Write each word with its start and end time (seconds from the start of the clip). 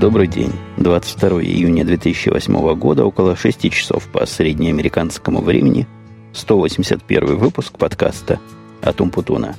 Добрый 0.00 0.28
день. 0.28 0.52
22 0.76 1.42
июня 1.42 1.84
2008 1.84 2.74
года, 2.76 3.04
около 3.04 3.34
6 3.34 3.68
часов 3.72 4.04
по 4.04 4.24
среднеамериканскому 4.26 5.40
времени, 5.40 5.88
181 6.34 7.36
выпуск 7.36 7.76
подкаста 7.76 8.38
от 8.80 9.00
Умпутуна. 9.00 9.56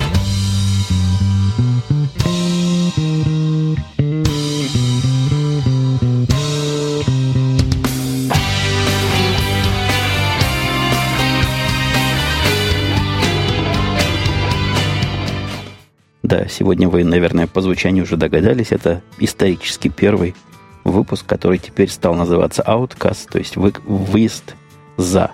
Да, 16.29 16.45
сегодня 16.47 16.87
вы, 16.87 17.03
наверное, 17.03 17.47
по 17.47 17.59
звучанию 17.59 18.03
уже 18.03 18.15
догадались, 18.15 18.67
это 18.69 19.01
исторически 19.17 19.87
первый 19.87 20.35
выпуск, 20.83 21.25
который 21.25 21.57
теперь 21.57 21.89
стал 21.89 22.13
называться 22.13 22.61
Outcast, 22.61 23.29
то 23.31 23.39
есть 23.39 23.57
вы, 23.57 23.73
выезд 23.83 24.53
за, 24.95 25.31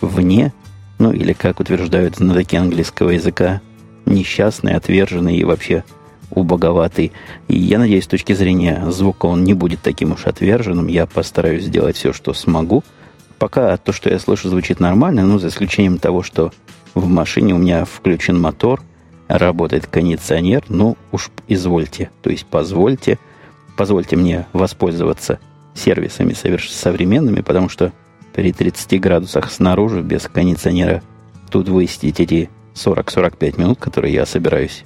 вне, 0.00 0.54
ну 0.98 1.12
или, 1.12 1.34
как 1.34 1.60
утверждают 1.60 2.16
знатоки 2.16 2.56
английского 2.56 3.10
языка, 3.10 3.60
несчастный, 4.06 4.74
отверженный 4.74 5.36
и 5.36 5.44
вообще 5.44 5.84
убоговатый. 6.30 7.12
И 7.48 7.58
я 7.58 7.78
надеюсь, 7.78 8.04
с 8.04 8.08
точки 8.08 8.32
зрения 8.32 8.82
звука 8.90 9.26
он 9.26 9.44
не 9.44 9.52
будет 9.52 9.82
таким 9.82 10.12
уж 10.12 10.26
отверженным. 10.26 10.86
Я 10.86 11.04
постараюсь 11.04 11.64
сделать 11.64 11.96
все, 11.96 12.14
что 12.14 12.32
смогу. 12.32 12.84
Пока 13.38 13.76
то, 13.76 13.92
что 13.92 14.08
я 14.08 14.18
слышу, 14.18 14.48
звучит 14.48 14.80
нормально, 14.80 15.26
но 15.26 15.38
за 15.38 15.48
исключением 15.48 15.98
того, 15.98 16.22
что 16.22 16.52
в 16.94 17.06
машине 17.06 17.54
у 17.54 17.58
меня 17.58 17.84
включен 17.84 18.40
мотор– 18.40 18.80
работает 19.28 19.86
кондиционер, 19.86 20.64
ну 20.68 20.96
уж 21.12 21.30
извольте, 21.46 22.10
то 22.22 22.30
есть 22.30 22.46
позвольте, 22.46 23.18
позвольте 23.76 24.16
мне 24.16 24.46
воспользоваться 24.52 25.38
сервисами 25.74 26.32
современными, 26.32 27.42
потому 27.42 27.68
что 27.68 27.92
при 28.34 28.52
30 28.52 29.00
градусах 29.00 29.50
снаружи 29.52 30.00
без 30.00 30.22
кондиционера 30.22 31.02
тут 31.50 31.68
высидеть 31.68 32.20
эти 32.20 32.50
40-45 32.74 33.60
минут, 33.60 33.78
которые 33.78 34.14
я 34.14 34.26
собираюсь 34.26 34.84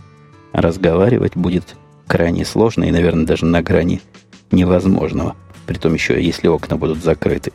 разговаривать, 0.53 1.37
будет 1.37 1.77
крайне 2.07 2.45
сложно 2.45 2.85
и, 2.85 2.91
наверное, 2.91 3.27
даже 3.27 3.47
на 3.47 3.63
грани 3.63 4.03
невозможного. 4.51 5.37
Притом 5.67 5.95
еще, 5.95 6.23
если 6.23 6.49
окна 6.49 6.77
будут 6.77 7.03
закрыты. 7.03 7.53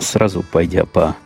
Сразу 0.00 0.42
пойдя 0.50 0.86
по 0.86 1.16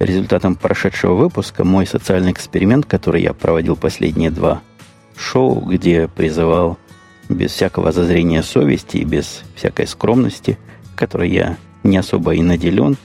результатом 0.00 0.56
прошедшего 0.56 1.14
выпуска 1.14 1.62
мой 1.62 1.86
социальный 1.86 2.32
эксперимент, 2.32 2.86
который 2.86 3.22
я 3.22 3.32
проводил 3.34 3.76
последние 3.76 4.30
два 4.30 4.62
шоу, 5.16 5.60
где 5.60 6.08
призывал 6.08 6.78
без 7.28 7.52
всякого 7.52 7.92
зазрения 7.92 8.42
совести 8.42 8.96
и 8.96 9.04
без 9.04 9.42
всякой 9.54 9.86
скромности, 9.86 10.58
которой 10.96 11.30
я 11.30 11.56
не 11.84 11.98
особо 11.98 12.34
и 12.34 12.42
наделен, 12.42 12.96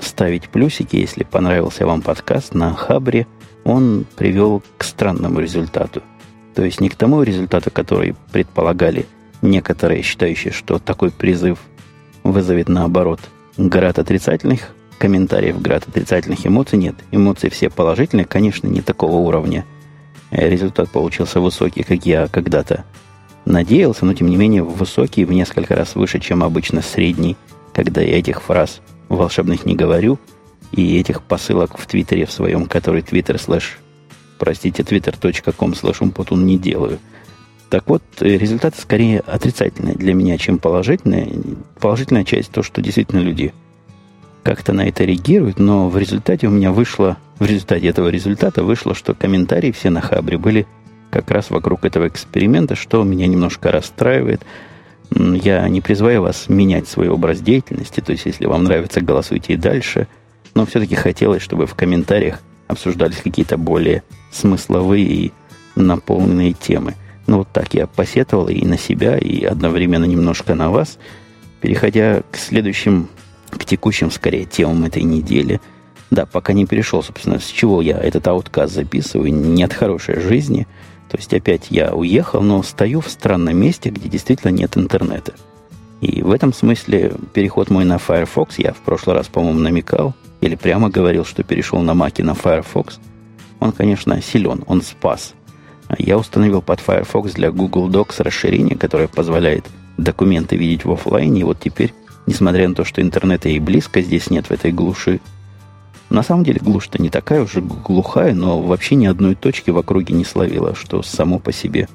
ставить 0.00 0.48
плюсики, 0.48 0.96
если 0.96 1.24
понравился 1.24 1.84
вам 1.84 2.00
подкаст 2.00 2.54
на 2.54 2.74
Хабре, 2.74 3.26
он 3.64 4.06
привел 4.16 4.62
к 4.78 4.84
странному 4.84 5.40
результату. 5.40 6.02
То 6.54 6.64
есть 6.64 6.80
не 6.80 6.88
к 6.88 6.94
тому 6.94 7.22
результату, 7.22 7.70
который 7.70 8.14
предполагали 8.32 9.06
некоторые, 9.42 10.02
считающие, 10.02 10.52
что 10.52 10.78
такой 10.78 11.10
призыв 11.10 11.58
вызовет 12.22 12.68
наоборот 12.68 13.20
град 13.56 13.98
отрицательных 13.98 14.70
комментариев, 15.00 15.60
град 15.60 15.88
отрицательных 15.88 16.46
эмоций 16.46 16.78
нет. 16.78 16.94
Эмоции 17.10 17.48
все 17.48 17.70
положительные, 17.70 18.26
конечно, 18.26 18.68
не 18.68 18.82
такого 18.82 19.16
уровня. 19.16 19.64
Э, 20.30 20.48
результат 20.48 20.90
получился 20.90 21.40
высокий, 21.40 21.82
как 21.82 22.04
я 22.04 22.28
когда-то 22.28 22.84
надеялся, 23.46 24.04
но 24.04 24.12
тем 24.12 24.28
не 24.28 24.36
менее 24.36 24.62
высокий, 24.62 25.24
в 25.24 25.32
несколько 25.32 25.74
раз 25.74 25.94
выше, 25.94 26.20
чем 26.20 26.44
обычно 26.44 26.82
средний, 26.82 27.36
когда 27.72 28.02
я 28.02 28.18
этих 28.18 28.42
фраз 28.42 28.82
волшебных 29.08 29.64
не 29.64 29.74
говорю, 29.74 30.18
и 30.70 31.00
этих 31.00 31.22
посылок 31.22 31.78
в 31.78 31.86
Твиттере 31.86 32.26
в 32.26 32.30
своем, 32.30 32.66
который 32.66 33.00
Twitter 33.00 33.38
слэш, 33.38 33.78
простите, 34.38 34.82
twitter.com 34.82 35.74
слэш 35.74 36.02
умпутун 36.02 36.44
не 36.44 36.58
делаю. 36.58 36.98
Так 37.70 37.88
вот, 37.88 38.02
э, 38.20 38.36
результаты 38.36 38.78
скорее 38.78 39.20
отрицательные 39.20 39.94
для 39.94 40.12
меня, 40.12 40.36
чем 40.36 40.58
положительные. 40.58 41.32
Положительная 41.80 42.24
часть 42.24 42.50
то, 42.50 42.62
что 42.62 42.82
действительно 42.82 43.20
люди– 43.20 43.54
как-то 44.42 44.72
на 44.72 44.88
это 44.88 45.04
реагируют, 45.04 45.58
но 45.58 45.88
в 45.88 45.98
результате 45.98 46.46
у 46.46 46.50
меня 46.50 46.72
вышло, 46.72 47.16
в 47.38 47.46
результате 47.46 47.88
этого 47.88 48.08
результата 48.08 48.62
вышло, 48.62 48.94
что 48.94 49.14
комментарии 49.14 49.72
все 49.72 49.90
на 49.90 50.00
Хабре 50.00 50.38
были 50.38 50.66
как 51.10 51.30
раз 51.30 51.50
вокруг 51.50 51.84
этого 51.84 52.08
эксперимента, 52.08 52.74
что 52.74 53.02
меня 53.02 53.26
немножко 53.26 53.70
расстраивает. 53.70 54.42
Я 55.10 55.68
не 55.68 55.80
призываю 55.80 56.22
вас 56.22 56.48
менять 56.48 56.88
свой 56.88 57.08
образ 57.08 57.40
деятельности, 57.40 58.00
то 58.00 58.12
есть 58.12 58.26
если 58.26 58.46
вам 58.46 58.64
нравится, 58.64 59.00
голосуйте 59.00 59.54
и 59.54 59.56
дальше, 59.56 60.06
но 60.54 60.66
все-таки 60.66 60.94
хотелось, 60.94 61.42
чтобы 61.42 61.66
в 61.66 61.74
комментариях 61.74 62.40
обсуждались 62.68 63.16
какие-то 63.16 63.56
более 63.56 64.02
смысловые 64.30 65.04
и 65.04 65.32
наполненные 65.74 66.52
темы. 66.52 66.94
Ну 67.26 67.38
вот 67.38 67.48
так 67.52 67.74
я 67.74 67.86
посетовал 67.86 68.48
и 68.48 68.64
на 68.64 68.78
себя, 68.78 69.18
и 69.18 69.44
одновременно 69.44 70.04
немножко 70.04 70.54
на 70.54 70.70
вас. 70.70 70.98
Переходя 71.60 72.22
к 72.30 72.36
следующим 72.36 73.08
к 73.56 73.64
текущим, 73.64 74.10
скорее, 74.10 74.44
темам 74.44 74.84
этой 74.84 75.02
недели. 75.02 75.60
Да, 76.10 76.26
пока 76.26 76.52
не 76.52 76.66
перешел, 76.66 77.02
собственно, 77.02 77.38
с 77.38 77.46
чего 77.46 77.82
я 77.82 77.98
этот 77.98 78.26
аутказ 78.26 78.72
записываю, 78.72 79.32
не 79.32 79.62
от 79.62 79.72
хорошей 79.72 80.20
жизни. 80.20 80.66
То 81.08 81.16
есть 81.16 81.32
опять 81.34 81.66
я 81.70 81.94
уехал, 81.94 82.40
но 82.40 82.62
стою 82.62 83.00
в 83.00 83.10
странном 83.10 83.56
месте, 83.56 83.90
где 83.90 84.08
действительно 84.08 84.50
нет 84.50 84.76
интернета. 84.76 85.34
И 86.00 86.22
в 86.22 86.30
этом 86.30 86.52
смысле 86.52 87.12
переход 87.32 87.70
мой 87.70 87.84
на 87.84 87.98
Firefox, 87.98 88.58
я 88.58 88.72
в 88.72 88.78
прошлый 88.78 89.16
раз, 89.16 89.28
по-моему, 89.28 89.60
намекал, 89.60 90.14
или 90.40 90.54
прямо 90.54 90.88
говорил, 90.88 91.24
что 91.24 91.42
перешел 91.42 91.80
на 91.80 91.94
Маки 91.94 92.22
на 92.22 92.34
Firefox, 92.34 92.98
он, 93.60 93.72
конечно, 93.72 94.20
силен, 94.22 94.64
он 94.66 94.82
спас. 94.82 95.34
Я 95.98 96.16
установил 96.16 96.62
под 96.62 96.80
Firefox 96.80 97.32
для 97.32 97.50
Google 97.50 97.90
Docs 97.90 98.22
расширение, 98.22 98.76
которое 98.76 99.08
позволяет 99.08 99.66
документы 99.98 100.56
видеть 100.56 100.84
в 100.84 100.92
офлайне, 100.92 101.42
и 101.42 101.44
вот 101.44 101.58
теперь 101.60 101.92
несмотря 102.30 102.68
на 102.68 102.76
то, 102.76 102.84
что 102.84 103.02
интернета 103.02 103.48
и 103.48 103.58
близко 103.58 104.00
здесь 104.00 104.30
нет 104.30 104.46
в 104.46 104.52
этой 104.52 104.70
глуши. 104.70 105.20
На 106.10 106.22
самом 106.22 106.44
деле 106.44 106.60
глушь-то 106.62 107.02
не 107.02 107.10
такая 107.10 107.42
уже 107.42 107.60
глухая, 107.60 108.34
но 108.34 108.62
вообще 108.62 108.94
ни 108.94 109.06
одной 109.06 109.34
точки 109.34 109.70
в 109.70 109.78
округе 109.78 110.14
не 110.14 110.24
словила, 110.24 110.76
что 110.76 111.02
само 111.02 111.40
по 111.40 111.50
себе 111.50 111.88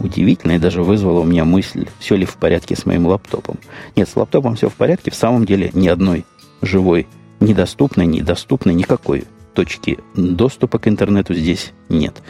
удивительно 0.00 0.52
и 0.52 0.58
даже 0.58 0.82
вызвало 0.82 1.20
у 1.20 1.24
меня 1.24 1.44
мысль, 1.44 1.86
все 2.00 2.16
ли 2.16 2.26
в 2.26 2.34
порядке 2.34 2.74
с 2.74 2.84
моим 2.84 3.06
лаптопом. 3.06 3.58
Нет, 3.94 4.08
с 4.08 4.16
лаптопом 4.16 4.56
все 4.56 4.68
в 4.68 4.74
порядке, 4.74 5.12
в 5.12 5.14
самом 5.14 5.46
деле 5.46 5.70
ни 5.72 5.86
одной 5.86 6.24
живой, 6.62 7.06
недоступной, 7.38 8.06
недоступной, 8.06 8.74
никакой 8.74 9.22
точки 9.54 10.00
доступа 10.16 10.80
к 10.80 10.88
интернету 10.88 11.32
здесь 11.32 11.72
нет. 11.88 12.22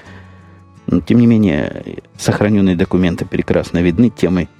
Но, 0.86 1.00
тем 1.00 1.20
не 1.20 1.26
менее, 1.26 2.02
сохраненные 2.18 2.76
документы 2.76 3.24
прекрасно 3.24 3.78
видны 3.78 4.10
темой 4.10 4.50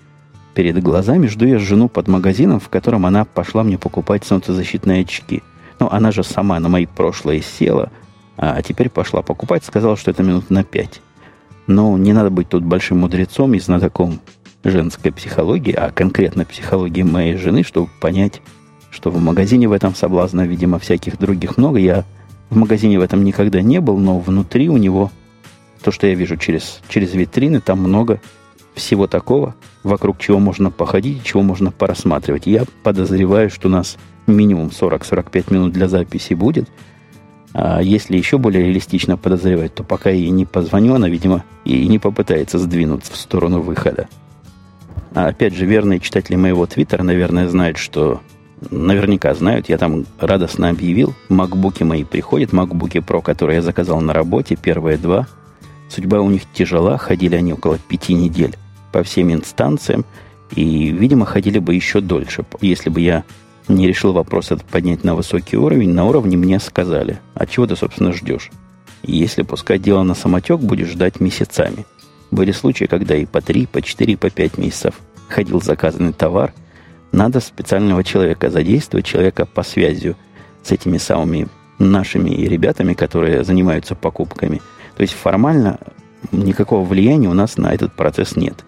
перед 0.57 0.83
глазами, 0.83 1.27
жду 1.27 1.45
я 1.45 1.59
жену 1.59 1.87
под 1.87 2.09
магазином, 2.09 2.61
в 2.61 2.71
котором 2.71 3.05
она 3.05 3.27
пошла 3.27 3.63
мне 3.63 3.77
покупать 3.77 4.25
солнцезащитные 4.25 5.03
очки. 5.03 5.43
Ну, 5.79 5.89
она 5.91 6.11
же 6.13 6.25
сама 6.25 6.59
на 6.61 6.71
мои 6.71 6.87
прошлые 6.87 7.43
села, 7.43 7.93
а 8.39 8.63
теперь 8.63 8.89
пошла 8.89 9.21
покупать, 9.21 9.65
сказала, 9.67 9.99
что 9.99 10.11
это 10.11 10.23
минут 10.23 10.49
на 10.49 10.65
пять. 10.65 11.03
Но 11.67 11.99
не 11.99 12.15
надо 12.15 12.31
быть 12.31 12.49
тут 12.49 12.65
большим 12.65 13.01
мудрецом 13.01 13.53
и 13.53 13.61
знатоком 13.61 14.19
женской 14.65 15.13
психологии, 15.13 15.75
а 15.75 15.91
конкретно 15.91 16.47
психологии 16.47 17.03
моей 17.03 17.37
жены, 17.37 17.63
чтобы 17.63 17.91
понять, 18.01 18.41
что 18.89 19.11
в 19.11 19.21
магазине 19.21 19.69
в 19.69 19.73
этом 19.73 19.95
соблазна, 19.95 20.47
видимо, 20.47 20.79
всяких 20.79 21.19
других 21.19 21.59
много. 21.59 21.79
Я 21.79 22.05
в 22.49 22.57
магазине 22.57 22.99
в 22.99 23.03
этом 23.03 23.25
никогда 23.25 23.61
не 23.61 23.79
был, 23.83 23.99
но 23.99 24.19
внутри 24.19 24.71
у 24.71 24.79
него, 24.79 25.11
то, 25.83 25.91
что 25.91 26.07
я 26.07 26.15
вижу 26.15 26.39
через, 26.39 26.81
через 26.89 27.13
витрины, 27.13 27.61
там 27.61 27.81
много 27.81 28.23
всего 28.77 29.07
такого, 29.07 29.55
вокруг 29.83 30.19
чего 30.19 30.39
можно 30.39 30.71
походить, 30.71 31.25
чего 31.25 31.43
можно 31.43 31.73
порассматривать. 31.73 32.47
Я 32.47 32.65
подозреваю, 32.83 33.51
что 33.51 33.69
у 33.69 33.71
нас 33.71 33.97
минимум 34.27 34.69
40-45 34.69 35.53
минут 35.53 35.73
для 35.73 35.89
записи 35.89 36.35
будет. 36.35 36.69
А 37.55 37.81
если 37.81 38.17
еще 38.17 38.39
более 38.39 38.67
реалистично 38.67 39.17
подозревать, 39.17 39.75
то 39.75 39.83
пока 39.83 40.11
ей 40.11 40.29
не 40.31 40.45
позвоню, 40.45 40.95
она, 40.95 41.09
видимо, 41.09 41.43
и 41.65 41.89
не 41.89 41.99
попытается 41.99 42.59
сдвинуться 42.59 43.13
в 43.13 43.17
сторону 43.17 43.61
выхода. 43.61 44.09
А 45.15 45.29
опять 45.29 45.55
же, 45.55 45.65
верные 45.65 45.99
читатели 45.99 46.37
моего 46.37 46.67
твиттера, 46.67 47.03
наверное, 47.03 47.49
знают, 47.49 47.79
что 47.79 48.21
наверняка 48.71 49.35
знают, 49.35 49.71
я 49.71 49.79
там 49.79 50.05
радостно 50.21 50.69
объявил, 50.69 51.15
макбуки 51.31 51.83
мои 51.83 52.05
приходят, 52.05 52.53
макбуки 52.53 52.99
Pro, 52.99 53.23
которые 53.23 53.57
я 53.57 53.63
заказал 53.63 54.03
на 54.03 54.13
работе, 54.13 54.57
первые 54.57 54.99
два. 54.99 55.27
Судьба 55.89 56.21
у 56.21 56.29
них 56.29 56.43
тяжела, 56.53 56.99
ходили 56.99 57.37
они 57.37 57.55
около 57.55 57.79
пяти 57.79 58.13
недель 58.13 58.57
по 58.93 59.03
всем 59.03 59.33
инстанциям, 59.33 60.05
и, 60.55 60.89
видимо, 60.91 61.27
ходили 61.27 61.59
бы 61.59 61.75
еще 61.75 62.01
дольше. 62.01 62.45
Если 62.61 62.89
бы 62.89 63.01
я 63.01 63.25
не 63.69 63.89
решил 63.89 64.13
вопрос 64.13 64.53
этот 64.53 64.65
поднять 64.65 65.03
на 65.03 65.15
высокий 65.15 65.57
уровень, 65.57 65.93
на 65.93 66.05
уровне 66.05 66.37
мне 66.37 66.61
сказали, 66.61 67.21
а 67.35 67.47
чего 67.47 67.67
ты, 67.67 67.77
собственно, 67.77 68.13
ждешь? 68.13 68.51
Если 69.03 69.43
пускать 69.43 69.83
дело 69.83 70.03
на 70.03 70.15
самотек, 70.15 70.61
будешь 70.61 70.91
ждать 70.91 71.21
месяцами. 71.21 71.85
Были 72.31 72.53
случаи, 72.53 72.85
когда 72.87 73.17
и 73.17 73.27
по 73.27 73.41
три, 73.41 73.67
по 73.67 73.83
четыре, 73.83 74.17
по 74.17 74.31
пять 74.31 74.59
месяцев 74.59 74.95
ходил 75.29 75.61
заказанный 75.61 76.13
товар, 76.13 76.53
надо 77.13 77.41
специального 77.41 78.05
человека 78.05 78.51
задействовать, 78.51 79.07
человека 79.07 79.47
по 79.47 79.63
связью 79.63 80.17
с 80.63 80.73
этими 80.73 80.99
самыми 80.99 81.49
нашими 81.79 82.31
ребятами, 82.31 82.95
которые 82.95 83.45
занимаются 83.45 83.95
покупками. 83.95 84.61
То 84.97 85.03
есть 85.03 85.15
формально 85.15 85.79
никакого 86.33 86.85
влияния 86.85 87.29
у 87.29 87.35
нас 87.35 87.57
на 87.57 87.73
этот 87.73 87.95
процесс 87.95 88.37
нет. 88.37 88.65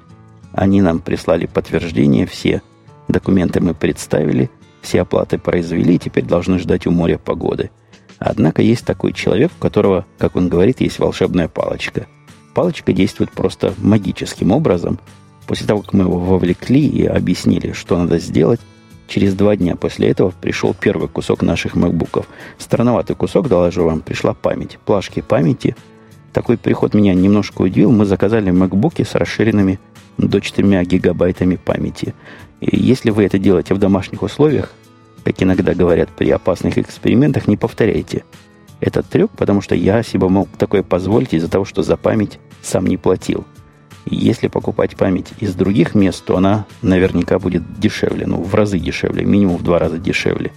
Они 0.53 0.81
нам 0.81 1.01
прислали 1.01 1.47
подтверждение, 1.47 2.27
все 2.27 2.63
документы 3.09 3.61
мы 3.61 3.75
представили, 3.75 4.51
все 4.81 5.03
оплаты 5.03 5.39
произвели, 5.39 5.99
теперь 5.99 6.25
должны 6.25 6.59
ждать 6.59 6.87
у 6.87 6.91
моря 6.91 7.19
погоды. 7.19 7.71
Однако 8.19 8.63
есть 8.63 8.85
такой 8.85 9.13
человек, 9.13 9.53
у 9.57 9.63
которого, 9.63 10.07
как 10.19 10.37
он 10.37 10.49
говорит, 10.49 10.81
есть 10.81 10.99
волшебная 10.99 11.49
палочка. 11.49 12.07
Палочка 12.55 12.93
действует 12.93 13.31
просто 13.31 13.75
магическим 13.79 14.51
образом. 14.51 14.99
После 15.47 15.67
того, 15.67 15.83
как 15.83 15.93
мы 15.93 16.05
его 16.05 16.19
вовлекли 16.19 16.87
и 16.87 17.07
объяснили, 17.07 17.73
что 17.73 17.97
надо 17.97 18.19
сделать, 18.19 18.61
через 19.07 19.35
два 19.35 19.57
дня 19.57 19.77
после 19.77 20.09
этого 20.09 20.31
пришел 20.31 20.75
первый 20.75 21.09
кусок 21.09 21.43
наших 21.43 21.77
макбуков. 21.77 22.27
Странноватый 22.59 23.17
кусок, 23.17 23.49
доложу 23.49 23.85
вам, 23.85 24.01
пришла 24.01 24.35
память. 24.35 24.79
Плашки 24.85 25.21
памяти. 25.21 25.77
Такой 26.33 26.59
приход 26.59 26.95
меня 26.95 27.15
немножко 27.15 27.63
удивил. 27.63 27.93
Мы 27.93 28.05
заказали 28.05 28.51
макбуки 28.51 29.03
с 29.05 29.15
расширенными 29.15 29.79
до 30.19 30.41
4 30.41 30.85
гигабайтами 30.85 31.57
памяти. 31.57 32.15
И 32.61 32.77
если 32.77 33.11
вы 33.11 33.25
это 33.25 33.39
делаете 33.39 33.75
в 33.75 33.79
домашних 33.79 34.23
условиях, 34.23 34.73
как 35.25 35.43
иногда 35.43 35.75
говорят 35.75 36.11
при 36.11 36.31
опасных 36.31 36.79
экспериментах, 36.79 37.47
не 37.47 37.57
повторяйте 37.57 38.25
этот 38.81 39.07
трюк, 39.07 39.31
потому 39.33 39.61
что 39.61 39.75
я 39.75 40.03
себе 40.03 40.29
мог 40.29 40.49
такое 40.57 40.83
позволить 40.83 41.35
из-за 41.35 41.49
того, 41.49 41.65
что 41.65 41.83
за 41.83 41.97
память 41.97 42.39
сам 42.63 42.87
не 42.87 42.97
платил. 42.97 43.45
И 44.07 44.17
если 44.17 44.49
покупать 44.49 44.97
память 44.97 45.33
из 45.39 45.55
других 45.55 45.95
мест, 45.95 46.25
то 46.25 46.37
она 46.37 46.67
наверняка 46.83 47.39
будет 47.39 47.79
дешевле, 47.79 48.27
ну, 48.27 48.43
в 48.43 48.55
разы 48.55 48.79
дешевле, 48.79 49.25
минимум 49.25 49.57
в 49.57 49.63
два 49.63 49.79
раза 49.79 49.99
дешевле. 49.99 50.53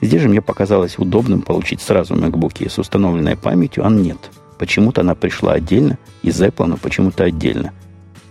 Здесь 0.00 0.22
же 0.22 0.28
мне 0.28 0.40
показалось 0.40 0.98
удобным 0.98 1.42
получить 1.42 1.80
сразу 1.80 2.14
MacBook 2.14 2.68
с 2.68 2.78
установленной 2.78 3.36
памятью, 3.36 3.86
а 3.86 3.90
нет. 3.90 4.18
Почему-то 4.58 5.02
она 5.02 5.14
пришла 5.14 5.52
отдельно, 5.52 5.98
из 6.22 6.40
Apple, 6.40 6.66
но 6.66 6.76
почему-то 6.76 7.24
отдельно. 7.24 7.72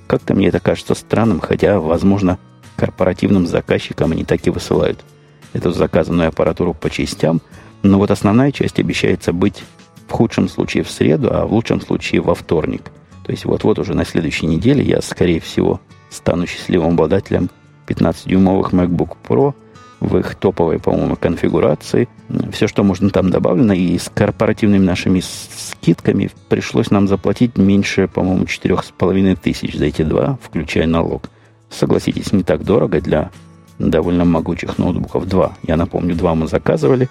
Как-то 0.07 0.33
мне 0.33 0.47
это 0.47 0.59
кажется 0.59 0.95
странным, 0.95 1.39
хотя, 1.39 1.79
возможно, 1.79 2.39
корпоративным 2.75 3.45
заказчикам 3.45 4.11
они 4.13 4.23
так 4.23 4.45
и 4.47 4.49
высылают 4.49 5.03
эту 5.53 5.71
заказанную 5.71 6.29
аппаратуру 6.29 6.73
по 6.73 6.89
частям, 6.89 7.41
но 7.83 7.97
вот 7.97 8.11
основная 8.11 8.51
часть 8.51 8.79
обещается 8.79 9.33
быть 9.33 9.63
в 10.07 10.11
худшем 10.11 10.47
случае 10.47 10.83
в 10.83 10.89
среду, 10.89 11.29
а 11.31 11.45
в 11.45 11.53
лучшем 11.53 11.81
случае 11.81 12.21
во 12.21 12.35
вторник. 12.35 12.83
То 13.25 13.31
есть 13.31 13.45
вот-вот 13.45 13.79
уже 13.79 13.93
на 13.93 14.05
следующей 14.05 14.45
неделе 14.45 14.83
я, 14.83 15.01
скорее 15.01 15.41
всего, 15.41 15.81
стану 16.09 16.47
счастливым 16.47 16.93
обладателем 16.93 17.49
15-дюймовых 17.87 18.71
MacBook 18.71 19.17
Pro 19.27 19.53
в 19.99 20.17
их 20.17 20.35
топовой, 20.35 20.79
по-моему, 20.79 21.15
конфигурации. 21.15 22.07
Все, 22.51 22.67
что 22.67 22.83
можно 22.83 23.09
там 23.09 23.29
добавлено, 23.29 23.73
и 23.73 23.97
с 23.97 24.09
корпоративными 24.13 24.83
нашими 24.83 25.21
скидками 25.21 26.29
пришлось 26.49 26.91
нам 26.91 27.07
заплатить 27.07 27.57
меньше, 27.57 28.07
по-моему, 28.07 28.43
4,5 28.43 29.37
тысяч 29.41 29.75
за 29.75 29.85
эти 29.85 30.03
два, 30.03 30.37
включая 30.43 30.87
налог. 30.87 31.29
Согласитесь, 31.69 32.31
не 32.31 32.43
так 32.43 32.63
дорого 32.63 33.01
для 33.01 33.31
довольно 33.79 34.25
могучих 34.25 34.77
ноутбуков. 34.77 35.27
Два. 35.27 35.53
Я 35.63 35.77
напомню, 35.77 36.15
два 36.15 36.35
мы 36.35 36.47
заказывали. 36.47 37.09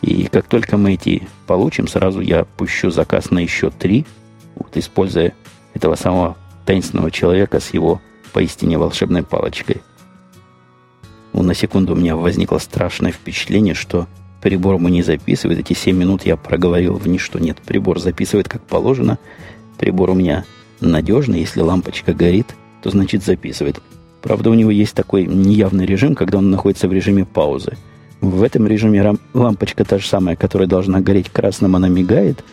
И 0.00 0.26
как 0.26 0.46
только 0.46 0.76
мы 0.76 0.94
эти 0.94 1.28
получим, 1.46 1.86
сразу 1.86 2.20
я 2.20 2.44
пущу 2.44 2.90
заказ 2.90 3.30
на 3.30 3.38
еще 3.38 3.70
три, 3.70 4.04
вот, 4.56 4.76
используя 4.76 5.32
этого 5.74 5.94
самого 5.94 6.36
таинственного 6.66 7.10
человека 7.10 7.60
с 7.60 7.72
его 7.72 8.00
поистине 8.32 8.78
волшебной 8.78 9.22
палочкой. 9.22 9.82
На 11.32 11.54
секунду 11.54 11.94
у 11.94 11.96
меня 11.96 12.16
возникло 12.16 12.58
страшное 12.58 13.12
впечатление, 13.12 13.74
что 13.74 14.06
прибор 14.40 14.74
ему 14.74 14.88
не 14.88 15.02
записывает. 15.02 15.58
Эти 15.60 15.72
7 15.72 15.96
минут 15.96 16.24
я 16.24 16.36
проговорил 16.36 16.94
в 16.94 17.08
ничто. 17.08 17.38
Нет, 17.38 17.58
прибор 17.64 17.98
записывает 17.98 18.48
как 18.48 18.62
положено. 18.62 19.18
Прибор 19.78 20.10
у 20.10 20.14
меня 20.14 20.44
надежный. 20.80 21.40
Если 21.40 21.60
лампочка 21.60 22.12
горит, 22.12 22.54
то 22.82 22.90
значит 22.90 23.24
записывает. 23.24 23.80
Правда, 24.20 24.50
у 24.50 24.54
него 24.54 24.70
есть 24.70 24.94
такой 24.94 25.26
неявный 25.26 25.86
режим, 25.86 26.14
когда 26.14 26.38
он 26.38 26.50
находится 26.50 26.86
в 26.86 26.92
режиме 26.92 27.24
паузы. 27.24 27.76
В 28.20 28.42
этом 28.44 28.68
режиме 28.68 29.16
лампочка 29.34 29.84
та 29.84 29.98
же 29.98 30.06
самая, 30.06 30.36
которая 30.36 30.68
должна 30.68 31.00
гореть 31.00 31.28
красным, 31.28 31.74
она 31.74 31.88
мигает, 31.88 32.44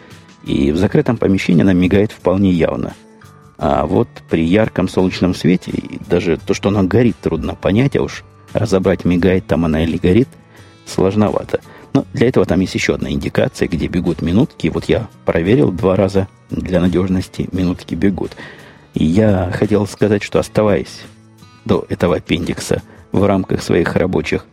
и 0.44 0.72
в 0.72 0.78
закрытом 0.78 1.18
помещении 1.18 1.62
она 1.62 1.74
мигает 1.74 2.12
вполне 2.12 2.52
явно. 2.52 2.96
А 3.60 3.86
вот 3.86 4.08
при 4.30 4.46
ярком 4.46 4.88
солнечном 4.88 5.36
свете, 5.36 5.72
даже 6.10 6.38
то, 6.38 6.56
что 6.56 6.70
она 6.70 6.82
горит, 6.82 7.18
трудно 7.22 7.54
понять, 7.54 7.96
а 7.96 8.02
уж 8.02 8.24
разобрать, 8.54 9.06
мигает 9.06 9.48
там 9.48 9.66
она 9.66 9.84
или 9.84 9.98
горит, 9.98 10.30
сложновато. 10.86 11.62
Но 11.94 12.06
для 12.14 12.28
этого 12.28 12.46
там 12.46 12.60
есть 12.60 12.76
еще 12.76 12.96
одна 12.96 13.12
индикация, 13.12 13.68
где 13.68 13.88
бегут 13.88 14.22
минутки. 14.22 14.68
Вот 14.68 14.86
я 14.86 15.08
проверил 15.26 15.72
два 15.72 15.96
раза 15.96 16.28
для 16.50 16.80
надежности, 16.80 17.50
минутки 17.52 17.96
бегут. 17.96 18.32
И 18.94 19.06
я 19.06 19.52
хотел 19.54 19.88
сказать, 19.88 20.24
что 20.24 20.40
оставаясь 20.40 21.02
до 21.66 21.86
этого 21.90 22.18
аппендикса 22.18 22.82
в 23.12 23.24
рамках 23.24 23.64
своих 23.64 23.96
рабочих 23.96 24.46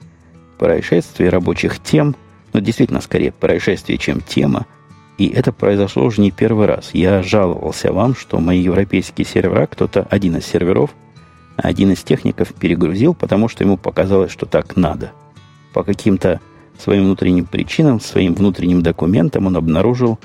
происшествий, 0.58 1.28
рабочих 1.28 1.82
тем, 1.82 2.16
но 2.52 2.60
действительно 2.60 3.00
скорее 3.00 3.32
происшествий, 3.32 3.98
чем 3.98 4.20
тема, 4.20 4.66
и 5.18 5.28
это 5.28 5.52
произошло 5.52 6.04
уже 6.04 6.20
не 6.20 6.30
первый 6.30 6.66
раз. 6.66 6.90
Я 6.92 7.22
жаловался 7.22 7.92
вам, 7.92 8.14
что 8.14 8.38
мои 8.38 8.60
европейские 8.60 9.26
сервера, 9.26 9.66
кто-то, 9.66 10.06
один 10.10 10.36
из 10.36 10.46
серверов, 10.46 10.90
один 11.56 11.92
из 11.92 12.02
техников 12.02 12.52
перегрузил, 12.54 13.14
потому 13.14 13.48
что 13.48 13.64
ему 13.64 13.76
показалось, 13.76 14.32
что 14.32 14.46
так 14.46 14.76
надо. 14.76 15.12
По 15.72 15.82
каким-то 15.82 16.40
своим 16.78 17.04
внутренним 17.04 17.46
причинам, 17.46 18.00
своим 18.00 18.34
внутренним 18.34 18.82
документам 18.82 19.46
он 19.46 19.56
обнаружил, 19.56 20.18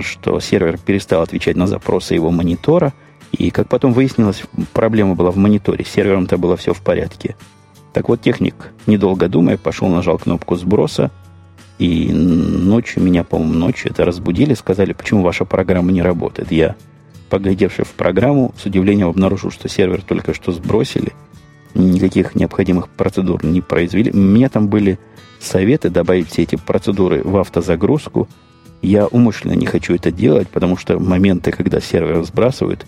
что 0.00 0.40
сервер 0.40 0.78
перестал 0.78 1.22
отвечать 1.22 1.56
на 1.56 1.66
запросы 1.66 2.14
его 2.14 2.30
монитора– 2.30 2.92
и, 3.32 3.50
как 3.50 3.68
потом 3.68 3.92
выяснилось, 3.92 4.42
проблема 4.72 5.14
была 5.14 5.30
в 5.30 5.36
мониторе. 5.36 5.84
С 5.84 5.88
сервером-то 5.88 6.38
было 6.38 6.56
все 6.56 6.72
в 6.72 6.80
порядке. 6.80 7.36
Так 7.92 8.08
вот, 8.08 8.20
техник, 8.20 8.72
недолго 8.86 9.28
думая, 9.28 9.56
пошел, 9.56 9.88
нажал 9.88 10.18
кнопку 10.18 10.56
сброса. 10.56 11.10
И 11.78 12.10
ночью, 12.12 13.02
меня, 13.02 13.24
по-моему, 13.24 13.54
ночью 13.54 13.90
это 13.90 14.04
разбудили, 14.04 14.54
сказали, 14.54 14.92
почему 14.92 15.22
ваша 15.22 15.44
программа 15.44 15.92
не 15.92 16.00
работает. 16.00 16.50
Я, 16.50 16.74
поглядевший 17.28 17.84
в 17.84 17.92
программу, 17.92 18.54
с 18.58 18.66
удивлением 18.66 19.08
обнаружил, 19.08 19.50
что 19.50 19.68
сервер 19.68 20.02
только 20.02 20.34
что 20.34 20.52
сбросили. 20.52 21.12
Никаких 21.74 22.34
необходимых 22.34 22.88
процедур 22.88 23.44
не 23.44 23.60
произвели. 23.60 24.10
Меня 24.12 24.48
там 24.48 24.68
были 24.68 24.98
советы 25.40 25.90
добавить 25.90 26.28
все 26.28 26.42
эти 26.42 26.56
процедуры 26.56 27.22
в 27.22 27.36
автозагрузку. 27.36 28.28
Я 28.82 29.06
умышленно 29.06 29.52
не 29.52 29.66
хочу 29.66 29.94
это 29.94 30.10
делать, 30.10 30.48
потому 30.48 30.76
что 30.76 30.98
моменты, 30.98 31.52
когда 31.52 31.80
сервер 31.80 32.22
сбрасывают, 32.24 32.86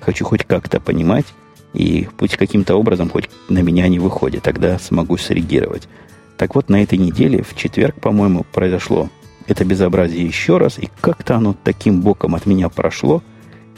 Хочу 0.00 0.24
хоть 0.24 0.44
как-то 0.44 0.80
понимать, 0.80 1.26
и 1.74 2.08
пусть 2.16 2.36
каким-то 2.36 2.76
образом 2.76 3.10
хоть 3.10 3.28
на 3.48 3.58
меня 3.58 3.88
не 3.88 3.98
выходит, 3.98 4.42
тогда 4.42 4.78
смогу 4.78 5.16
среагировать. 5.16 5.88
Так 6.36 6.54
вот, 6.54 6.68
на 6.68 6.82
этой 6.82 6.98
неделе, 6.98 7.42
в 7.42 7.56
четверг, 7.56 7.96
по-моему, 8.00 8.46
произошло 8.52 9.10
это 9.46 9.64
безобразие 9.64 10.24
еще 10.24 10.58
раз, 10.58 10.78
и 10.78 10.88
как-то 11.00 11.36
оно 11.36 11.54
таким 11.64 12.00
боком 12.00 12.34
от 12.34 12.46
меня 12.46 12.68
прошло, 12.68 13.22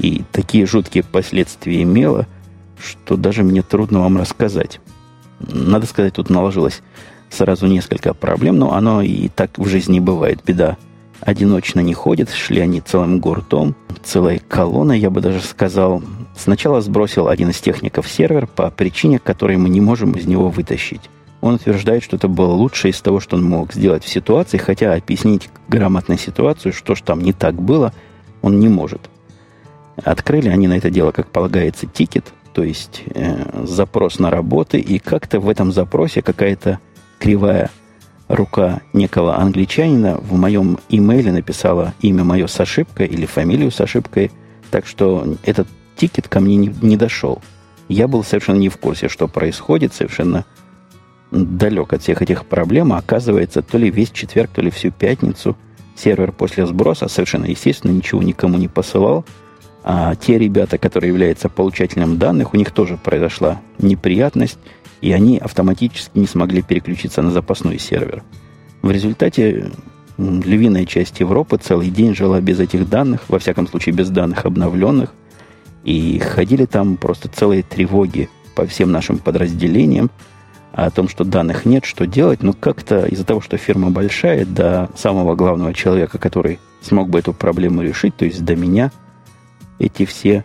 и 0.01 0.25
такие 0.33 0.67
жуткие 0.67 1.05
последствия 1.05 1.83
имело, 1.83 2.27
что 2.83 3.17
даже 3.17 3.43
мне 3.43 3.63
трудно 3.63 4.01
вам 4.01 4.17
рассказать. 4.17 4.81
Надо 5.39 5.87
сказать, 5.87 6.15
тут 6.15 6.31
наложилось 6.31 6.83
сразу 7.29 7.67
несколько 7.67 8.15
проблем, 8.15 8.59
но 8.59 8.73
оно 8.73 9.03
и 9.03 9.29
так 9.29 9.59
в 9.59 9.67
жизни 9.67 10.01
бывает, 10.01 10.41
беда 10.45 10.77
одиночно 11.21 11.81
не 11.81 11.95
ходят, 11.95 12.31
шли 12.31 12.61
они 12.61 12.81
целым 12.81 13.21
гуртом, 13.21 13.75
целой 14.03 14.41
колонной, 14.49 14.99
я 14.99 15.11
бы 15.11 15.21
даже 15.21 15.41
сказал. 15.41 16.03
Сначала 16.37 16.81
сбросил 16.81 17.29
один 17.29 17.51
из 17.51 17.61
техников 17.61 18.09
сервер 18.09 18.47
по 18.47 18.71
причине, 18.71 19.19
которой 19.19 19.59
мы 19.59 19.69
не 19.69 19.81
можем 19.81 20.13
из 20.13 20.27
него 20.27 20.49
вытащить. 20.49 21.03
Он 21.43 21.55
утверждает, 21.55 22.03
что 22.03 22.17
это 22.17 22.29
было 22.29 22.53
лучшее 22.53 22.93
из 22.93 23.01
того, 23.01 23.21
что 23.21 23.37
он 23.37 23.45
мог 23.45 23.73
сделать 23.73 24.05
в 24.05 24.09
ситуации, 24.09 24.59
хотя 24.59 24.95
объяснить 24.95 25.49
грамотно 25.69 26.19
ситуацию, 26.19 26.73
что 26.73 26.95
ж 26.95 27.03
там 27.03 27.21
не 27.21 27.33
так 27.33 27.55
было, 27.55 27.93
он 28.43 28.59
не 28.59 28.69
может. 28.69 29.11
Открыли 30.05 30.49
они 30.49 30.69
на 30.69 30.77
это 30.77 30.91
дело, 30.91 31.13
как 31.13 31.29
полагается, 31.29 31.87
тикет, 31.87 32.33
то 32.53 32.63
есть 32.63 33.03
э, 33.15 33.65
запрос 33.67 34.19
на 34.19 34.31
работы, 34.31 34.79
и 34.79 34.99
как-то 34.99 35.41
в 35.41 35.49
этом 35.49 35.73
запросе 35.73 36.23
какая-то 36.23 36.81
кривая 37.19 37.71
рука 38.29 38.81
некого 38.93 39.39
англичанина 39.39 40.19
в 40.19 40.35
моем 40.35 40.79
имейле 40.89 41.33
написала 41.33 41.95
имя 42.01 42.25
мое 42.25 42.47
с 42.47 42.59
ошибкой 42.61 43.07
или 43.07 43.27
фамилию 43.27 43.71
с 43.71 43.81
ошибкой, 43.81 44.31
так 44.71 44.87
что 44.87 45.37
этот 45.45 45.69
тикет 45.97 46.29
ко 46.29 46.41
мне 46.41 46.57
не, 46.57 46.75
не 46.81 46.97
дошел. 46.97 47.43
Я 47.89 48.07
был 48.07 48.23
совершенно 48.23 48.59
не 48.59 48.69
в 48.69 48.77
курсе, 48.77 49.09
что 49.09 49.27
происходит, 49.27 49.95
совершенно 49.95 50.45
далек 51.33 51.93
от 51.93 52.03
всех 52.03 52.23
этих 52.23 52.47
проблем, 52.47 52.93
а 52.93 52.99
оказывается, 52.99 53.63
то 53.63 53.79
ли 53.79 53.91
весь 53.91 54.11
четверг, 54.11 54.51
то 54.55 54.63
ли 54.63 54.71
всю 54.71 54.91
пятницу 54.91 55.57
сервер 55.97 56.33
после 56.33 56.67
сброса 56.67 57.09
совершенно 57.09 57.47
естественно 57.47 57.93
ничего 57.93 58.23
никому 58.23 58.59
не 58.59 58.69
посылал, 58.69 59.25
А 59.83 60.15
те 60.15 60.39
ребята, 60.39 60.79
которые 60.79 61.09
являются 61.09 61.49
получателем 61.49 62.19
данных, 62.19 62.53
у 62.53 62.57
них 62.57 62.71
тоже 62.71 62.97
произошла 62.97 63.61
неприятность, 63.79 64.59
и 65.01 65.13
они 65.13 65.39
автоматически 65.39 66.19
не 66.19 66.27
смогли 66.27 66.63
переключиться 66.63 67.23
на 67.23 67.31
запасной 67.31 67.79
сервер. 67.79 68.23
В 68.83 68.91
результате 68.91 69.71
львиная 70.19 70.85
часть 70.85 71.21
Европы 71.21 71.57
целый 71.57 71.89
день 71.89 72.15
жила 72.15 72.41
без 72.41 72.61
этих 72.61 72.89
данных, 72.89 73.23
во 73.29 73.39
всяком 73.39 73.67
случае 73.67 73.95
без 73.95 74.11
данных 74.11 74.45
обновленных, 74.45 75.15
и 75.85 76.19
ходили 76.19 76.67
там 76.67 76.97
просто 76.97 77.29
целые 77.29 77.63
тревоги 77.63 78.29
по 78.55 78.67
всем 78.67 78.93
нашим 78.93 79.19
подразделениям 79.19 80.11
о 80.73 80.91
том, 80.91 81.09
что 81.09 81.25
данных 81.25 81.65
нет, 81.65 81.85
что 81.85 82.07
делать, 82.07 82.43
но 82.43 82.53
как-то 82.53 83.07
из-за 83.07 83.25
того, 83.25 83.41
что 83.41 83.57
фирма 83.57 83.91
большая, 83.91 84.45
до 84.45 84.91
самого 84.95 85.35
главного 85.35 85.73
человека, 85.73 86.19
который 86.19 86.59
смог 86.83 87.09
бы 87.09 87.19
эту 87.19 87.33
проблему 87.33 87.83
решить, 87.83 88.15
то 88.17 88.25
есть 88.25 88.45
до 88.45 88.55
меня, 88.57 88.93
эти 89.81 90.05
все 90.05 90.45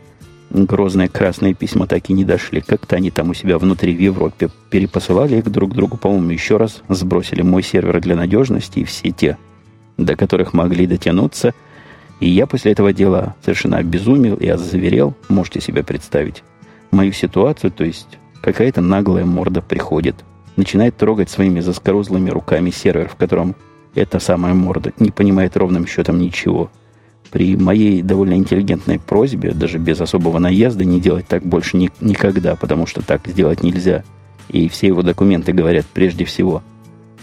грозные 0.49 1.09
красные 1.09 1.53
письма 1.53 1.85
так 1.85 2.09
и 2.09 2.13
не 2.13 2.23
дошли. 2.23 2.61
Как-то 2.61 2.95
они 2.95 3.11
там 3.11 3.29
у 3.29 3.33
себя 3.33 3.57
внутри 3.57 3.93
в 3.95 3.99
Европе 3.99 4.49
перепосылали 4.69 5.37
их 5.37 5.51
друг 5.51 5.73
другу, 5.73 5.97
по-моему, 5.97 6.31
еще 6.31 6.57
раз 6.57 6.81
сбросили 6.87 7.41
мой 7.41 7.61
сервер 7.61 7.99
для 7.99 8.15
надежности, 8.15 8.79
и 8.79 8.83
все 8.85 9.11
те, 9.11 9.37
до 9.97 10.15
которых 10.15 10.53
могли 10.53 10.87
дотянуться. 10.87 11.53
И 12.21 12.29
я 12.29 12.47
после 12.47 12.71
этого 12.71 12.93
дела 12.93 13.35
совершенно 13.43 13.77
обезумел 13.77 14.35
и 14.35 14.47
озаверел, 14.47 15.13
можете 15.27 15.59
себе 15.59 15.83
представить, 15.83 16.43
мою 16.91 17.11
ситуацию, 17.11 17.71
то 17.71 17.83
есть 17.83 18.17
какая-то 18.41 18.79
наглая 18.79 19.25
морда 19.25 19.61
приходит, 19.61 20.15
начинает 20.55 20.95
трогать 20.95 21.29
своими 21.29 21.59
заскорузлыми 21.59 22.29
руками 22.29 22.69
сервер, 22.69 23.09
в 23.09 23.15
котором 23.15 23.55
эта 23.95 24.19
самая 24.19 24.53
морда 24.53 24.93
не 24.99 25.11
понимает 25.11 25.57
ровным 25.57 25.85
счетом 25.85 26.19
ничего– 26.19 26.71
при 27.35 27.57
моей 27.57 28.01
довольно 28.01 28.35
интеллигентной 28.35 28.97
просьбе, 28.97 29.51
даже 29.51 29.77
без 29.77 29.99
особого 29.99 30.39
наезда, 30.39 30.85
не 30.85 31.01
делать 31.01 31.27
так 31.27 31.45
больше 31.45 31.75
ни, 31.75 31.91
никогда, 31.99 32.55
потому 32.55 32.87
что 32.87 33.01
так 33.01 33.27
сделать 33.27 33.61
нельзя. 33.61 34.05
И 34.47 34.69
все 34.69 34.87
его 34.87 35.01
документы 35.01 35.51
говорят 35.51 35.85
прежде 35.85 36.23
всего, 36.23 36.63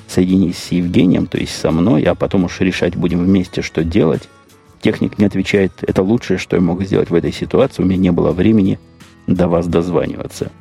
соединись 0.06 0.58
с 0.58 0.70
Евгением, 0.70 1.26
то 1.26 1.38
есть 1.38 1.56
со 1.56 1.70
мной, 1.70 2.02
а 2.02 2.14
потом 2.14 2.44
уж 2.44 2.60
решать 2.60 2.94
будем 2.94 3.24
вместе, 3.24 3.62
что 3.62 3.84
делать. 3.84 4.28
Техник 4.82 5.18
не 5.18 5.24
отвечает, 5.24 5.72
это 5.80 6.02
лучшее, 6.02 6.36
что 6.36 6.56
я 6.56 6.60
мог 6.60 6.82
сделать 6.82 7.08
в 7.08 7.14
этой 7.14 7.32
ситуации, 7.32 7.82
у 7.82 7.86
меня 7.86 7.96
не 7.96 8.12
было 8.12 8.32
времени 8.32 8.78
до 9.26 9.48
вас 9.48 9.66
дозваниваться. 9.66 10.52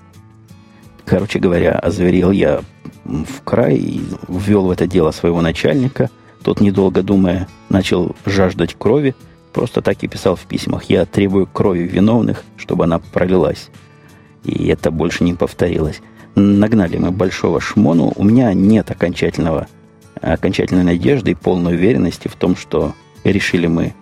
Короче 1.03 1.39
говоря, 1.39 1.73
озверел 1.73 2.31
я 2.31 2.61
в 3.03 3.41
край 3.43 3.75
и 3.75 4.01
ввел 4.29 4.67
в 4.67 4.71
это 4.71 4.87
дело 4.87 5.11
своего 5.11 5.41
начальника. 5.41 6.09
Тот, 6.41 6.61
недолго 6.61 7.03
думая, 7.03 7.49
начал 7.67 8.15
жаждать 8.25 8.75
крови– 8.79 9.13
Просто 9.53 9.81
так 9.81 10.03
и 10.03 10.07
писал 10.07 10.35
в 10.35 10.41
письмах. 10.41 10.85
Я 10.85 11.05
требую 11.05 11.47
крови 11.47 11.81
виновных, 11.81 12.43
чтобы 12.57 12.85
она 12.85 12.99
пролилась. 12.99 13.69
И 14.43 14.67
это 14.67 14.91
больше 14.91 15.23
не 15.23 15.33
повторилось. 15.33 16.01
Нагнали 16.35 16.97
мы 16.97 17.11
большого 17.11 17.59
шмону. 17.59 18.13
У 18.15 18.23
меня 18.23 18.53
нет 18.53 18.89
окончательного, 18.89 19.67
окончательной 20.21 20.83
надежды 20.83 21.31
и 21.31 21.35
полной 21.35 21.75
уверенности 21.75 22.27
в 22.27 22.35
том, 22.35 22.55
что 22.55 22.93
решили 23.23 23.67
мы 23.67 23.93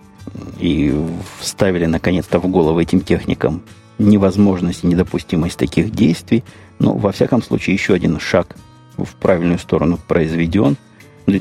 и 0.60 0.94
вставили 1.40 1.86
наконец-то 1.86 2.40
в 2.40 2.48
голову 2.48 2.80
этим 2.80 3.02
техникам 3.02 3.64
невозможность 3.98 4.84
и 4.84 4.88
недопустимость 4.88 5.58
таких 5.58 5.92
действий. 5.92 6.44
Но, 6.78 6.94
во 6.94 7.12
всяком 7.12 7.42
случае, 7.42 7.74
еще 7.74 7.94
один 7.96 8.20
шаг 8.20 8.56
в 8.98 9.16
правильную 9.16 9.60
сторону 9.60 9.98
произведен– 10.08 10.78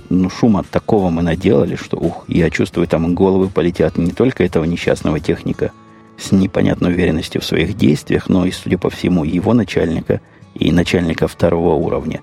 ну, 0.08 0.30
шума 0.30 0.62
такого 0.62 1.10
мы 1.10 1.22
наделали, 1.22 1.76
что, 1.76 1.96
ух, 1.96 2.24
я 2.28 2.50
чувствую, 2.50 2.86
там 2.86 3.14
головы 3.14 3.48
полетят 3.48 3.96
не 3.98 4.12
только 4.12 4.44
этого 4.44 4.64
несчастного 4.64 5.20
техника 5.20 5.72
с 6.18 6.32
непонятной 6.32 6.92
уверенностью 6.92 7.40
в 7.40 7.44
своих 7.44 7.76
действиях, 7.76 8.28
но 8.28 8.44
и, 8.44 8.50
судя 8.50 8.78
по 8.78 8.90
всему, 8.90 9.24
его 9.24 9.54
начальника 9.54 10.20
и 10.54 10.72
начальника 10.72 11.28
второго 11.28 11.74
уровня. 11.74 12.20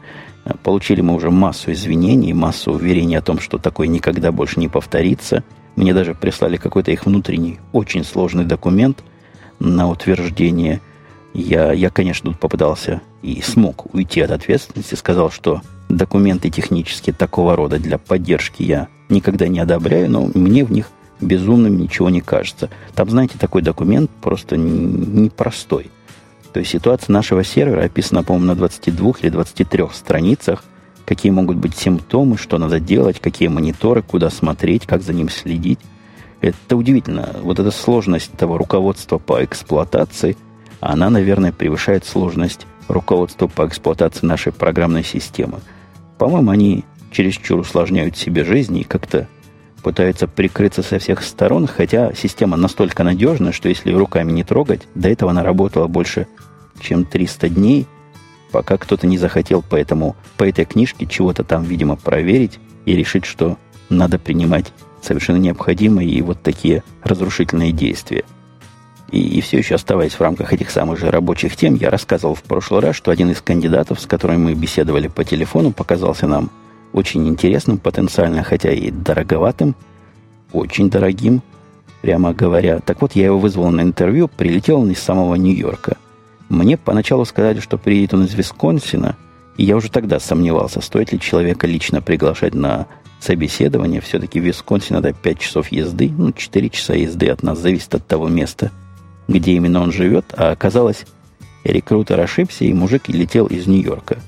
Получили 0.63 1.01
мы 1.01 1.15
уже 1.15 1.31
массу 1.31 1.72
извинений, 1.72 2.34
массу 2.34 2.72
уверений 2.72 3.17
о 3.17 3.22
том, 3.22 3.39
что 3.39 3.57
такое 3.57 3.88
никогда 3.88 4.31
больше 4.31 4.60
не 4.60 4.67
повторится. 4.67 5.43
Мне 5.75 5.93
даже 5.93 6.13
прислали 6.13 6.57
какой-то 6.57 6.91
их 6.91 7.05
внутренний, 7.05 7.60
очень 7.74 8.03
сложный 8.03 8.45
документ 8.45 9.03
на 9.60 9.89
утверждение. 9.89 10.81
Я, 11.36 11.74
я 11.74 11.89
конечно, 11.89 12.32
тут 12.32 12.39
попытался 12.39 13.01
и 13.22 13.42
смог 13.42 13.94
уйти 13.94 14.22
от 14.22 14.32
ответственности, 14.32 14.96
сказал, 14.96 15.30
что 15.30 15.62
документы 15.89 16.50
технические 16.50 17.13
такого 17.13 17.58
рода 17.58 17.77
для 17.77 17.98
поддержки 17.98 18.63
я 18.63 18.88
никогда 19.10 19.50
не 19.50 19.60
одобряю, 19.60 20.10
но 20.10 20.30
мне 20.34 20.63
в 20.63 20.72
них 20.72 20.89
безумным 21.20 21.77
ничего 21.77 22.10
не 22.10 22.22
кажется. 22.22 22.70
Там, 22.94 23.10
знаете, 23.10 23.38
такой 23.38 23.62
документ 23.62 24.10
просто 24.22 24.56
непростой. 24.56 25.92
То 26.54 26.62
есть 26.62 26.72
ситуация 26.72 27.12
нашего 27.12 27.44
сервера 27.44 27.84
описана, 27.84 28.24
по-моему, 28.24 28.48
на 28.48 28.56
22 28.56 29.15
или 29.22 29.30
23 29.30 29.84
страницах, 29.94 30.63
какие 31.06 31.34
могут 31.34 31.58
быть 31.58 31.75
симптомы, 31.75 32.38
что 32.38 32.58
надо 32.58 32.80
делать, 32.80 33.20
какие 33.20 33.50
мониторы, 33.50 34.04
куда 34.04 34.30
смотреть, 34.30 34.86
как 34.86 35.04
за 35.04 35.12
ним 35.12 35.27
следить. 35.27 35.80
Это 36.39 36.77
удивительно. 36.77 37.36
Вот 37.42 37.60
эта 37.60 37.72
сложность 37.72 38.32
того 38.32 38.58
руководства 38.58 39.18
по 39.18 39.44
эксплуатации, 39.44 40.38
она, 40.92 41.10
наверное, 41.10 41.51
превышает 41.51 42.06
сложность 42.06 42.68
руководства 42.88 43.48
по 43.48 43.68
эксплуатации 43.68 44.25
нашей 44.25 44.51
программной 44.51 45.04
системы– 45.04 45.60
по-моему, 46.18 46.51
они 46.51 46.84
чересчур 47.12 47.60
усложняют 47.60 48.18
себе 48.18 48.44
жизнь 48.44 48.77
и 48.77 48.84
как-то 48.84 49.27
пытаются 49.84 50.27
прикрыться 50.27 50.82
со 50.82 50.98
всех 51.00 51.22
сторон, 51.22 51.68
хотя 51.68 52.13
система 52.13 52.58
настолько 52.58 53.04
надежна, 53.04 53.51
что 53.51 53.70
если 53.70 53.94
руками 53.94 54.32
не 54.32 54.44
трогать, 54.44 54.82
до 54.96 55.10
этого 55.10 55.32
она 55.32 55.44
работала 55.44 55.88
больше, 55.88 56.27
чем 56.80 57.06
300 57.06 57.50
дней, 57.50 57.88
пока 58.51 58.77
кто-то 58.77 59.06
не 59.06 59.18
захотел 59.18 59.63
поэтому, 59.68 60.15
по 60.38 60.44
этой 60.48 60.65
книжке 60.65 61.06
чего-то 61.06 61.44
там, 61.44 61.63
видимо, 61.63 61.96
проверить 61.98 62.60
и 62.86 62.96
решить, 62.96 63.25
что 63.25 63.58
надо 63.89 64.18
принимать 64.18 64.72
совершенно 65.01 65.38
необходимые 65.38 66.10
и 66.10 66.22
вот 66.22 66.42
такие 66.42 66.84
разрушительные 67.04 67.72
действия– 67.72 68.24
и, 69.12 69.38
и 69.38 69.41
все 69.41 69.57
еще 69.57 69.75
оставаясь 69.75 70.13
в 70.13 70.21
рамках 70.21 70.53
этих 70.53 70.71
самых 70.71 71.00
же 71.00 71.12
рабочих 71.12 71.55
тем, 71.55 71.75
я 71.75 71.89
рассказывал 71.89 72.35
в 72.35 72.43
прошлый 72.43 72.81
раз, 72.81 72.95
что 72.95 73.12
один 73.12 73.31
из 73.31 73.41
кандидатов, 73.41 74.00
с 74.00 74.05
которым 74.05 74.45
мы 74.45 74.53
беседовали 74.53 75.07
по 75.07 75.24
телефону, 75.24 75.71
показался 75.71 76.27
нам 76.27 76.50
очень 76.93 77.27
интересным, 77.27 77.77
потенциально, 77.77 78.43
хотя 78.43 78.71
и 78.71 78.89
дороговатым, 78.89 79.75
очень 80.53 80.89
дорогим, 80.89 81.41
прямо 82.01 82.33
говоря. 82.33 82.79
Так 82.79 83.01
вот, 83.01 83.13
я 83.13 83.25
его 83.25 83.38
вызвал 83.38 83.69
на 83.69 83.81
интервью, 83.81 84.27
прилетел 84.27 84.81
он 84.81 84.91
из 84.91 85.00
самого 85.00 85.35
Нью-Йорка. 85.35 85.97
Мне 86.50 86.77
поначалу 86.77 87.25
сказали, 87.25 87.59
что 87.59 87.77
приедет 87.77 88.13
он 88.13 88.25
из 88.25 88.33
Висконсина, 88.33 89.17
и 89.57 89.65
я 89.65 89.75
уже 89.75 89.89
тогда 89.89 90.19
сомневался, 90.19 90.81
стоит 90.81 91.12
ли 91.12 91.19
человека 91.19 91.67
лично 91.67 92.01
приглашать 92.01 92.53
на 92.53 92.88
собеседование. 93.19 94.01
Все-таки 94.01 94.39
в 94.39 94.43
Висконсин 94.43 94.95
надо 94.95 95.13
5 95.13 95.39
часов 95.39 95.71
езды, 95.71 96.12
ну, 96.15 96.31
4 96.31 96.69
часа 96.69 96.93
езды 96.93 97.29
от 97.29 97.43
нас, 97.43 97.59
зависит 97.59 97.93
от 97.95 98.05
того 98.07 98.27
места– 98.27 98.71
где 99.27 99.53
именно 99.53 99.82
он 99.82 99.91
живет, 99.91 100.25
а 100.38 100.51
оказалось, 100.51 101.05
рекрутер 101.63 102.20
ошибся, 102.20 102.65
и 102.65 102.74
мужик 102.74 103.10
летел 103.10 103.48
из 103.48 103.67
Нью-Йорка. 103.67 104.20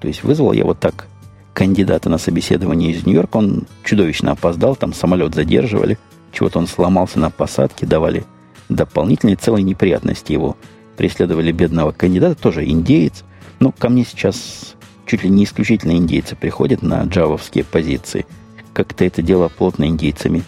То 0.00 0.08
есть 0.08 0.22
вызвал 0.22 0.52
я 0.52 0.64
вот 0.64 0.80
так 0.80 1.08
кандидата 1.52 2.10
на 2.10 2.18
собеседование 2.18 2.92
из 2.92 3.06
Нью-Йорка, 3.06 3.38
он 3.38 3.66
чудовищно 3.84 4.32
опоздал, 4.32 4.76
там 4.76 4.92
самолет 4.92 5.34
задерживали, 5.34 5.98
чего-то 6.32 6.58
он 6.58 6.66
сломался 6.66 7.18
на 7.18 7.30
посадке, 7.30 7.86
давали 7.86 8.24
дополнительные 8.68 9.36
целые 9.36 9.62
неприятности 9.62 10.32
его. 10.32 10.56
Преследовали 10.96 11.52
бедного 11.52 11.92
кандидата, 11.92 12.40
тоже 12.40 12.64
индеец. 12.64 13.24
Ну, 13.60 13.72
ко 13.76 13.88
мне 13.88 14.04
сейчас 14.04 14.74
чуть 15.06 15.22
ли 15.22 15.30
не 15.30 15.44
исключительно 15.44 15.92
индейцы 15.92 16.36
приходят 16.36 16.82
на 16.82 17.02
джавовские 17.04 17.64
позиции. 17.64 18.26
Как-то 18.72 19.04
это 19.04 19.22
дело 19.22 19.48
плотно 19.48 19.84
индейцами 19.84 20.42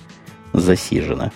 засижено. 0.52 1.30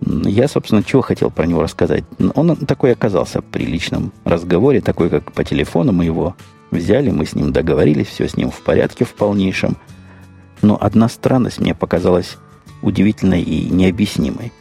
Я, 0.00 0.48
собственно, 0.48 0.82
чего 0.82 1.02
хотел 1.02 1.30
про 1.30 1.46
него 1.46 1.62
рассказать. 1.62 2.04
Он 2.34 2.54
такой 2.56 2.92
оказался 2.92 3.40
при 3.40 3.64
личном 3.64 4.12
разговоре, 4.24 4.80
такой, 4.80 5.08
как 5.08 5.32
по 5.32 5.44
телефону 5.44 5.92
мы 5.92 6.04
его 6.04 6.36
взяли, 6.70 7.10
мы 7.10 7.26
с 7.26 7.34
ним 7.34 7.52
договорились, 7.52 8.08
все 8.08 8.28
с 8.28 8.36
ним 8.36 8.50
в 8.50 8.60
порядке 8.60 9.04
в 9.04 9.14
полнейшем. 9.14 9.76
Но 10.62 10.78
одна 10.80 11.08
странность 11.08 11.60
мне 11.60 11.74
показалась 11.74 12.36
удивительной 12.82 13.42
и 13.42 13.70
необъяснимой. 13.70 14.52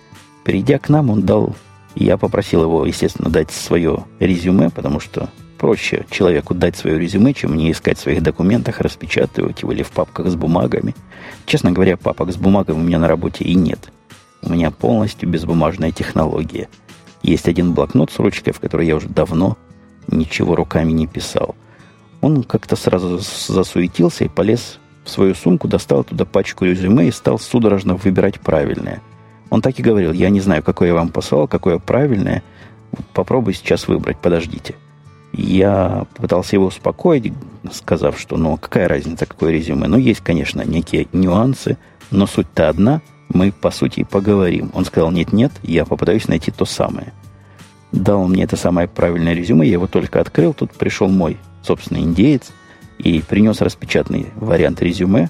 Придя 0.44 0.80
к 0.80 0.90
нам, 0.90 1.10
он 1.10 1.24
дал... 1.24 1.56
Я 1.96 2.18
попросил 2.18 2.64
его, 2.64 2.86
естественно, 2.86 3.30
дать 3.30 3.52
свое 3.52 4.04
резюме, 4.20 4.70
потому 4.70 5.00
что 5.00 5.30
проще 5.58 6.06
человеку 6.10 6.54
дать 6.54 6.76
свое 6.76 7.00
резюме, 7.00 7.34
чем 7.34 7.52
мне 7.54 7.72
искать 7.72 7.98
в 7.98 8.02
своих 8.02 8.22
документах, 8.22 8.82
распечатывать 8.82 9.62
его 9.62 9.72
или 9.72 9.82
в 9.82 9.92
папках 9.92 10.28
с 10.28 10.36
бумагами. 10.36 10.94
Честно 11.46 11.72
говоря, 11.72 11.96
папок 11.96 12.34
с 12.34 12.36
бумагами 12.36 12.78
у 12.78 12.84
меня 12.84 13.00
на 13.00 13.08
работе 13.08 13.46
и 13.46 13.56
нет. 13.56 13.92
У 14.46 14.54
меня 14.54 14.70
полностью 14.70 15.28
безбумажная 15.28 15.92
технология. 15.92 16.70
Есть 17.24 17.48
один 17.48 17.74
блокнот 17.74 18.12
с 18.12 18.20
ручкой, 18.20 18.52
в 18.52 18.60
который 18.60 18.86
я 18.86 18.96
уже 18.96 19.10
давно 19.10 19.58
ничего 20.08 20.56
руками 20.56 20.92
не 20.92 21.08
писал. 21.08 21.56
Он 22.22 22.44
как-то 22.44 22.76
сразу 22.76 23.18
засуетился 23.18 24.26
и 24.26 24.30
полез 24.30 24.80
в 25.04 25.10
свою 25.10 25.34
сумку, 25.34 25.68
достал 25.68 26.04
туда 26.04 26.26
пачку 26.26 26.66
резюме 26.66 27.08
и 27.08 27.12
стал 27.12 27.40
судорожно 27.40 27.96
выбирать 27.96 28.40
правильное. 28.40 29.02
Он 29.50 29.62
так 29.62 29.80
и 29.80 29.84
говорил, 29.84 30.12
я 30.12 30.30
не 30.30 30.42
знаю, 30.42 30.64
какое 30.64 30.90
я 30.90 30.94
вам 30.94 31.10
послал, 31.10 31.48
какое 31.48 31.80
правильное. 31.80 32.44
Попробуй 33.14 33.54
сейчас 33.54 33.88
выбрать, 33.88 34.18
подождите. 34.20 34.76
Я 35.34 36.06
пытался 36.16 36.56
его 36.56 36.68
успокоить, 36.68 37.34
сказав, 37.72 38.20
что 38.20 38.38
ну 38.38 38.58
какая 38.58 38.88
разница, 38.88 39.26
какое 39.26 39.52
резюме. 39.52 39.88
Ну, 39.88 39.98
есть, 39.98 40.22
конечно, 40.22 40.62
некие 40.62 41.08
нюансы, 41.12 41.78
но 42.10 42.26
суть-то 42.26 42.70
одна, 42.70 43.02
мы 43.30 43.52
по 43.52 43.72
сути 43.72 44.02
и 44.02 44.04
поговорим. 44.04 44.72
Он 44.74 44.86
сказал, 44.86 45.12
нет-нет, 45.12 45.52
я 45.64 45.86
попытаюсь 45.86 46.28
найти 46.28 46.52
то 46.52 46.66
самое. 46.66 47.14
Дал 47.92 48.28
мне 48.28 48.44
это 48.44 48.58
самое 48.58 48.88
правильное 48.88 49.34
резюме, 49.34 49.66
я 49.66 49.74
его 49.74 49.88
только 49.88 50.20
открыл, 50.20 50.54
тут 50.54 50.72
пришел 50.72 51.08
мой 51.08 51.38
собственный 51.64 52.02
индеец 52.02 52.52
и 52.98 53.22
принес 53.22 53.62
распечатанный 53.62 54.28
вариант 54.36 54.82
резюме. 54.82 55.30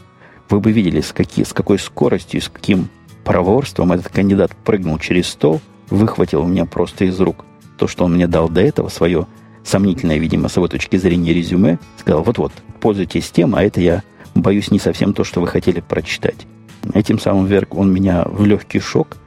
Вы 0.50 0.60
бы 0.60 0.72
видели, 0.72 1.02
с, 1.02 1.12
какие, 1.12 1.46
с 1.46 1.54
какой 1.54 1.80
скоростью, 1.80 2.42
с 2.42 2.50
каким 2.50 2.90
проворством 3.24 3.92
этот 3.92 4.10
кандидат 4.10 4.56
прыгнул 4.56 4.98
через 5.00 5.28
стол, 5.28 5.62
выхватил 5.90 6.42
у 6.42 6.48
меня 6.48 6.66
просто 6.66 7.06
из 7.06 7.20
рук 7.20 7.46
то, 7.78 7.88
что 7.88 8.06
он 8.06 8.14
мне 8.14 8.28
дал 8.28 8.50
до 8.50 8.62
этого, 8.62 8.90
свое 8.90 9.28
сомнительное, 9.64 10.18
видимо, 10.18 10.48
с 10.48 10.56
его 10.56 10.68
точки 10.68 10.98
зрения 10.98 11.34
резюме, 11.34 11.80
сказал, 12.00 12.24
вот-вот, 12.24 12.54
пользуйтесь 12.80 13.32
тем, 13.32 13.56
а 13.56 13.64
это 13.64 13.82
я 13.82 14.04
боюсь 14.36 14.72
не 14.72 14.80
совсем 14.80 15.14
то, 15.14 15.24
что 15.24 15.42
вы 15.42 15.48
хотели 15.48 15.82
прочитать. 15.82 16.46
Этим 16.94 17.20
самым 17.20 17.46
вверх 17.46 17.70
он 17.72 17.92
меня 17.92 18.24
в 18.26 18.46
легкий 18.46 18.80
шок, 18.80 19.18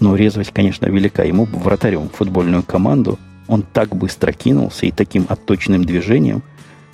но 0.00 0.16
резвость, 0.16 0.52
конечно, 0.52 0.86
велика. 0.86 1.24
Ему 1.24 1.44
вратарем 1.44 2.08
футбольную 2.08 2.62
команду 2.62 3.18
он 3.46 3.62
так 3.62 3.94
быстро 3.96 4.32
кинулся 4.32 4.86
и 4.86 4.90
таким 4.90 5.26
отточенным 5.28 5.84
движением, 5.84 6.42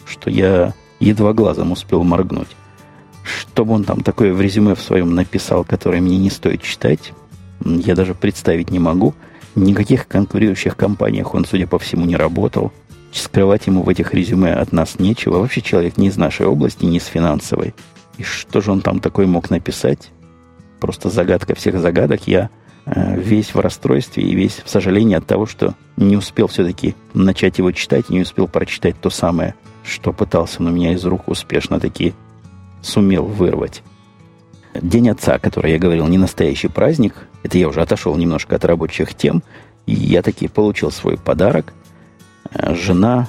что 0.07 0.31
я 0.31 0.75
едва 1.01 1.33
глазом 1.33 1.73
успел 1.73 2.05
моргнуть. 2.05 2.49
Что 3.25 3.65
бы 3.65 3.75
он 3.75 3.85
там 3.85 4.03
такое 4.03 4.33
в 4.33 4.41
резюме 4.41 4.75
в 4.75 4.81
своем 4.81 5.15
написал, 5.15 5.65
которое 5.65 6.01
мне 6.01 6.19
не 6.19 6.31
стоит 6.31 6.63
читать, 6.63 7.13
я 7.65 7.95
даже 7.95 8.15
представить 8.15 8.71
не 8.71 8.79
могу– 8.79 9.15
никаких 9.55 10.09
конкурирующих 10.09 10.77
компаниях 10.77 11.35
он, 11.35 11.45
судя 11.45 11.67
по 11.67 11.79
всему, 11.79 12.05
не 12.05 12.17
работал. 12.17 12.73
Скрывать 13.13 13.67
ему 13.67 13.83
в 13.83 13.89
этих 13.89 14.13
резюме 14.13 14.53
от 14.53 14.73
нас 14.73 14.99
нечего. 14.99 15.39
Вообще 15.39 15.61
человек 15.61 15.97
не 15.97 16.09
из 16.09 16.17
нашей 16.17 16.47
области, 16.47 16.85
не 16.85 16.97
из 16.97 17.07
финансовой. 17.07 17.75
И 18.19 18.23
что 18.23 18.61
же 18.61 18.73
он 18.73 18.81
там 18.81 19.01
такой 19.01 19.27
мог 19.27 19.51
написать? 19.51 20.11
Просто 20.81 21.11
загадка 21.11 21.55
всех 21.55 21.79
загадок. 21.81 22.27
Я 22.27 22.51
э, 22.87 23.19
весь 23.19 23.55
в 23.55 23.61
расстройстве 23.61 24.23
и 24.23 24.35
весь 24.35 24.63
в 24.65 24.69
сожалении 24.69 25.17
от 25.17 25.27
того, 25.27 25.47
что 25.47 25.75
не 25.97 26.17
успел 26.17 26.47
все-таки 26.47 26.95
начать 27.13 27.59
его 27.59 27.73
читать, 27.73 28.11
не 28.11 28.21
успел 28.21 28.49
прочитать 28.49 28.97
то 29.01 29.11
самое, 29.11 29.55
что 29.85 30.13
пытался 30.13 30.63
у 30.63 30.69
меня 30.69 30.93
из 30.93 31.05
рук 31.05 31.29
успешно 31.29 31.81
таки 31.81 32.15
сумел 32.83 33.25
вырвать. 33.25 33.83
День 34.75 35.11
отца, 35.11 35.35
о 35.35 35.39
котором 35.39 35.71
я 35.71 35.79
говорил, 35.79 36.07
не 36.09 36.19
настоящий 36.19 36.69
праздник. 36.69 37.15
Это 37.43 37.59
я 37.59 37.69
уже 37.69 37.81
отошел 37.81 38.17
немножко 38.17 38.57
от 38.57 38.65
рабочих 38.65 39.15
тем. 39.15 39.43
И 39.87 39.93
я 39.95 40.23
таки 40.23 40.49
получил 40.49 40.91
свой 40.91 41.17
подарок. 41.17 41.73
Э, 42.51 42.75
жена 42.75 43.29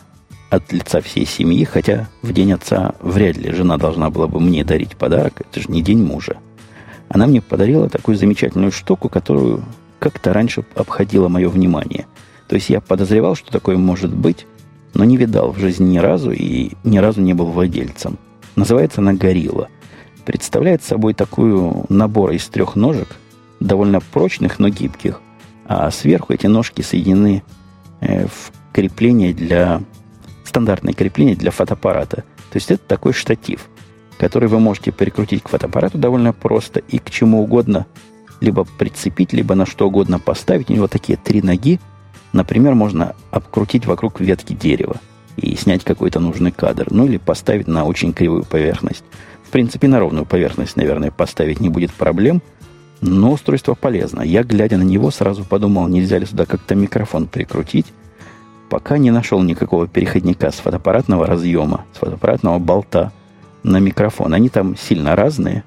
от 0.49 0.71
лица 0.71 1.01
всей 1.01 1.25
семьи, 1.25 1.63
хотя 1.63 2.09
в 2.21 2.31
день 2.33 2.53
отца 2.53 2.95
вряд 3.01 3.37
ли 3.37 3.51
жена 3.51 3.77
должна 3.77 4.09
была 4.09 4.27
бы 4.27 4.39
мне 4.39 4.63
дарить 4.63 4.95
подарок. 4.95 5.41
Это 5.41 5.59
же 5.59 5.69
не 5.69 5.81
день 5.81 6.03
мужа. 6.03 6.37
Она 7.09 7.27
мне 7.27 7.41
подарила 7.41 7.89
такую 7.89 8.17
замечательную 8.17 8.71
штуку, 8.71 9.09
которую 9.09 9.63
как-то 9.99 10.33
раньше 10.33 10.65
обходила 10.75 11.27
мое 11.27 11.49
внимание. 11.49 12.05
То 12.47 12.55
есть 12.55 12.69
я 12.69 12.81
подозревал, 12.81 13.35
что 13.35 13.51
такое 13.51 13.77
может 13.77 14.13
быть, 14.13 14.45
но 14.93 15.03
не 15.03 15.17
видал 15.17 15.51
в 15.51 15.59
жизни 15.59 15.93
ни 15.93 15.97
разу 15.97 16.31
и 16.31 16.71
ни 16.83 16.97
разу 16.97 17.21
не 17.21 17.33
был 17.33 17.47
владельцем. 17.47 18.17
Называется 18.55 19.01
она 19.01 19.13
«Горилла» 19.13 19.69
представляет 20.25 20.83
собой 20.83 21.13
такую 21.13 21.85
набор 21.89 22.31
из 22.31 22.47
трех 22.47 22.75
ножек, 22.75 23.09
довольно 23.59 23.99
прочных, 23.99 24.59
но 24.59 24.69
гибких, 24.69 25.21
а 25.65 25.89
сверху 25.91 26.33
эти 26.33 26.47
ножки 26.47 26.81
соединены 26.81 27.43
э, 28.01 28.25
в 28.27 28.51
крепление 28.73 29.33
для 29.33 29.81
стандартное 30.55 30.93
крепление 30.93 31.35
для 31.35 31.51
фотоаппарата. 31.51 32.17
То 32.17 32.55
есть 32.55 32.71
это 32.71 32.81
такой 32.87 33.13
штатив, 33.13 33.67
который 34.17 34.47
вы 34.47 34.59
можете 34.59 34.91
прикрутить 34.91 35.43
к 35.43 35.49
фотоаппарату 35.49 35.97
довольно 35.97 36.33
просто 36.33 36.79
и 36.79 36.97
к 36.97 37.09
чему 37.09 37.43
угодно 37.43 37.85
либо 38.41 38.65
прицепить, 38.65 39.33
либо 39.33 39.55
на 39.55 39.65
что 39.65 39.87
угодно 39.87 40.19
поставить. 40.19 40.69
У 40.69 40.73
него 40.73 40.87
такие 40.87 41.17
три 41.17 41.41
ноги. 41.41 41.79
Например, 42.33 42.73
можно 42.75 43.15
обкрутить 43.31 43.85
вокруг 43.85 44.19
ветки 44.19 44.53
дерева 44.53 44.97
и 45.37 45.55
снять 45.55 45.83
какой-то 45.83 46.19
нужный 46.19 46.51
кадр. 46.51 46.87
Ну 46.89 47.05
или 47.05 47.17
поставить 47.17 47.67
на 47.67 47.85
очень 47.85 48.13
кривую 48.13 48.43
поверхность 48.43 49.03
принципе, 49.55 49.87
на 49.87 50.01
ровную 50.01 50.25
поверхность, 50.25 50.75
наверное, 50.75 51.11
поставить 51.11 51.61
не 51.61 51.69
будет 51.69 51.93
проблем, 51.93 52.41
но 52.99 53.31
устройство 53.31 53.73
полезно. 53.73 54.21
Я, 54.21 54.43
глядя 54.43 54.75
на 54.75 54.83
него, 54.83 55.11
сразу 55.11 55.45
подумал, 55.45 55.87
нельзя 55.87 56.17
ли 56.17 56.25
сюда 56.25 56.45
как-то 56.45 56.75
микрофон 56.75 57.27
прикрутить, 57.27 57.85
пока 58.69 58.97
не 58.97 59.11
нашел 59.11 59.41
никакого 59.41 59.87
переходника 59.87 60.51
с 60.51 60.55
фотоаппаратного 60.55 61.25
разъема, 61.25 61.85
с 61.93 61.97
фотоаппаратного 61.99 62.59
болта 62.59 63.11
на 63.63 63.79
микрофон. 63.79 64.33
Они 64.33 64.49
там 64.49 64.75
сильно 64.77 65.15
разные, 65.15 65.63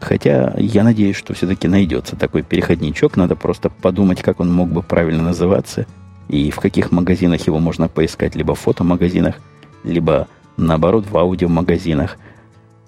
хотя 0.00 0.54
я 0.56 0.84
надеюсь, 0.84 1.16
что 1.16 1.34
все-таки 1.34 1.68
найдется 1.68 2.16
такой 2.16 2.42
переходничок. 2.42 3.16
Надо 3.16 3.36
просто 3.36 3.70
подумать, 3.70 4.22
как 4.22 4.40
он 4.40 4.52
мог 4.52 4.68
бы 4.68 4.82
правильно 4.82 5.22
называться 5.22 5.86
и 6.28 6.50
в 6.50 6.56
каких 6.56 6.92
магазинах 6.92 7.46
его 7.46 7.58
можно 7.58 7.88
поискать, 7.88 8.34
либо 8.34 8.54
в 8.54 8.60
фотомагазинах, 8.60 9.36
либо 9.84 10.28
наоборот 10.56 11.06
в 11.08 11.16
аудиомагазинах– 11.16 12.16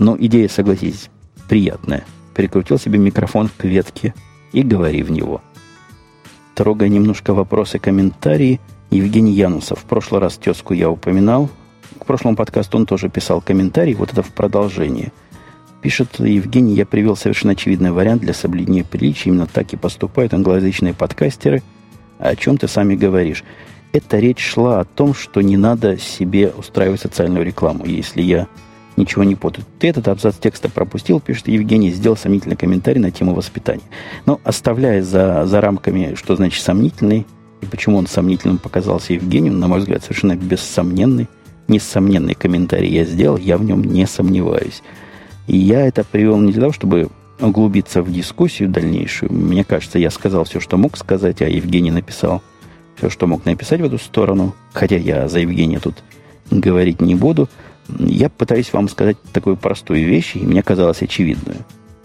но 0.00 0.16
идея, 0.18 0.48
согласитесь, 0.48 1.10
приятная. 1.46 2.06
Прикрутил 2.34 2.78
себе 2.78 2.98
микрофон 2.98 3.50
к 3.54 3.64
ветке 3.64 4.14
и 4.50 4.62
говори 4.62 5.02
в 5.02 5.10
него. 5.10 5.42
Трогая 6.54 6.88
немножко 6.88 7.34
вопросы, 7.34 7.78
комментарии, 7.78 8.60
Евгений 8.90 9.32
Янусов. 9.32 9.80
В 9.80 9.84
прошлый 9.84 10.20
раз 10.20 10.36
тезку 10.36 10.74
я 10.74 10.90
упоминал. 10.90 11.48
К 11.98 12.06
прошлому 12.06 12.36
подкасту 12.36 12.76
он 12.76 12.86
тоже 12.86 13.08
писал 13.08 13.40
комментарий. 13.40 13.94
Вот 13.94 14.12
это 14.12 14.22
в 14.22 14.32
продолжение. 14.32 15.12
Пишет 15.80 16.18
Евгений, 16.18 16.74
я 16.74 16.84
привел 16.84 17.16
совершенно 17.16 17.52
очевидный 17.52 17.92
вариант 17.92 18.22
для 18.22 18.34
соблюдения 18.34 18.84
приличия. 18.84 19.30
Именно 19.30 19.46
так 19.46 19.72
и 19.72 19.76
поступают 19.76 20.34
англоязычные 20.34 20.92
подкастеры. 20.92 21.62
О 22.18 22.34
чем 22.36 22.58
ты 22.58 22.68
сами 22.68 22.96
говоришь? 22.96 23.44
Эта 23.92 24.18
речь 24.18 24.44
шла 24.44 24.80
о 24.80 24.84
том, 24.84 25.14
что 25.14 25.40
не 25.40 25.56
надо 25.56 25.96
себе 25.96 26.50
устраивать 26.50 27.00
социальную 27.00 27.44
рекламу. 27.44 27.86
Если 27.86 28.22
я 28.22 28.46
ничего 28.96 29.24
не 29.24 29.34
путают. 29.34 29.66
Ты 29.78 29.88
этот 29.88 30.08
абзац 30.08 30.36
текста 30.36 30.68
пропустил, 30.68 31.20
пишет 31.20 31.48
Евгений, 31.48 31.90
сделал 31.90 32.16
сомнительный 32.16 32.56
комментарий 32.56 33.00
на 33.00 33.10
тему 33.10 33.34
воспитания. 33.34 33.82
Но 34.26 34.40
оставляя 34.44 35.02
за, 35.02 35.46
за 35.46 35.60
рамками, 35.60 36.14
что 36.14 36.36
значит 36.36 36.62
сомнительный, 36.62 37.26
и 37.60 37.66
почему 37.66 37.96
он 37.96 38.06
сомнительным 38.06 38.58
показался 38.58 39.12
Евгению, 39.12 39.54
на 39.54 39.68
мой 39.68 39.80
взгляд, 39.80 40.02
совершенно 40.02 40.36
бессомненный, 40.36 41.28
несомненный 41.68 42.34
комментарий 42.34 42.90
я 42.90 43.04
сделал, 43.04 43.36
я 43.36 43.58
в 43.58 43.64
нем 43.64 43.82
не 43.82 44.06
сомневаюсь. 44.06 44.82
И 45.46 45.56
я 45.56 45.86
это 45.86 46.04
привел 46.04 46.38
не 46.38 46.52
для 46.52 46.62
того, 46.62 46.72
чтобы 46.72 47.08
углубиться 47.40 48.02
в 48.02 48.12
дискуссию 48.12 48.68
дальнейшую. 48.68 49.32
Мне 49.32 49.64
кажется, 49.64 49.98
я 49.98 50.10
сказал 50.10 50.44
все, 50.44 50.60
что 50.60 50.76
мог 50.76 50.96
сказать, 50.96 51.42
а 51.42 51.48
Евгений 51.48 51.90
написал 51.90 52.42
все, 52.96 53.08
что 53.08 53.26
мог 53.26 53.44
написать 53.44 53.80
в 53.80 53.84
эту 53.84 53.98
сторону. 53.98 54.54
Хотя 54.72 54.96
я 54.96 55.28
за 55.28 55.40
Евгения 55.40 55.80
тут 55.80 56.02
говорить 56.50 57.00
не 57.00 57.14
буду– 57.14 57.48
я 57.98 58.28
пытаюсь 58.28 58.72
вам 58.72 58.88
сказать 58.88 59.16
такую 59.32 59.56
простую 59.56 60.06
вещь, 60.06 60.36
и 60.36 60.40
мне 60.40 60.62
казалось 60.62 61.02
очевидную. 61.02 61.58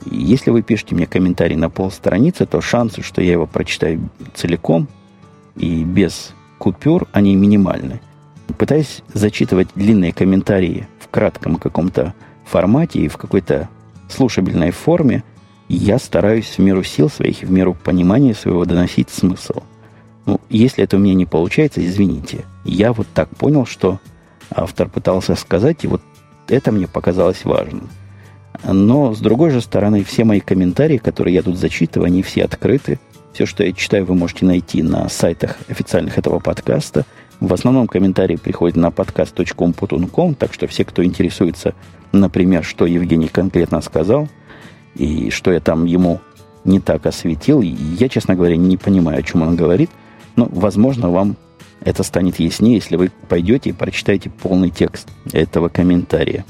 Если 0.10 0.52
вы 0.52 0.62
пишете 0.62 0.96
мне 0.96 1.08
комментарий 1.08 1.56
на 1.56 1.70
полстраницы, 1.70 2.46
то 2.46 2.62
шансы, 2.62 3.02
что 3.02 3.22
я 3.22 3.34
его 3.34 3.48
прочитаю 3.48 4.10
целиком 4.34 4.88
и 5.56 5.84
без 5.84 6.34
купюр, 6.58 7.08
они 7.12 7.36
минимальны. 7.36 8.02
Пытаясь 8.58 9.02
зачитывать 9.14 9.70
длинные 9.76 10.14
комментарии 10.14 10.88
в 11.00 11.10
кратком 11.10 11.58
каком-то 11.58 12.14
формате 12.46 13.00
и 13.00 13.08
в 13.08 13.18
какой-то 13.18 13.70
слушабельной 14.10 14.72
форме, 14.72 15.24
я 15.68 15.98
стараюсь 15.98 16.58
в 16.58 16.60
меру 16.60 16.84
сил 16.84 17.10
своих 17.10 17.44
и 17.44 17.46
в 17.46 17.52
меру 17.52 17.74
понимания 17.74 18.34
своего 18.36 18.66
доносить 18.66 19.10
смысл. 19.10 19.64
Ну, 20.26 20.40
если 20.50 20.84
это 20.84 20.98
у 20.98 21.00
меня 21.00 21.14
не 21.14 21.26
получается, 21.26 21.86
извините. 21.86 22.46
Я 22.64 22.94
вот 22.94 23.08
так 23.14 23.30
понял, 23.30 23.66
что 23.66 24.00
автор 24.50 24.90
пытался 24.90 25.36
сказать, 25.36 25.84
и 25.84 25.88
вот 25.88 26.02
это 26.48 26.72
мне 26.72 26.88
показалось 26.88 27.46
важным. 27.46 27.90
Но, 28.64 29.14
с 29.14 29.20
другой 29.20 29.52
же 29.52 29.62
стороны, 29.62 30.04
все 30.04 30.24
мои 30.24 30.40
комментарии, 30.40 30.98
которые 30.98 31.36
я 31.36 31.44
тут 31.44 31.58
зачитываю, 31.58 32.08
они 32.08 32.24
все 32.24 32.46
открыты. 32.46 33.00
Все, 33.36 33.46
что 33.46 33.66
я 33.66 33.74
читаю, 33.74 34.06
вы 34.06 34.16
можете 34.16 34.46
найти 34.46 34.82
на 34.82 35.10
сайтах 35.10 35.58
официальных 35.68 36.18
этого 36.18 36.40
подкаста. 36.40 37.06
В 37.42 37.54
основном 37.54 37.86
комментарии 37.86 38.38
приходят 38.38 38.78
на 38.78 38.88
podcast.com.com, 38.88 40.36
так 40.36 40.54
что 40.54 40.68
все, 40.68 40.86
кто 40.86 41.04
интересуется, 41.04 41.74
например, 42.14 42.64
что 42.64 42.86
Евгений 42.86 43.28
конкретно 43.28 43.82
сказал, 43.82 44.30
и 44.96 45.32
что 45.32 45.52
я 45.52 45.60
там 45.60 45.84
ему 45.84 46.22
не 46.64 46.80
так 46.80 47.06
осветил, 47.08 47.60
я, 47.60 48.08
честно 48.08 48.36
говоря, 48.36 48.56
не 48.56 48.78
понимаю, 48.78 49.20
о 49.20 49.24
чем 49.24 49.42
он 49.42 49.58
говорит, 49.58 49.90
но, 50.38 50.48
возможно, 50.50 51.10
вам 51.10 51.36
это 51.82 52.04
станет 52.04 52.40
яснее, 52.40 52.76
если 52.76 52.96
вы 52.96 53.12
пойдете 53.28 53.72
и 53.72 53.74
прочитаете 53.74 54.30
полный 54.30 54.70
текст 54.70 55.10
этого 55.34 55.68
комментария. 55.68 56.46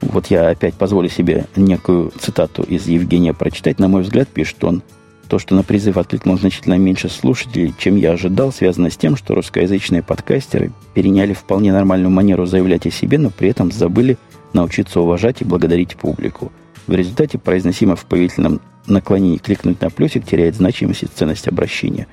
Вот 0.00 0.26
я 0.26 0.48
опять 0.48 0.74
позволю 0.74 1.10
себе 1.10 1.46
некую 1.54 2.10
цитату 2.18 2.64
из 2.64 2.88
Евгения 2.88 3.34
прочитать. 3.34 3.78
На 3.78 3.86
мой 3.86 4.02
взгляд, 4.02 4.26
пишет 4.26 4.64
он, 4.64 4.82
То, 5.28 5.38
что 5.38 5.54
на 5.54 5.62
призыв 5.62 5.98
откликнулось 5.98 6.40
значительно 6.40 6.78
меньше 6.78 7.10
слушателей, 7.10 7.74
чем 7.78 7.96
я 7.96 8.12
ожидал, 8.12 8.50
связано 8.50 8.88
с 8.88 8.96
тем, 8.96 9.14
что 9.14 9.34
русскоязычные 9.34 10.02
подкастеры 10.02 10.72
переняли 10.94 11.34
вполне 11.34 11.70
нормальную 11.70 12.10
манеру 12.10 12.46
заявлять 12.46 12.86
о 12.86 12.90
себе, 12.90 13.18
но 13.18 13.28
при 13.28 13.50
этом 13.50 13.70
забыли 13.70 14.16
научиться 14.54 15.00
уважать 15.00 15.42
и 15.42 15.44
благодарить 15.44 15.96
публику. 15.96 16.50
В 16.86 16.94
результате 16.94 17.36
произносимо 17.36 17.94
в 17.94 18.06
повелительном 18.06 18.62
наклонении 18.86 19.36
кликнуть 19.36 19.82
на 19.82 19.90
плюсик 19.90 20.24
теряет 20.24 20.54
значимость 20.54 21.02
и 21.02 21.06
ценность 21.06 21.46
обращения. 21.46 22.06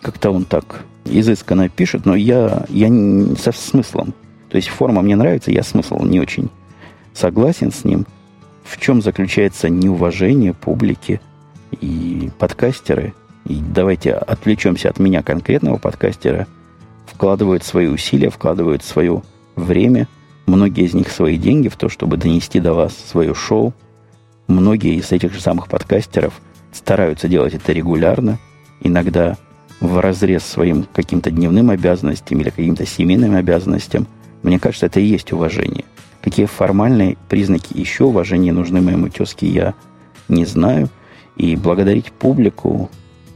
Как-то 0.00 0.30
он 0.30 0.46
так 0.46 0.84
изысканно 1.04 1.68
пишет, 1.68 2.06
но 2.06 2.14
я, 2.14 2.64
я 2.70 2.88
не, 2.88 3.36
со 3.36 3.52
смыслом. 3.52 4.14
То 4.48 4.56
есть 4.56 4.68
форма 4.68 5.02
мне 5.02 5.16
нравится, 5.16 5.50
я 5.50 5.62
смысл 5.62 6.02
не 6.02 6.18
очень 6.18 6.48
согласен 7.12 7.70
с 7.70 7.84
ним. 7.84 8.06
В 8.64 8.80
чем 8.80 9.02
заключается 9.02 9.68
неуважение 9.68 10.54
публики– 10.54 11.20
и 11.84 12.30
подкастеры, 12.38 13.14
и 13.46 13.60
давайте 13.60 14.12
отвлечемся 14.12 14.88
от 14.88 14.98
меня 14.98 15.22
конкретного 15.22 15.76
подкастера, 15.76 16.46
вкладывают 17.06 17.62
свои 17.62 17.88
усилия, 17.88 18.30
вкладывают 18.30 18.82
свое 18.82 19.22
время, 19.54 20.08
многие 20.46 20.86
из 20.86 20.94
них 20.94 21.10
свои 21.10 21.36
деньги 21.36 21.68
в 21.68 21.76
то, 21.76 21.90
чтобы 21.90 22.16
донести 22.16 22.58
до 22.58 22.72
вас 22.72 22.96
свое 22.96 23.34
шоу. 23.34 23.74
Многие 24.46 24.96
из 24.96 25.12
этих 25.12 25.34
же 25.34 25.40
самых 25.40 25.68
подкастеров 25.68 26.40
стараются 26.72 27.28
делать 27.28 27.54
это 27.54 27.72
регулярно, 27.72 28.38
иногда 28.80 29.36
в 29.80 29.98
разрез 30.00 30.42
своим 30.42 30.86
каким-то 30.94 31.30
дневным 31.30 31.70
обязанностям 31.70 32.40
или 32.40 32.48
каким-то 32.48 32.86
семейным 32.86 33.34
обязанностям. 33.34 34.06
Мне 34.42 34.58
кажется, 34.58 34.86
это 34.86 35.00
и 35.00 35.04
есть 35.04 35.32
уважение. 35.32 35.84
Какие 36.22 36.46
формальные 36.46 37.18
признаки 37.28 37.76
еще 37.78 38.04
уважения 38.04 38.52
нужны 38.52 38.80
моему 38.80 39.10
тезке, 39.10 39.48
я 39.48 39.74
не 40.28 40.46
знаю– 40.46 40.88
и 41.36 41.56
благодарить 41.56 42.12
публику, 42.12 42.90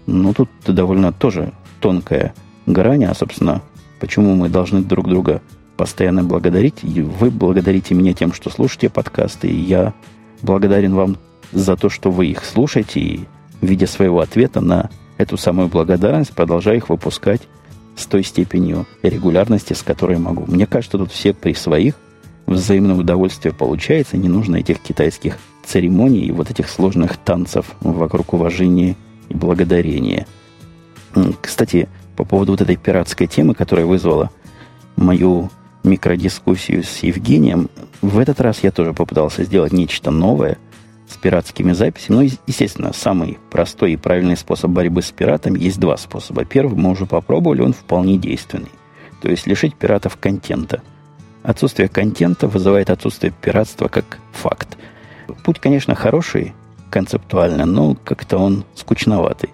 ну, 0.06 0.32
тут 0.32 0.48
довольно 0.66 1.12
тоже 1.12 1.52
тонкая 1.80 2.34
грань, 2.66 3.04
а, 3.04 3.14
собственно, 3.14 3.62
почему 4.00 4.34
мы 4.34 4.48
должны 4.48 4.82
друг 4.82 5.08
друга 5.08 5.42
постоянно 5.76 6.24
благодарить. 6.24 6.82
И 6.82 7.00
вы 7.02 7.30
благодарите 7.30 7.94
меня 7.94 8.12
тем, 8.12 8.32
что 8.32 8.50
слушаете 8.50 8.90
подкасты, 8.90 9.48
и 9.48 9.56
я 9.56 9.94
благодарен 10.42 10.94
вам 10.94 11.16
за 11.52 11.76
то, 11.76 11.88
что 11.88 12.10
вы 12.10 12.26
их 12.26 12.44
слушаете, 12.44 13.00
и 13.00 13.20
в 13.60 13.66
виде 13.66 13.86
своего 13.86 14.20
ответа 14.20 14.60
на 14.60 14.90
эту 15.16 15.36
самую 15.36 15.68
благодарность 15.68 16.32
продолжаю 16.32 16.76
их 16.76 16.88
выпускать 16.88 17.42
с 17.96 18.06
той 18.06 18.22
степенью 18.22 18.86
регулярности, 19.02 19.72
с 19.72 19.82
которой 19.82 20.18
могу. 20.18 20.44
Мне 20.46 20.66
кажется, 20.66 20.98
тут 20.98 21.10
все 21.10 21.32
при 21.32 21.54
своих 21.54 21.94
взаимное 22.46 22.96
удовольствие 22.96 23.52
получается, 23.52 24.16
не 24.16 24.28
нужно 24.28 24.56
этих 24.56 24.80
китайских 24.80 25.38
церемоний 25.68 26.26
и 26.26 26.32
вот 26.32 26.50
этих 26.50 26.68
сложных 26.68 27.16
танцев 27.18 27.66
вокруг 27.80 28.32
уважения 28.32 28.96
и 29.28 29.34
благодарения. 29.34 30.26
Кстати, 31.40 31.88
по 32.16 32.24
поводу 32.24 32.52
вот 32.52 32.60
этой 32.60 32.76
пиратской 32.76 33.26
темы, 33.26 33.54
которая 33.54 33.86
вызвала 33.86 34.30
мою 34.96 35.50
микродискуссию 35.84 36.82
с 36.82 36.98
Евгением, 36.98 37.70
в 38.02 38.18
этот 38.18 38.40
раз 38.40 38.62
я 38.62 38.70
тоже 38.70 38.92
попытался 38.92 39.44
сделать 39.44 39.72
нечто 39.72 40.10
новое 40.10 40.58
с 41.08 41.16
пиратскими 41.16 41.72
записями. 41.72 42.16
Ну, 42.16 42.22
естественно, 42.46 42.92
самый 42.92 43.38
простой 43.50 43.92
и 43.92 43.96
правильный 43.96 44.36
способ 44.36 44.70
борьбы 44.70 45.02
с 45.02 45.10
пиратами 45.10 45.58
есть 45.58 45.78
два 45.78 45.96
способа. 45.96 46.44
Первый 46.44 46.78
мы 46.78 46.90
уже 46.90 47.06
попробовали, 47.06 47.62
он 47.62 47.72
вполне 47.72 48.18
действенный. 48.18 48.72
То 49.22 49.30
есть 49.30 49.46
лишить 49.46 49.74
пиратов 49.74 50.16
контента. 50.16 50.82
Отсутствие 51.42 51.88
контента 51.88 52.46
вызывает 52.46 52.90
отсутствие 52.90 53.32
пиратства 53.40 53.88
как 53.88 54.18
факт. 54.32 54.76
Путь, 55.44 55.58
конечно, 55.58 55.94
хороший 55.94 56.54
концептуально, 56.90 57.66
но 57.66 57.96
как-то 58.04 58.38
он 58.38 58.64
скучноватый. 58.74 59.50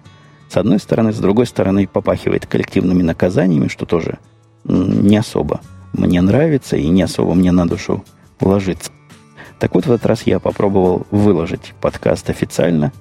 С 0.49 0.57
одной 0.57 0.79
стороны, 0.79 1.11
с 1.11 1.17
другой 1.17 1.47
стороны, 1.47 1.87
попахивает 1.87 2.45
коллективными 2.45 3.01
наказаниями, 3.01 3.67
что 3.67 3.85
тоже 3.85 4.19
не 4.63 5.17
особо 5.17 5.61
мне 5.93 6.21
нравится 6.21 6.77
и 6.77 6.87
не 6.87 7.03
особо 7.03 7.33
мне 7.33 7.51
на 7.51 7.67
душу 7.67 8.03
ложится. 8.39 8.91
Так 9.59 9.75
вот, 9.75 9.85
в 9.85 9.91
этот 9.91 10.05
раз 10.05 10.23
я 10.23 10.39
попробовал 10.39 11.07
выложить 11.11 11.73
подкаст 11.81 12.29
официально, 12.29 12.91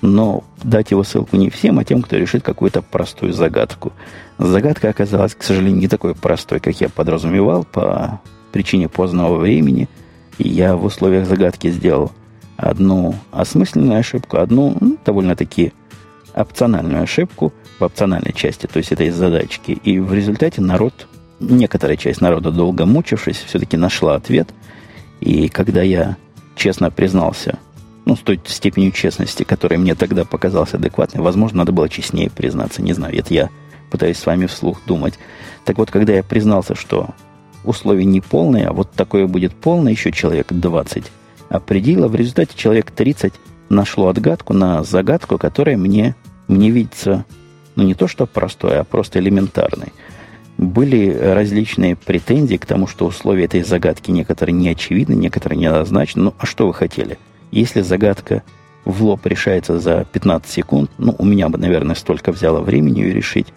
но 0.00 0.44
дать 0.62 0.90
его 0.90 1.02
ссылку 1.02 1.36
не 1.36 1.50
всем, 1.50 1.78
а 1.78 1.84
тем, 1.84 2.02
кто 2.02 2.16
решит 2.16 2.42
какую-то 2.42 2.82
простую 2.82 3.32
загадку. 3.32 3.92
Загадка 4.38 4.88
оказалась, 4.88 5.34
к 5.34 5.42
сожалению, 5.42 5.80
не 5.80 5.88
такой 5.88 6.14
простой, 6.14 6.60
как 6.60 6.80
я 6.80 6.88
подразумевал, 6.88 7.64
по 7.64 8.20
причине 8.52 8.88
позднего 8.88 9.34
времени. 9.34 9.88
И 10.38 10.48
я 10.48 10.76
в 10.76 10.84
условиях 10.84 11.26
загадки 11.26 11.70
сделал– 11.70 12.12
одну 12.56 13.14
осмысленную 13.32 13.98
ошибку, 13.98 14.38
одну 14.38 14.76
ну, 14.80 14.98
довольно-таки 15.04 15.72
опциональную 16.34 17.02
ошибку 17.02 17.52
в 17.78 17.84
опциональной 17.84 18.32
части, 18.32 18.66
то 18.66 18.78
есть 18.78 18.92
это 18.92 19.04
из 19.04 19.14
задачки. 19.14 19.72
И 19.72 19.98
в 19.98 20.12
результате 20.12 20.60
народ, 20.60 21.06
некоторая 21.40 21.96
часть 21.96 22.20
народа, 22.20 22.50
долго 22.50 22.86
мучившись, 22.86 23.42
все-таки 23.46 23.76
нашла 23.76 24.14
ответ. 24.16 24.48
И 25.20 25.48
когда 25.48 25.82
я 25.82 26.16
честно 26.56 26.90
признался, 26.90 27.58
ну, 28.04 28.16
с 28.16 28.20
той 28.20 28.40
степенью 28.46 28.92
честности, 28.92 29.44
которая 29.44 29.78
мне 29.78 29.94
тогда 29.94 30.24
показалась 30.24 30.74
адекватной, 30.74 31.22
возможно, 31.22 31.58
надо 31.58 31.72
было 31.72 31.88
честнее 31.88 32.30
признаться, 32.30 32.82
не 32.82 32.92
знаю, 32.92 33.16
это 33.16 33.32
я 33.32 33.50
пытаюсь 33.90 34.18
с 34.18 34.26
вами 34.26 34.46
вслух 34.46 34.80
думать. 34.86 35.14
Так 35.64 35.78
вот, 35.78 35.90
когда 35.90 36.12
я 36.12 36.22
признался, 36.22 36.74
что 36.74 37.10
условия 37.64 38.04
не 38.04 38.20
полные, 38.20 38.66
а 38.66 38.72
вот 38.72 38.90
такое 38.92 39.26
будет 39.26 39.54
полное, 39.54 39.92
еще 39.92 40.12
человек 40.12 40.48
20 40.50 41.04
определила. 41.54 42.08
В 42.08 42.14
результате 42.14 42.56
человек 42.56 42.90
30 42.90 43.34
нашло 43.68 44.08
отгадку 44.08 44.52
на 44.52 44.82
загадку, 44.82 45.38
которая 45.38 45.76
мне, 45.76 46.14
мне 46.48 46.70
видится, 46.70 47.24
ну 47.76 47.84
не 47.84 47.94
то 47.94 48.08
что 48.08 48.26
простой, 48.26 48.78
а 48.78 48.84
просто 48.84 49.18
элементарной. 49.20 49.92
Были 50.56 51.10
различные 51.10 51.96
претензии 51.96 52.56
к 52.56 52.66
тому, 52.66 52.86
что 52.86 53.06
условия 53.06 53.44
этой 53.44 53.62
загадки 53.62 54.10
некоторые 54.10 54.54
не 54.54 54.68
очевидны, 54.68 55.14
некоторые 55.14 55.58
неоднозначны. 55.58 56.22
Ну, 56.22 56.34
а 56.38 56.46
что 56.46 56.66
вы 56.66 56.74
хотели? 56.74 57.18
Если 57.50 57.80
загадка 57.80 58.44
в 58.84 59.02
лоб 59.02 59.26
решается 59.26 59.80
за 59.80 60.06
15 60.12 60.48
секунд, 60.48 60.90
ну, 60.98 61.14
у 61.18 61.24
меня 61.24 61.48
бы, 61.48 61.58
наверное, 61.58 61.96
столько 61.96 62.30
взяло 62.30 62.60
времени 62.60 63.00
ее 63.00 63.12
решить. 63.12 63.48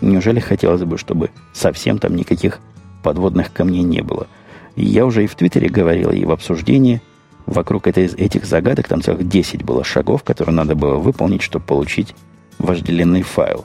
Неужели 0.00 0.38
хотелось 0.38 0.84
бы, 0.84 0.98
чтобы 0.98 1.30
совсем 1.52 1.98
там 1.98 2.14
никаких 2.14 2.60
подводных 3.02 3.52
камней 3.52 3.82
не 3.82 4.02
было? 4.02 4.28
Я 4.76 5.04
уже 5.06 5.24
и 5.24 5.26
в 5.26 5.34
Твиттере 5.34 5.68
говорил, 5.68 6.10
и 6.10 6.24
в 6.24 6.30
обсуждении– 6.30 7.00
вокруг 7.46 7.86
этой, 7.86 8.06
этих 8.06 8.44
загадок, 8.44 8.88
там 8.88 9.02
целых 9.02 9.26
10 9.26 9.64
было 9.64 9.84
шагов, 9.84 10.22
которые 10.24 10.54
надо 10.54 10.74
было 10.74 10.96
выполнить, 10.96 11.42
чтобы 11.42 11.64
получить 11.64 12.14
вожделенный 12.58 13.22
файл. 13.22 13.64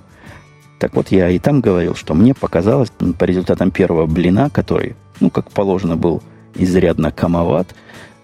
Так 0.79 0.95
вот, 0.95 1.09
я 1.09 1.29
и 1.29 1.39
там 1.39 1.61
говорил, 1.61 1.95
что 1.95 2.13
мне 2.13 2.33
показалось 2.33 2.91
по 3.17 3.23
результатам 3.23 3.71
первого 3.71 4.05
блина, 4.05 4.49
который, 4.49 4.95
ну, 5.19 5.29
как 5.29 5.51
положено, 5.51 5.95
был 5.95 6.23
изрядно 6.55 7.11
комоват, 7.11 7.75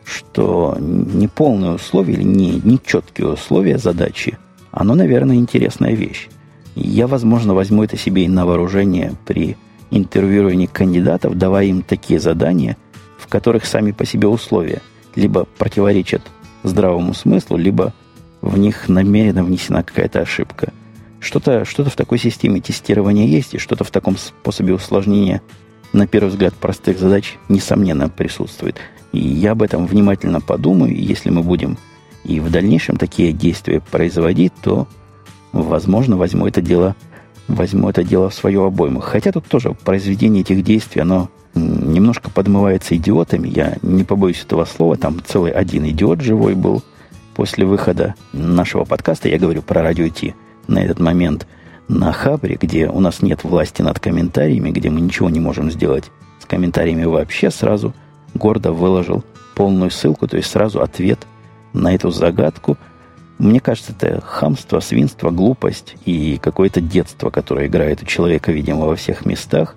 что 0.05 0.75
неполные 0.79 1.73
условия 1.73 2.13
или 2.13 2.23
не, 2.23 2.61
не 2.63 2.79
четкие 2.83 3.27
условия 3.29 3.77
задачи, 3.77 4.37
оно, 4.71 4.95
наверное, 4.95 5.35
интересная 5.35 5.93
вещь. 5.93 6.29
Я, 6.75 7.07
возможно, 7.07 7.53
возьму 7.53 7.83
это 7.83 7.97
себе 7.97 8.25
и 8.25 8.27
на 8.27 8.45
вооружение 8.45 9.13
при 9.25 9.57
интервьюировании 9.89 10.67
кандидатов, 10.67 11.37
давая 11.37 11.65
им 11.65 11.81
такие 11.81 12.19
задания, 12.19 12.77
в 13.17 13.27
которых 13.27 13.65
сами 13.65 13.91
по 13.91 14.05
себе 14.05 14.27
условия– 14.27 14.81
либо 15.17 15.45
противоречат 15.57 16.21
здравому 16.63 17.13
смыслу, 17.13 17.57
либо 17.57 17.93
в 18.41 18.57
них 18.57 18.87
намеренно 18.87 19.43
внесена 19.43 19.83
какая-то 19.83 20.21
ошибка. 20.21 20.71
Что-то 21.19 21.65
что 21.65 21.83
в 21.83 21.95
такой 21.95 22.19
системе 22.19 22.61
тестирования 22.61 23.25
есть, 23.25 23.55
и 23.55 23.57
что-то 23.57 23.83
в 23.83 23.91
таком 23.91 24.15
способе 24.17 24.75
усложнения, 24.75 25.41
на 25.91 26.07
первый 26.07 26.29
взгляд, 26.29 26.53
простых 26.53 26.99
задач, 26.99 27.37
несомненно, 27.49 28.09
присутствует. 28.09 28.77
И 29.11 29.19
я 29.19 29.51
об 29.51 29.63
этом 29.63 29.87
внимательно 29.87 30.39
подумаю, 30.39 30.95
и 30.95 31.01
если 31.01 31.31
мы 31.31 31.41
будем 31.41 31.77
и 32.23 32.39
в 32.39 32.51
дальнейшем 32.51 32.97
такие 32.97 33.31
действия 33.31 33.81
производить, 33.81 34.53
то, 34.61 34.87
возможно, 35.53 36.17
возьму 36.17 36.45
это 36.45 36.61
дело, 36.61 36.95
возьму 37.47 37.89
это 37.89 38.03
дело 38.03 38.29
в 38.29 38.35
свою 38.35 38.63
обойму. 38.63 38.99
Хотя 38.99 39.31
тут 39.31 39.47
тоже 39.47 39.73
произведение 39.73 40.41
этих 40.41 40.63
действий, 40.63 41.01
оно 41.01 41.29
немножко 41.57 42.29
подмывается 42.29 42.95
идиотами. 42.95 43.47
Я 43.47 43.77
не 43.81 44.03
побоюсь 44.03 44.43
этого 44.43 44.65
слова. 44.65 44.95
Там 44.95 45.21
целый 45.25 45.51
один 45.51 45.85
идиот 45.87 46.21
живой 46.21 46.55
был 46.55 46.83
после 47.35 47.65
выхода 47.65 48.15
нашего 48.33 48.85
подкаста. 48.85 49.29
Я 49.29 49.37
говорю 49.37 49.61
про 49.61 49.81
радио 49.83 50.07
Ти 50.09 50.35
на 50.67 50.79
этот 50.79 50.99
момент 50.99 51.47
на 51.87 52.11
Хабре, 52.11 52.57
где 52.59 52.89
у 52.89 52.99
нас 52.99 53.21
нет 53.21 53.43
власти 53.43 53.81
над 53.81 53.99
комментариями, 53.99 54.71
где 54.71 54.89
мы 54.89 55.01
ничего 55.01 55.29
не 55.29 55.39
можем 55.39 55.71
сделать 55.71 56.11
с 56.39 56.45
комментариями 56.45 57.05
вообще, 57.05 57.49
сразу 57.49 57.93
гордо 58.33 58.71
выложил 58.73 59.23
полную 59.55 59.89
ссылку, 59.89 60.27
то 60.27 60.37
есть 60.37 60.49
сразу 60.49 60.81
ответ 60.81 61.19
на 61.73 61.95
эту 61.95 62.11
загадку. 62.11 62.77
Мне 63.37 63.59
кажется, 63.59 63.93
это 63.97 64.19
хамство, 64.21 64.79
свинство, 64.79 65.29
глупость 65.29 65.95
и 66.05 66.39
какое-то 66.41 66.81
детство, 66.81 67.29
которое 67.29 67.67
играет 67.67 68.01
у 68.01 68.05
человека, 68.05 68.51
видимо, 68.51 68.85
во 68.85 68.95
всех 68.95 69.25
местах 69.25 69.75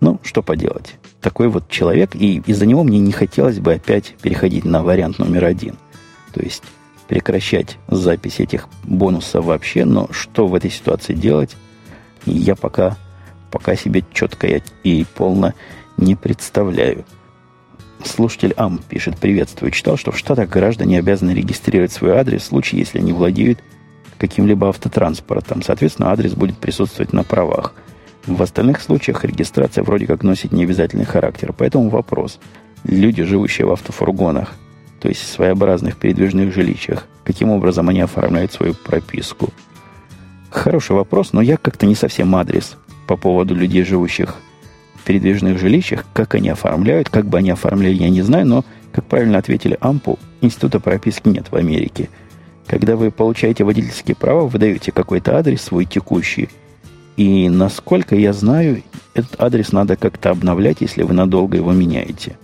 ну, 0.00 0.20
что 0.22 0.42
поделать. 0.42 0.96
Такой 1.20 1.48
вот 1.48 1.68
человек, 1.68 2.14
и 2.14 2.42
из-за 2.46 2.66
него 2.66 2.84
мне 2.84 2.98
не 2.98 3.12
хотелось 3.12 3.58
бы 3.58 3.74
опять 3.74 4.14
переходить 4.22 4.64
на 4.64 4.82
вариант 4.82 5.18
номер 5.18 5.44
один. 5.44 5.76
То 6.32 6.40
есть 6.40 6.62
прекращать 7.08 7.78
запись 7.88 8.38
этих 8.38 8.68
бонусов 8.84 9.46
вообще, 9.46 9.84
но 9.84 10.08
что 10.12 10.46
в 10.46 10.54
этой 10.54 10.70
ситуации 10.70 11.14
делать, 11.14 11.56
я 12.26 12.54
пока, 12.54 12.96
пока 13.50 13.74
себе 13.74 14.04
четко 14.12 14.60
и 14.84 15.06
полно 15.16 15.54
не 15.96 16.14
представляю. 16.14 17.04
Слушатель 18.04 18.54
Ам 18.56 18.78
пишет, 18.88 19.18
приветствую. 19.18 19.72
Читал, 19.72 19.96
что 19.96 20.12
в 20.12 20.18
Штатах 20.18 20.48
граждане 20.48 20.98
обязаны 20.98 21.32
регистрировать 21.32 21.90
свой 21.90 22.12
адрес 22.12 22.42
в 22.42 22.46
случае, 22.46 22.80
если 22.80 22.98
они 22.98 23.12
владеют 23.12 23.58
каким-либо 24.18 24.68
автотранспортом. 24.68 25.62
Соответственно, 25.62 26.12
адрес 26.12 26.34
будет 26.34 26.58
присутствовать 26.58 27.12
на 27.12 27.24
правах. 27.24 27.74
В 28.28 28.42
остальных 28.42 28.82
случаях 28.82 29.24
регистрация 29.24 29.82
вроде 29.82 30.06
как 30.06 30.22
носит 30.22 30.52
необязательный 30.52 31.06
характер. 31.06 31.54
Поэтому 31.56 31.88
вопрос. 31.88 32.38
Люди, 32.84 33.22
живущие 33.22 33.66
в 33.66 33.72
автофургонах, 33.72 34.52
то 35.00 35.08
есть 35.08 35.22
в 35.22 35.28
своеобразных 35.28 35.96
передвижных 35.96 36.52
жилищах, 36.52 37.06
каким 37.24 37.50
образом 37.50 37.88
они 37.88 38.02
оформляют 38.02 38.52
свою 38.52 38.74
прописку? 38.74 39.48
Хороший 40.50 40.94
вопрос, 40.94 41.32
но 41.32 41.40
я 41.40 41.56
как-то 41.56 41.86
не 41.86 41.94
совсем 41.94 42.36
адрес 42.36 42.76
по 43.06 43.16
поводу 43.16 43.54
людей, 43.54 43.82
живущих 43.82 44.36
в 44.96 45.04
передвижных 45.04 45.58
жилищах. 45.58 46.04
Как 46.12 46.34
они 46.34 46.50
оформляют, 46.50 47.08
как 47.08 47.24
бы 47.24 47.38
они 47.38 47.48
оформляли, 47.48 47.94
я 47.94 48.10
не 48.10 48.20
знаю, 48.20 48.46
но, 48.46 48.64
как 48.92 49.06
правильно 49.06 49.38
ответили 49.38 49.78
Ампу, 49.80 50.18
института 50.42 50.80
прописки 50.80 51.28
нет 51.28 51.50
в 51.50 51.56
Америке. 51.56 52.10
Когда 52.66 52.94
вы 52.94 53.10
получаете 53.10 53.64
водительские 53.64 54.16
права, 54.16 54.46
вы 54.46 54.58
даете 54.58 54.92
какой-то 54.92 55.38
адрес 55.38 55.62
свой 55.62 55.86
текущий, 55.86 56.50
и 57.18 57.48
насколько 57.48 58.14
я 58.14 58.32
знаю, 58.32 58.84
этот 59.12 59.40
адрес 59.40 59.72
надо 59.72 59.96
как-то 59.96 60.30
обновлять, 60.30 60.76
если 60.82 61.02
вы 61.02 61.14
надолго 61.14 61.56
его 61.56 61.72
меняете. 61.72 62.38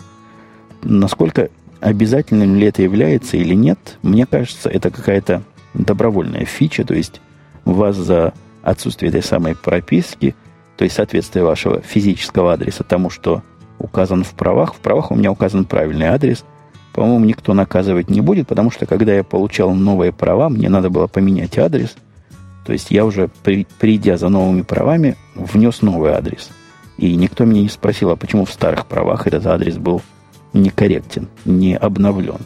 Насколько 0.83 1.51
обязательным 1.79 2.57
ли 2.57 2.67
это 2.67 2.83
является 2.83 3.37
или 3.37 3.55
нет, 3.55 3.79
мне 4.03 4.27
кажется, 4.27 4.69
это 4.69 4.91
какая-то 4.91 5.45
добровольная 5.75 6.45
фича, 6.45 6.85
то 6.85 6.93
есть 6.93 7.21
вас 7.65 7.95
за 7.95 8.35
отсутствие 8.63 9.11
этой 9.11 9.23
самой 9.23 9.55
прописки, 9.55 10.35
то 10.77 10.83
есть 10.83 10.97
соответствие 10.97 11.45
вашего 11.45 11.81
физического 11.81 12.55
адреса 12.55 12.83
тому, 12.83 13.11
что 13.11 13.45
указан 13.79 14.25
в 14.25 14.33
правах. 14.33 14.75
В 14.75 14.79
правах 14.79 15.13
у 15.13 15.15
меня 15.15 15.31
указан 15.31 15.67
правильный 15.67 16.07
адрес. 16.07 16.45
По-моему, 16.93 17.25
никто 17.25 17.55
наказывать 17.55 18.11
не 18.11 18.21
будет, 18.21 18.49
потому 18.49 18.73
что 18.73 18.87
когда 18.87 19.15
я 19.15 19.23
получал 19.23 19.73
новые 19.73 20.11
права, 20.11 20.49
мне 20.49 20.69
надо 20.69 20.91
было 20.91 21.07
поменять 21.07 21.59
адрес. 21.59 21.95
То 22.64 22.72
есть 22.72 22.90
я 22.90 23.05
уже, 23.05 23.29
при, 23.42 23.66
придя 23.79 24.16
за 24.16 24.29
новыми 24.29 24.62
правами, 24.62 25.16
внес 25.35 25.83
новый 25.83 26.12
адрес. 26.12 26.50
И 26.96 27.14
никто 27.16 27.44
меня 27.44 27.62
не 27.62 27.68
спросил, 27.68 28.11
а 28.11 28.16
почему 28.16 28.44
в 28.44 28.53
старых 28.53 28.87
правах 28.87 29.27
этот 29.27 29.46
адрес 29.46 29.77
был 29.77 30.03
некорректен, 30.53 31.29
не 31.44 31.77
обновлен. 31.77 32.38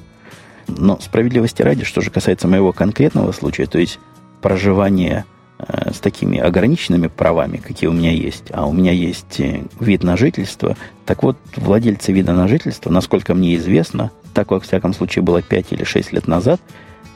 Но 0.67 0.99
справедливости 1.01 1.63
ради, 1.63 1.85
что 1.85 2.01
же 2.01 2.11
касается 2.11 2.49
моего 2.49 2.73
конкретного 2.73 3.33
случая, 3.33 3.67
то 3.67 3.79
есть 3.79 3.99
проживания 4.43 5.25
э, 5.59 5.93
с 5.93 5.99
такими 5.99 6.39
ограниченными 6.39 7.07
правами, 7.09 7.59
какие 7.59 7.89
у 7.89 7.93
меня 7.93 8.13
есть, 8.13 8.45
а 8.53 8.67
у 8.67 8.73
меня 8.73 8.93
есть 8.93 9.41
э, 9.41 9.63
вид 9.81 10.03
на 10.03 10.17
жительство, 10.17 10.77
так 11.07 11.23
вот, 11.23 11.39
владельцы 11.57 12.13
вида 12.13 12.33
на 12.33 12.49
жительство, 12.49 12.91
насколько 12.91 13.35
мне 13.35 13.57
известно, 13.57 14.11
так 14.35 14.51
во 14.51 14.61
всяком 14.61 14.95
случае 14.95 15.23
было 15.23 15.43
5 15.43 15.73
или 15.73 15.85
6 15.85 16.13
лет 16.13 16.27
назад, 16.27 16.61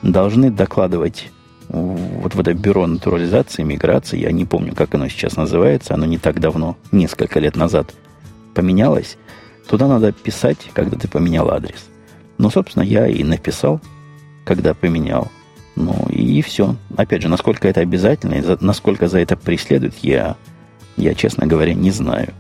должны 0.03 0.51
докладывать 0.51 1.31
вот 1.69 2.35
в 2.35 2.41
это 2.41 2.55
бюро 2.55 2.87
натурализации, 2.87 3.63
миграции, 3.63 4.19
я 4.19 4.33
не 4.33 4.45
помню, 4.45 4.75
как 4.75 4.95
оно 4.95 5.09
сейчас 5.09 5.37
называется, 5.37 5.95
оно 5.95 6.05
не 6.07 6.19
так 6.19 6.41
давно, 6.41 6.77
несколько 6.91 7.41
лет 7.41 7.57
назад 7.57 7.95
поменялось, 8.55 9.17
Туда 9.69 9.87
надо 9.87 10.13
писать, 10.13 10.71
когда 10.75 10.99
ты 10.99 11.09
поменял 11.09 11.51
адрес. 11.51 11.89
Ну, 12.39 12.51
собственно, 12.51 12.83
я 12.83 13.07
и 13.07 13.23
написал, 13.25 13.81
когда 14.45 14.75
поменял. 14.75 15.31
Ну, 15.77 16.07
и 16.11 16.43
все. 16.43 16.77
Опять 16.97 17.23
же, 17.23 17.29
насколько 17.29 17.69
это 17.69 17.81
обязательно, 17.81 18.35
и 18.35 18.43
за, 18.43 18.59
насколько 18.61 19.09
за 19.09 19.21
это 19.21 19.37
преследует, 19.37 19.95
я, 20.03 20.37
я, 20.97 21.15
честно 21.15 21.47
говоря, 21.47 21.75
не 21.75 21.91
знаю. 21.91 22.35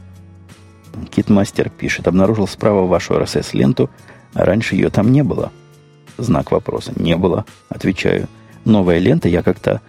Китмастер 1.10 1.70
пишет, 1.70 2.06
обнаружил 2.06 2.46
справа 2.46 2.86
вашу 2.86 3.14
RSS-ленту, 3.14 3.88
а 4.34 4.44
раньше 4.44 4.74
ее 4.74 4.90
там 4.90 5.10
не 5.10 5.22
было. 5.22 5.50
Знак 6.18 6.50
вопроса. 6.50 6.92
Не 6.96 7.16
было. 7.16 7.46
Отвечаю. 7.70 8.28
Новая 8.64 8.98
лента, 8.98 9.28
я 9.28 9.42
как-то 9.42 9.80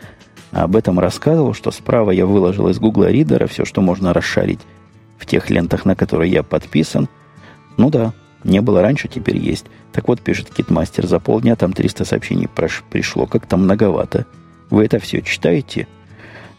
об 0.52 0.76
этом 0.76 1.00
рассказывал, 1.00 1.54
что 1.54 1.72
справа 1.72 2.12
я 2.12 2.26
выложил 2.26 2.70
из 2.70 2.80
Google 2.80 3.06
Reader 3.06 3.48
все, 3.48 3.66
что 3.66 3.82
можно 3.82 4.14
расшарить 4.14 4.60
в 5.18 5.26
тех 5.26 5.50
лентах, 5.50 5.86
на 5.86 5.96
которые 5.96 6.32
я 6.32 6.44
подписан– 6.44 7.10
ну 7.78 7.90
да, 7.90 8.14
не 8.44 8.62
было 8.62 8.82
раньше, 8.82 9.08
теперь 9.08 9.38
есть. 9.38 9.66
Так 9.92 10.08
вот, 10.08 10.22
пишет 10.22 10.50
Китмастер, 10.50 11.08
за 11.08 11.20
полдня 11.20 11.56
там 11.56 11.74
300 11.74 12.06
сообщений 12.06 12.48
пришло, 12.48 13.26
как-то 13.26 13.58
многовато. 13.58 14.26
Вы 14.70 14.86
это 14.86 15.00
все 15.00 15.22
читаете? 15.22 15.88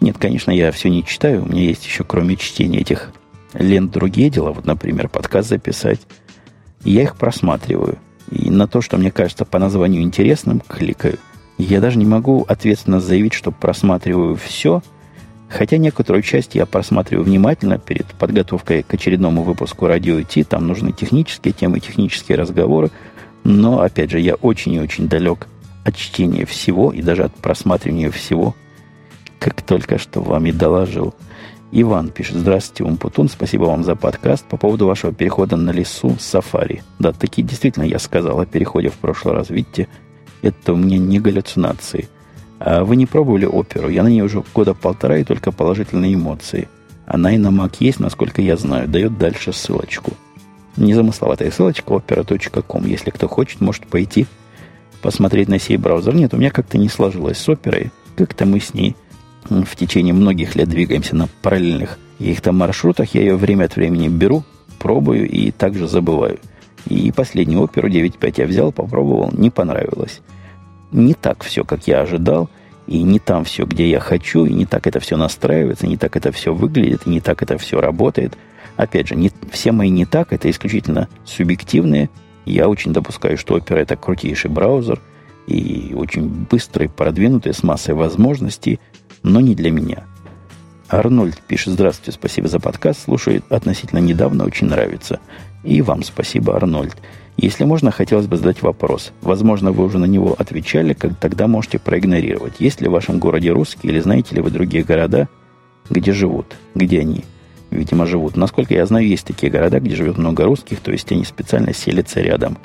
Нет, 0.01 0.19
конечно, 0.19 0.51
я 0.51 0.71
все 0.73 0.89
не 0.89 1.05
читаю. 1.05 1.45
У 1.45 1.49
меня 1.49 1.63
есть 1.63 1.85
еще, 1.85 2.05
кроме 2.05 2.37
чтения 2.37 2.81
этих 2.81 3.13
лент, 3.55 3.93
другие 3.93 4.31
дела. 4.31 4.53
Вот, 4.53 4.67
например, 4.67 5.09
подкаст 5.09 5.49
записать. 5.49 6.01
я 6.85 7.03
их 7.03 7.17
просматриваю. 7.17 7.99
И 8.31 8.51
на 8.51 8.67
то, 8.67 8.81
что 8.81 8.97
мне 8.97 9.11
кажется 9.11 9.45
по 9.45 9.59
названию 9.59 10.03
интересным, 10.03 10.61
кликаю. 10.61 11.19
Я 11.59 11.81
даже 11.81 11.99
не 11.99 12.05
могу 12.05 12.45
ответственно 12.49 13.01
заявить, 13.01 13.33
что 13.33 13.51
просматриваю 13.51 14.37
все– 14.37 14.83
Хотя 15.49 15.77
некоторую 15.77 16.23
часть 16.23 16.57
я 16.57 16.67
просматриваю 16.67 17.25
внимательно 17.25 17.79
перед 17.79 18.07
подготовкой 18.07 18.83
к 18.83 18.93
очередному 18.93 19.45
выпуску 19.45 19.87
радио 19.87 20.21
идти. 20.21 20.43
Там 20.43 20.67
нужны 20.67 20.91
технические 20.91 21.53
темы, 21.53 21.79
технические 21.79 22.39
разговоры. 22.39 22.91
Но, 23.45 23.81
опять 23.81 24.11
же, 24.11 24.19
я 24.19 24.35
очень 24.35 24.73
и 24.73 24.81
очень 24.81 25.09
далек 25.09 25.47
от 25.85 25.95
чтения 25.97 26.45
всего 26.45 26.91
и 26.93 27.03
даже 27.03 27.25
от 27.25 27.35
просматривания 27.35 28.11
всего, 28.11 28.57
как 29.39 29.63
только 29.63 29.99
что 29.99 30.23
вам 30.23 30.47
и 30.47 30.53
доложил. 30.53 31.15
Иван 31.71 32.09
пишет, 32.09 32.37
здравствуйте, 32.37 32.85
Умпутун, 32.85 33.29
спасибо 33.29 33.65
вам 33.65 33.85
за 33.85 33.95
подкаст 33.95 34.45
по 34.47 34.57
поводу 34.57 34.87
вашего 34.87 35.13
перехода 35.13 35.57
на 35.57 35.71
лесу 35.71 36.17
сафари. 36.19 36.83
Да, 36.99 37.13
такие 37.13 37.47
действительно 37.47 37.85
я 37.85 37.99
сказал 37.99 38.41
о 38.41 38.47
переходе 38.47 38.89
в 38.89 38.95
прошлый 38.95 39.35
раз. 39.35 39.51
Видите, 39.51 39.89
это 40.45 40.75
у 40.75 40.77
меня 40.77 40.99
не 40.99 41.21
галлюцинации. 41.21 42.09
А 42.59 42.85
вы 42.85 42.97
не 42.97 43.07
пробовали 43.07 43.47
оперу? 43.47 43.89
Я 43.89 44.03
на 44.03 44.09
ней 44.09 44.23
уже 44.23 44.43
года 44.55 44.75
полтора 44.75 45.19
и 45.19 45.25
только 45.25 45.53
положительные 45.53 46.15
эмоции. 46.15 46.69
Она 47.07 47.33
и 47.35 47.39
на 47.39 47.49
Mac 47.49 47.77
есть, 47.81 48.01
насколько 48.01 48.43
я 48.43 48.57
знаю. 48.57 48.89
Дает 48.89 49.19
дальше 49.19 49.53
ссылочку. 49.53 50.13
Незамысловатая 50.77 51.51
ссылочка 51.51 51.95
opera.com. 51.95 52.87
Если 52.87 53.11
кто 53.11 53.29
хочет, 53.29 53.61
может 53.61 53.87
пойти 53.87 54.27
посмотреть 55.03 55.49
на 55.49 55.59
сей 55.59 55.77
браузер. 55.77 56.15
Нет, 56.15 56.35
у 56.35 56.37
меня 56.37 56.51
как-то 56.51 56.79
не 56.79 56.89
сложилось 56.89 57.39
с 57.39 57.49
оперой. 57.49 57.91
Как-то 58.17 58.47
мы 58.47 58.61
с 58.61 58.75
ней 58.75 58.97
в 59.49 59.77
течение 59.77 60.15
многих 60.15 60.57
лет 60.57 60.69
двигаемся 60.69 61.17
на 61.17 61.29
параллельных 61.43 61.99
каких-то 62.19 62.53
маршрутах. 62.53 63.15
Я 63.15 63.23
ее 63.23 63.37
время 63.37 63.65
от 63.65 63.77
времени 63.77 64.09
беру, 64.09 64.45
пробую 64.79 65.29
и 65.29 65.51
также 65.51 65.87
забываю. 65.87 66.39
И 66.87 67.13
последнюю 67.13 67.63
оперу 67.63 67.89
9.5 67.89 68.35
я 68.39 68.47
взял, 68.47 68.73
попробовал, 68.73 69.31
не 69.33 69.51
понравилось 69.51 70.21
не 70.95 71.15
так 71.15 71.43
все, 71.43 71.65
как 71.65 71.87
я 71.87 72.01
ожидал, 72.01 72.49
и 72.87 73.03
не 73.03 73.19
там 73.19 73.45
все, 73.45 73.65
где 73.65 73.91
я 73.91 74.01
хочу, 74.01 74.45
и 74.45 74.53
не 74.53 74.67
так 74.67 74.87
это 74.87 75.01
все 75.01 75.17
настраивается, 75.17 75.87
не 75.87 75.97
так 75.97 76.17
это 76.17 76.33
все 76.33 76.55
выглядит, 76.55 77.07
и 77.07 77.11
не 77.11 77.21
так 77.21 77.43
это 77.43 77.59
все 77.59 77.81
работает. 77.81 78.37
Опять 78.77 79.09
же, 79.09 79.17
не, 79.17 79.31
все 79.51 79.73
мои 79.73 79.91
не 79.91 80.05
так, 80.05 80.33
это 80.33 80.51
исключительно 80.51 81.09
субъективные. 81.25 82.11
Я 82.45 82.69
очень 82.69 82.93
допускаю, 82.93 83.39
что 83.39 83.57
Opera 83.57 83.79
это 83.79 83.97
крутейший 83.97 84.51
браузер 84.51 85.01
и 85.47 85.93
очень 85.97 86.29
быстрый, 86.29 86.89
продвинутый, 86.89 87.55
с 87.55 87.63
массой 87.63 87.95
возможностей, 87.95 88.81
но 89.23 89.41
не 89.41 89.55
для 89.55 89.71
меня. 89.71 90.05
Арнольд 90.89 91.39
пишет, 91.39 91.73
здравствуйте, 91.73 92.13
спасибо 92.13 92.49
за 92.49 92.61
подкаст, 92.61 93.05
слушает 93.05 93.45
относительно 93.51 93.99
недавно, 93.99 94.45
очень 94.45 94.69
нравится. 94.69 95.21
И 95.63 95.81
вам 95.81 96.03
спасибо, 96.03 96.55
Арнольд. 96.55 96.97
Если 97.37 97.65
можно, 97.65 97.91
хотелось 97.91 98.27
бы 98.27 98.37
задать 98.37 98.63
вопрос. 98.63 99.13
Возможно, 99.21 99.73
вы 99.73 99.85
уже 99.85 99.99
на 99.99 100.05
него 100.05 100.35
отвечали, 100.39 100.93
как 100.93 101.17
тогда 101.17 101.49
можете 101.49 101.79
проигнорировать. 101.79 102.55
Есть 102.61 102.81
ли 102.81 102.89
в 102.89 102.93
вашем 102.93 103.19
городе 103.19 103.51
русские 103.51 103.93
или 103.93 104.01
знаете 104.01 104.37
ли 104.37 104.41
вы 104.41 104.51
другие 104.51 104.85
города, 104.85 105.29
где 105.91 106.13
живут? 106.13 106.55
Где 106.75 107.01
они, 107.01 107.25
видимо, 107.71 108.07
живут? 108.07 108.37
Насколько 108.37 108.75
я 108.75 108.87
знаю, 108.87 109.07
есть 109.07 109.27
такие 109.27 109.51
города, 109.51 109.81
где 109.81 109.97
живет 109.97 110.17
много 110.17 110.45
русских, 110.45 110.79
то 110.79 110.93
есть 110.93 111.11
они 111.11 111.25
специально 111.25 111.75
селятся 111.75 112.21
рядом. 112.21 112.57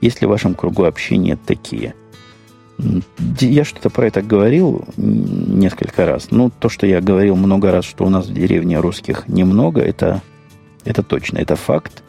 Есть 0.00 0.20
ли 0.20 0.26
в 0.26 0.30
вашем 0.30 0.54
кругу 0.54 0.84
общения 0.84 1.36
такие? 1.36 1.94
Я 3.40 3.64
что-то 3.64 3.90
про 3.90 4.06
это 4.06 4.22
говорил 4.22 4.84
несколько 4.96 6.06
раз. 6.06 6.28
Ну, 6.30 6.50
то, 6.50 6.68
что 6.68 6.86
я 6.86 7.00
говорил 7.00 7.36
много 7.36 7.70
раз, 7.70 7.84
что 7.84 8.04
у 8.04 8.08
нас 8.08 8.26
в 8.26 8.32
деревне 8.32 8.78
русских 8.78 9.28
немного, 9.28 9.80
это, 9.80 10.22
это 10.84 11.02
точно, 11.02 11.38
это 11.38 11.56
факт. 11.56 12.02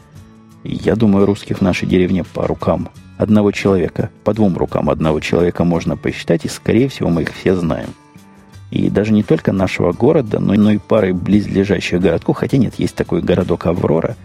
Я 0.63 0.95
думаю, 0.95 1.25
русских 1.25 1.59
в 1.59 1.61
нашей 1.61 1.87
деревне 1.87 2.23
по 2.23 2.47
рукам 2.47 2.89
одного 3.17 3.51
человека, 3.51 4.09
по 4.23 4.33
двум 4.33 4.57
рукам 4.57 4.89
одного 4.89 5.19
человека 5.19 5.63
можно 5.63 5.97
посчитать, 5.97 6.45
и, 6.45 6.49
скорее 6.49 6.87
всего, 6.87 7.09
мы 7.09 7.23
их 7.23 7.33
все 7.33 7.55
знаем. 7.55 7.89
И 8.71 8.89
даже 8.89 9.13
не 9.13 9.21
только 9.21 9.51
нашего 9.51 9.91
города, 9.91 10.39
но, 10.39 10.55
но 10.55 10.71
и 10.71 10.79
пары 10.79 11.13
близлежащих 11.13 12.01
городков. 12.01 12.37
Хотя 12.37 12.57
нет, 12.57 12.75
есть 12.79 12.95
такой 12.95 13.21
городок 13.21 13.67
Аврора 13.67 14.15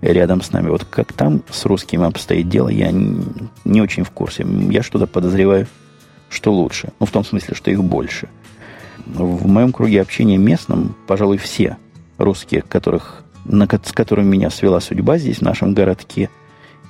рядом 0.00 0.40
с 0.40 0.52
нами. 0.52 0.70
Вот 0.70 0.84
как 0.84 1.12
там 1.12 1.42
с 1.50 1.66
русскими 1.66 2.06
обстоит 2.06 2.48
дело, 2.48 2.68
я 2.68 2.90
не, 2.92 3.22
не 3.66 3.82
очень 3.82 4.04
в 4.04 4.10
курсе. 4.10 4.46
Я 4.70 4.82
что-то 4.82 5.06
подозреваю, 5.06 5.66
что 6.30 6.52
лучше. 6.52 6.92
Ну, 6.98 7.04
в 7.04 7.10
том 7.10 7.24
смысле, 7.24 7.54
что 7.54 7.70
их 7.70 7.84
больше. 7.84 8.28
В 9.04 9.46
моем 9.46 9.72
круге 9.72 10.00
общения 10.00 10.38
местном, 10.38 10.96
пожалуй, 11.06 11.36
все 11.36 11.76
русские, 12.16 12.62
которых, 12.62 13.24
на, 13.44 13.66
с 13.66 13.92
которыми 13.92 14.28
меня 14.28 14.50
свела 14.50 14.80
судьба 14.80 15.18
здесь, 15.18 15.38
в 15.38 15.42
нашем 15.42 15.74
городке, 15.74 16.30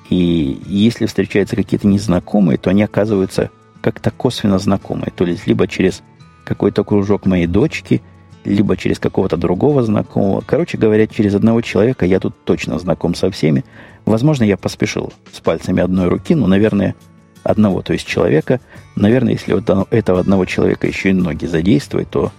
и 0.09 0.61
если 0.67 1.07
встречаются 1.07 1.57
какие-то 1.57 1.87
незнакомые, 1.87 2.59
то 2.59 2.71
они 2.71 2.83
оказываются 2.83 3.51
как-то 3.81 4.11
косвенно 4.11 4.59
знакомые. 4.59 5.13
То 5.15 5.25
есть 5.25 5.47
либо 5.47 5.69
через 5.69 6.03
какой-то 6.45 6.83
кружок 6.83 7.27
моей 7.27 7.47
дочки, 7.47 8.03
либо 8.45 8.77
через 8.77 8.99
какого-то 8.99 9.37
другого 9.37 9.83
знакомого. 9.83 10.43
Короче 10.45 10.79
говоря, 10.79 11.07
через 11.07 11.35
одного 11.35 11.61
человека 11.61 12.07
я 12.07 12.19
тут 12.19 12.35
точно 12.45 12.79
знаком 12.79 13.15
со 13.15 13.31
всеми. 13.31 13.65
Возможно, 14.05 14.45
я 14.45 14.57
поспешил 14.57 15.13
с 15.33 15.41
пальцами 15.41 15.83
одной 15.83 16.09
руки, 16.09 16.35
но, 16.35 16.49
наверное, 16.49 16.97
одного, 17.45 17.83
то 17.83 17.93
есть 17.93 18.07
человека. 18.07 18.61
Наверное, 18.97 19.35
если 19.35 19.53
вот 19.53 19.71
этого 19.91 20.21
одного 20.21 20.45
человека 20.45 20.87
еще 20.87 21.11
и 21.11 21.13
ноги 21.13 21.47
задействовать, 21.47 22.11
то 22.11 22.33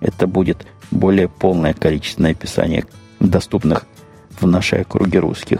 это 0.00 0.26
будет 0.26 0.66
более 0.90 1.28
полное 1.28 1.74
количественное 1.74 2.30
описание 2.30 2.86
доступных 3.20 3.86
в 4.40 4.46
нашей 4.46 4.82
округе 4.82 5.18
русских. 5.18 5.58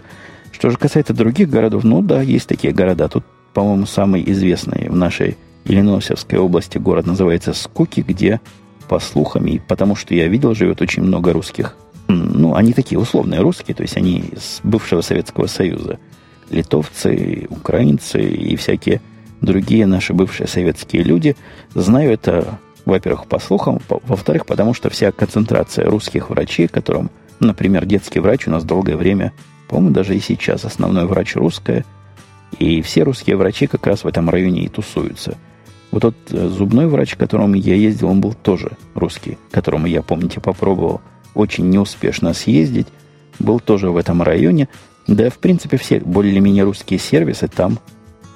Что 0.53 0.71
же 0.71 0.77
касается 0.77 1.15
других 1.15 1.51
городов, 1.51 1.85
ну 1.85 2.03
да, 2.03 2.23
есть 2.23 2.49
такие 2.49 2.73
города. 2.73 3.09
Тут, 3.09 3.25
по-моему, 3.55 3.87
самый 3.87 4.29
известный 4.31 4.89
в 4.89 4.97
нашей 4.97 5.37
Иллинойсовской 5.65 6.39
области 6.39 6.79
город 6.79 7.07
называется 7.07 7.53
Скуки, 7.53 8.01
где, 8.01 8.41
по 8.89 8.99
слухам, 8.99 9.47
и 9.47 9.59
потому 9.59 9.95
что 9.95 10.15
я 10.15 10.29
видел, 10.29 10.55
живет 10.55 10.81
очень 10.81 11.03
много 11.03 11.33
русских. 11.33 11.77
Ну, 12.09 12.55
они 12.55 12.73
такие 12.73 12.99
условные 12.99 13.41
русские, 13.41 13.75
то 13.75 13.83
есть 13.83 13.97
они 13.97 14.19
из 14.19 14.61
бывшего 14.63 15.03
Советского 15.03 15.47
Союза. 15.47 15.99
Литовцы, 16.51 17.47
украинцы 17.51 18.23
и 18.23 18.57
всякие 18.57 19.03
другие 19.43 19.87
наши 19.87 20.15
бывшие 20.15 20.49
советские 20.49 21.03
люди. 21.03 21.37
Знаю 21.75 22.13
это, 22.13 22.59
во-первых, 22.87 23.27
по 23.27 23.39
слухам, 23.39 23.81
во-вторых, 23.89 24.47
потому 24.47 24.73
что 24.73 24.89
вся 24.89 25.13
концентрация 25.13 25.85
русских 25.89 26.31
врачей, 26.31 26.67
которым, 26.69 27.11
например, 27.41 27.87
детский 27.87 28.21
врач 28.21 28.47
у 28.47 28.51
нас 28.51 28.65
долгое 28.65 28.97
время, 28.97 29.33
по-моему, 29.69 29.91
даже 29.91 30.17
и 30.17 30.21
сейчас 30.21 30.65
основной 30.65 31.07
врач 31.07 31.37
русская, 31.37 31.85
и 32.59 32.81
все 32.83 33.03
русские 33.03 33.37
врачи 33.37 33.67
как 33.67 33.87
раз 33.87 34.05
в 34.05 34.07
этом 34.07 34.31
районе 34.31 34.65
и 34.65 34.69
тусуются– 34.69 35.37
вот 35.91 36.03
тот 36.03 36.15
э, 36.31 36.49
зубной 36.49 36.87
врач, 36.87 37.15
к 37.15 37.19
которому 37.19 37.55
я 37.55 37.75
ездил, 37.75 38.09
он 38.09 38.21
был 38.21 38.35
тоже 38.35 38.73
русский, 38.95 39.39
которому 39.51 39.87
я, 39.87 40.03
помните, 40.03 40.41
попробовал 40.41 41.01
очень 41.35 41.69
неуспешно 41.71 42.35
съездить. 42.35 42.89
Был 43.39 43.61
тоже 43.61 43.91
в 43.91 43.97
этом 43.97 44.23
районе. 44.23 44.69
Да, 45.07 45.31
в 45.31 45.39
принципе, 45.39 45.79
все 45.79 46.01
более-менее 46.01 46.65
русские 46.65 46.99
сервисы 46.99 47.49
там, 47.49 47.79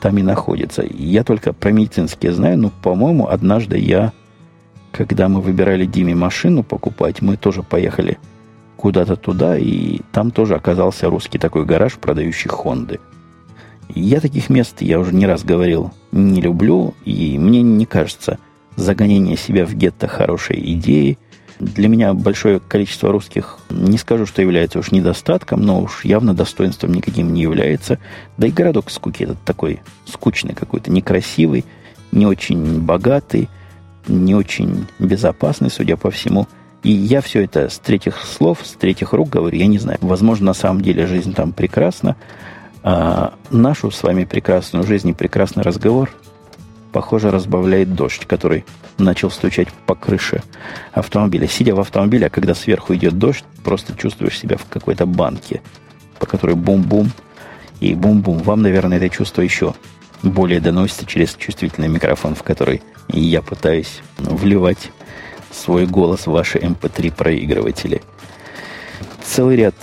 там 0.01 0.17
и 0.17 0.23
находятся. 0.23 0.85
Я 0.89 1.25
только 1.25 1.53
про 1.53 1.73
медицинские 1.73 2.33
знаю, 2.33 2.59
но, 2.59 2.71
по-моему, 2.71 3.29
однажды 3.29 3.79
я, 3.79 4.13
когда 4.91 5.29
мы 5.29 5.41
выбирали 5.41 5.85
Диме 5.85 6.15
машину 6.15 6.63
покупать, 6.63 7.21
мы 7.21 7.37
тоже 7.37 7.63
поехали 7.63 8.19
куда-то 8.83 9.17
туда, 9.17 9.57
и 9.57 10.01
там 10.13 10.31
тоже 10.31 10.57
оказался 10.57 11.09
русский 11.09 11.39
такой 11.39 11.65
гараж, 11.65 11.95
продающий 11.95 12.51
Хонды– 12.51 13.01
я 13.95 14.21
таких 14.21 14.49
мест, 14.49 14.81
я 14.81 14.99
уже 14.99 15.15
не 15.15 15.27
раз 15.27 15.45
говорил, 15.45 15.93
не 16.13 16.41
люблю, 16.41 16.95
и 17.05 17.39
мне 17.39 17.63
не 17.63 17.85
кажется 17.85 18.39
загонение 18.77 19.37
себя 19.37 19.67
в 19.67 19.75
гетто 19.75 20.09
хорошей 20.09 20.61
идеей. 20.75 21.19
Для 21.61 21.89
меня 21.89 22.15
большое 22.15 22.59
количество 22.59 23.13
русских, 23.13 23.59
не 23.69 23.99
скажу, 23.99 24.25
что 24.25 24.41
является 24.41 24.79
уж 24.79 24.91
недостатком, 24.91 25.61
но 25.61 25.83
уж 25.83 26.05
явно 26.05 26.35
достоинством 26.35 26.95
никаким 26.95 27.35
не 27.35 27.43
является. 27.43 27.99
Да 28.39 28.47
и 28.47 28.51
городок 28.51 28.91
скуки 28.91 29.25
этот 29.25 29.43
такой 29.43 29.83
скучный 30.07 30.55
какой-то, 30.55 30.91
некрасивый, 30.91 31.65
не 32.11 32.27
очень 32.27 32.81
богатый, 32.81 33.49
не 34.09 34.35
очень 34.35 34.87
безопасный, 34.99 35.71
судя 35.71 35.97
по 35.97 36.11
всему. 36.11 36.49
И 36.83 36.91
я 36.91 37.21
все 37.21 37.45
это 37.45 37.69
с 37.69 37.79
третьих 37.79 38.19
слов, 38.25 38.61
с 38.65 38.73
третьих 38.73 39.13
рук 39.13 39.29
говорю, 39.29 39.57
я 39.57 39.67
не 39.67 39.79
знаю. 39.79 39.99
Возможно, 40.01 40.47
на 40.47 40.55
самом 40.55 40.83
деле 40.83 41.07
жизнь 41.07 41.33
там 41.33 41.53
прекрасна, 41.53 42.17
а 42.83 43.35
нашу 43.51 43.91
с 43.91 44.03
вами 44.03 44.25
прекрасную 44.25 44.85
жизнь 44.85 45.09
и 45.09 45.13
прекрасный 45.13 45.63
разговор, 45.63 46.11
похоже, 46.91 47.31
разбавляет 47.31 47.95
дождь, 47.95 48.27
который 48.27 48.65
начал 48.99 49.31
стучать 49.31 49.69
по 49.87 49.95
крыше 49.95 50.43
автомобиля. 50.93 51.47
Сидя 51.47 51.75
в 51.75 51.81
автомобиле, 51.81 52.27
а 52.27 52.31
когда 52.31 52.55
сверху 52.55 52.95
идет 52.95 53.17
дождь, 53.17 53.45
просто 53.63 53.97
чувствуешь 53.97 54.39
себя 54.39 54.57
в 54.57 54.67
какой-то 54.69 55.07
банке, 55.07 55.63
по 56.19 56.27
которой 56.27 56.57
бум-бум 56.57 57.13
и 57.81 57.95
бум-бум. 57.95 58.39
Вам, 58.39 58.63
наверное, 58.63 58.97
это 58.97 59.09
чувство 59.09 59.43
еще 59.43 59.75
более 60.25 60.61
доносится 60.61 61.07
через 61.07 61.35
чувствительный 61.35 61.89
микрофон, 61.89 62.35
в 62.35 62.43
который 62.43 62.83
я 63.09 63.41
пытаюсь 63.41 64.01
вливать 64.19 64.91
свой 65.53 65.87
голос 65.87 66.27
в 66.27 66.33
ваши 66.33 66.59
MP3 66.59 67.09
эм 67.09 67.15
проигрыватели. 67.15 68.03
Целый 69.25 69.57
ряд, 69.57 69.75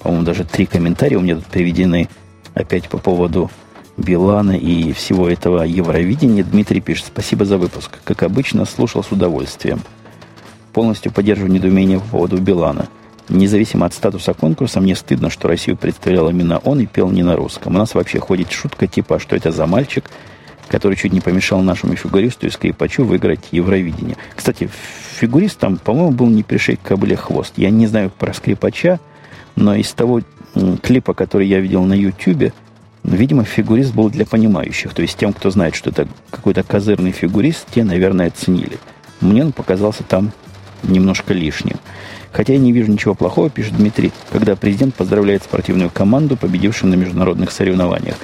по-моему, 0.00 0.24
даже 0.24 0.44
три 0.44 0.66
комментария 0.66 1.18
у 1.18 1.22
меня 1.22 1.36
тут 1.36 1.46
приведены– 1.46 2.08
опять 2.54 2.88
по 2.88 2.98
поводу 2.98 3.50
Билана 3.96 4.52
и 4.52 4.92
всего 4.92 5.28
этого 5.28 5.62
Евровидения. 5.62 6.44
Дмитрий 6.44 6.80
пишет, 6.80 7.06
спасибо 7.06 7.44
за 7.44 7.58
выпуск. 7.58 7.98
Как 8.04 8.22
обычно, 8.22 8.64
слушал 8.64 9.02
с 9.02 9.12
удовольствием. 9.12 9.80
Полностью 10.72 11.12
поддерживаю 11.12 11.52
недоумение 11.52 12.00
по 12.00 12.08
поводу 12.08 12.38
Билана. 12.38 12.88
Независимо 13.28 13.86
от 13.86 13.94
статуса 13.94 14.34
конкурса, 14.34 14.80
мне 14.80 14.96
стыдно, 14.96 15.30
что 15.30 15.48
Россию 15.48 15.76
представлял 15.76 16.28
именно 16.28 16.58
он 16.58 16.80
и 16.80 16.86
пел 16.86 17.10
не 17.10 17.22
на 17.22 17.36
русском. 17.36 17.74
У 17.74 17.78
нас 17.78 17.94
вообще 17.94 18.18
ходит 18.18 18.50
шутка 18.50 18.86
типа, 18.86 19.18
что 19.18 19.36
это 19.36 19.52
за 19.52 19.66
мальчик, 19.66 20.10
который 20.72 20.96
чуть 20.96 21.12
не 21.12 21.20
помешал 21.20 21.60
нашему 21.60 21.94
фигуристу 21.96 22.46
и 22.46 22.50
скрипачу 22.50 23.04
выиграть 23.04 23.40
Евровидение. 23.50 24.16
Кстати, 24.34 24.70
фигурист 25.20 25.58
там, 25.58 25.76
по-моему, 25.76 26.12
был 26.12 26.28
не 26.28 26.42
пришей 26.42 26.76
к 26.76 26.80
кобыле 26.80 27.14
хвост. 27.14 27.52
Я 27.56 27.68
не 27.68 27.86
знаю 27.86 28.10
про 28.10 28.32
скрипача, 28.32 28.98
но 29.54 29.74
из 29.74 29.92
того 29.92 30.22
клипа, 30.82 31.12
который 31.12 31.46
я 31.46 31.60
видел 31.60 31.84
на 31.84 31.92
YouTube, 31.92 32.54
видимо, 33.04 33.44
фигурист 33.44 33.92
был 33.92 34.08
для 34.08 34.24
понимающих. 34.24 34.94
То 34.94 35.02
есть 35.02 35.18
тем, 35.18 35.34
кто 35.34 35.50
знает, 35.50 35.74
что 35.74 35.90
это 35.90 36.08
какой-то 36.30 36.62
козырный 36.62 37.12
фигурист, 37.12 37.66
те, 37.74 37.84
наверное, 37.84 38.28
оценили. 38.28 38.78
Мне 39.20 39.44
он 39.44 39.52
показался 39.52 40.04
там 40.04 40.32
немножко 40.82 41.34
лишним. 41.34 41.76
Хотя 42.32 42.54
я 42.54 42.58
не 42.58 42.72
вижу 42.72 42.90
ничего 42.90 43.14
плохого, 43.14 43.50
пишет 43.50 43.76
Дмитрий, 43.76 44.10
когда 44.30 44.56
президент 44.56 44.94
поздравляет 44.94 45.42
спортивную 45.42 45.90
команду, 45.90 46.38
победившую 46.38 46.90
на 46.90 46.94
международных 46.94 47.50
соревнованиях. 47.52 48.16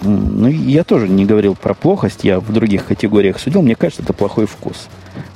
Ну, 0.00 0.48
я 0.48 0.84
тоже 0.84 1.08
не 1.08 1.24
говорил 1.26 1.54
про 1.54 1.74
плохость, 1.74 2.24
я 2.24 2.40
в 2.40 2.52
других 2.52 2.86
категориях 2.86 3.38
судил. 3.38 3.62
Мне 3.62 3.74
кажется, 3.74 4.02
это 4.02 4.12
плохой 4.12 4.46
вкус. 4.46 4.88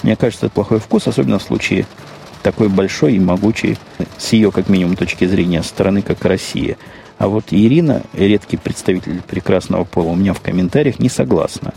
Мне 0.02 0.16
кажется, 0.16 0.46
это 0.46 0.54
плохой 0.54 0.80
вкус, 0.80 1.06
особенно 1.06 1.38
в 1.38 1.42
случае 1.42 1.86
такой 2.42 2.68
большой 2.68 3.16
и 3.16 3.18
могучей, 3.18 3.76
с 4.18 4.32
ее, 4.32 4.52
как 4.52 4.68
минимум, 4.68 4.96
точки 4.96 5.26
зрения, 5.26 5.62
страны, 5.62 6.02
как 6.02 6.24
Россия. 6.24 6.76
А 7.18 7.28
вот 7.28 7.46
Ирина, 7.50 8.02
редкий 8.12 8.56
представитель 8.56 9.20
прекрасного 9.26 9.84
пола, 9.84 10.10
у 10.10 10.14
меня 10.14 10.32
в 10.32 10.40
комментариях 10.40 10.98
не 10.98 11.08
согласна. 11.08 11.74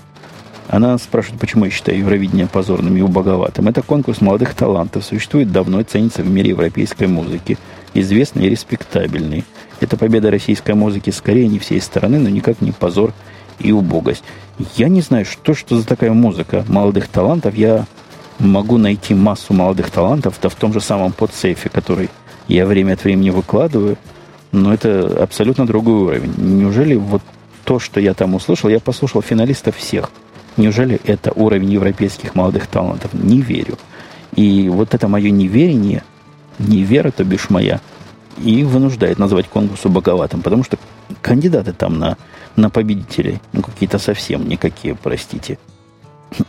Она 0.67 0.95
спрашивает, 0.99 1.41
почему 1.41 1.65
я 1.65 1.71
считаю 1.71 1.97
Евровидение 1.97 2.45
позорным 2.45 2.95
и 2.95 3.01
убоговатым. 3.01 3.67
Это 3.67 3.81
конкурс 3.81 4.21
молодых 4.21 4.53
талантов, 4.53 5.03
существует 5.03 5.51
давно 5.51 5.81
и 5.81 5.83
ценится 5.83 6.21
в 6.21 6.29
мире 6.29 6.51
европейской 6.51 7.07
музыки. 7.07 7.57
Известный 7.95 8.45
и 8.45 8.49
респектабельный. 8.49 9.45
Это 9.79 9.97
победа 9.97 10.31
российской 10.31 10.75
музыки 10.75 11.09
скорее 11.09 11.47
не 11.47 11.59
всей 11.59 11.81
страны, 11.81 12.19
но 12.19 12.29
никак 12.29 12.61
не 12.61 12.71
позор 12.71 13.13
и 13.59 13.71
убогость. 13.71 14.23
Я 14.75 14.89
не 14.89 15.01
знаю, 15.01 15.25
что, 15.25 15.53
что 15.53 15.77
за 15.77 15.85
такая 15.85 16.11
музыка 16.11 16.65
молодых 16.67 17.07
талантов. 17.07 17.55
Я 17.55 17.85
могу 18.39 18.77
найти 18.77 19.13
массу 19.13 19.53
молодых 19.53 19.89
талантов, 19.91 20.35
да 20.41 20.49
в 20.49 20.55
том 20.55 20.73
же 20.73 20.81
самом 20.81 21.11
подсейфе, 21.11 21.69
который 21.69 22.09
я 22.47 22.65
время 22.65 22.93
от 22.93 23.03
времени 23.03 23.29
выкладываю, 23.29 23.97
но 24.51 24.73
это 24.73 25.21
абсолютно 25.21 25.65
другой 25.65 26.01
уровень. 26.01 26.33
Неужели 26.37 26.95
вот 26.95 27.21
то, 27.63 27.79
что 27.79 27.99
я 27.99 28.13
там 28.13 28.33
услышал, 28.33 28.69
я 28.69 28.79
послушал 28.79 29.21
финалистов 29.21 29.75
всех. 29.75 30.09
Неужели 30.57 30.99
это 31.05 31.31
уровень 31.35 31.71
европейских 31.71 32.35
молодых 32.35 32.67
талантов? 32.67 33.13
Не 33.13 33.41
верю. 33.41 33.77
И 34.35 34.67
вот 34.69 34.93
это 34.93 35.07
мое 35.07 35.29
неверие, 35.29 36.03
невера, 36.57 37.11
то 37.11 37.23
бишь 37.23 37.49
моя, 37.49 37.79
и 38.43 38.63
вынуждает 38.63 39.19
назвать 39.19 39.47
конкурс 39.47 39.85
убоговатым, 39.85 40.41
потому 40.41 40.63
что 40.63 40.77
кандидаты 41.21 41.73
там 41.73 41.99
на, 41.99 42.17
на 42.55 42.69
победителей, 42.69 43.39
ну, 43.53 43.61
какие-то 43.61 43.99
совсем 43.99 44.47
никакие, 44.47 44.95
простите. 44.95 45.57